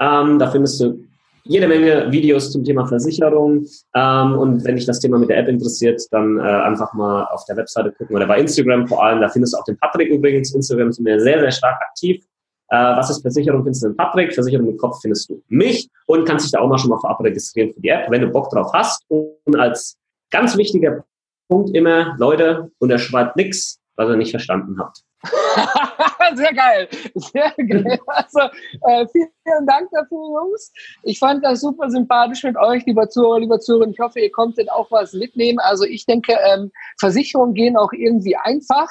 Ähm, 0.00 0.38
da 0.38 0.50
findest 0.50 0.80
du 0.80 1.07
jede 1.48 1.66
Menge 1.66 2.12
Videos 2.12 2.52
zum 2.52 2.62
Thema 2.62 2.86
Versicherung. 2.86 3.66
Ähm, 3.94 4.38
und 4.38 4.64
wenn 4.64 4.76
dich 4.76 4.86
das 4.86 5.00
Thema 5.00 5.18
mit 5.18 5.30
der 5.30 5.38
App 5.38 5.48
interessiert, 5.48 6.00
dann 6.12 6.38
äh, 6.38 6.42
einfach 6.42 6.92
mal 6.92 7.24
auf 7.24 7.44
der 7.46 7.56
Webseite 7.56 7.90
gucken 7.92 8.14
oder 8.14 8.26
bei 8.26 8.38
Instagram 8.38 8.86
vor 8.86 9.02
allem. 9.02 9.20
Da 9.20 9.28
findest 9.28 9.54
du 9.54 9.58
auch 9.58 9.64
den 9.64 9.78
Patrick 9.78 10.08
übrigens. 10.10 10.54
Instagram 10.54 10.92
sind 10.92 11.06
wir 11.06 11.18
sehr, 11.20 11.40
sehr 11.40 11.50
stark 11.50 11.80
aktiv. 11.80 12.22
Äh, 12.68 12.76
was 12.76 13.10
ist 13.10 13.22
Versicherung? 13.22 13.62
Findest 13.62 13.82
du 13.82 13.88
den 13.88 13.96
Patrick. 13.96 14.34
Versicherung 14.34 14.66
mit 14.66 14.78
Kopf 14.78 15.00
findest 15.00 15.30
du 15.30 15.42
mich 15.48 15.88
und 16.06 16.26
kannst 16.26 16.44
dich 16.44 16.52
da 16.52 16.60
auch 16.60 16.68
mal 16.68 16.78
schon 16.78 16.90
mal 16.90 17.00
vorab 17.00 17.20
registrieren 17.20 17.72
für 17.72 17.80
die 17.80 17.88
App, 17.88 18.10
wenn 18.10 18.20
du 18.20 18.28
Bock 18.28 18.50
drauf 18.50 18.70
hast. 18.74 19.02
Und 19.08 19.56
als 19.58 19.96
ganz 20.30 20.56
wichtiger 20.56 21.04
Punkt 21.48 21.74
immer, 21.74 22.14
Leute, 22.18 22.70
unterschreibt 22.78 23.36
nichts, 23.36 23.80
was 23.96 24.10
ihr 24.10 24.16
nicht 24.16 24.30
verstanden 24.30 24.78
habt. 24.78 25.02
Sehr 26.34 26.54
geil. 26.54 26.88
Sehr 27.14 27.52
geil. 27.56 27.98
Also, 28.06 28.40
äh, 28.86 29.06
vielen 29.10 29.66
Dank 29.66 29.88
dafür, 29.90 30.18
Jungs. 30.18 30.72
Ich 31.02 31.18
fand 31.18 31.44
das 31.44 31.60
super 31.60 31.90
sympathisch 31.90 32.44
mit 32.44 32.56
euch, 32.56 32.84
lieber 32.86 33.08
Zuhörer, 33.08 33.40
lieber 33.40 33.58
Zuhörer. 33.58 33.88
Ich 33.88 33.98
hoffe, 33.98 34.20
ihr 34.20 34.30
konntet 34.30 34.70
auch 34.70 34.90
was 34.90 35.12
mitnehmen. 35.12 35.58
Also 35.58 35.84
ich 35.84 36.06
denke, 36.06 36.36
ähm, 36.52 36.70
Versicherungen 36.98 37.54
gehen 37.54 37.76
auch 37.76 37.92
irgendwie 37.92 38.36
einfach. 38.36 38.88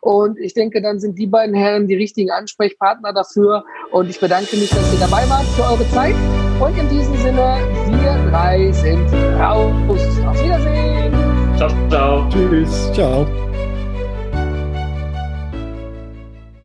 Und 0.00 0.38
ich 0.38 0.54
denke, 0.54 0.80
dann 0.80 0.98
sind 0.98 1.18
die 1.18 1.26
beiden 1.26 1.54
Herren 1.54 1.86
die 1.86 1.94
richtigen 1.94 2.30
Ansprechpartner 2.30 3.12
dafür. 3.12 3.64
Und 3.90 4.08
ich 4.08 4.18
bedanke 4.18 4.56
mich, 4.56 4.70
dass 4.70 4.92
ihr 4.94 5.00
dabei 5.00 5.28
wart 5.28 5.44
für 5.44 5.62
eure 5.62 5.88
Zeit. 5.90 6.14
Und 6.58 6.78
in 6.78 6.88
diesem 6.88 7.16
Sinne, 7.18 7.58
wir 7.86 8.30
drei 8.30 8.72
sind 8.72 9.12
raus. 9.38 9.72
Auf 10.26 10.42
Wiedersehen. 10.42 11.12
Ciao, 11.56 11.70
ciao. 11.90 12.28
Tschüss. 12.30 12.92
Ciao. 12.92 13.49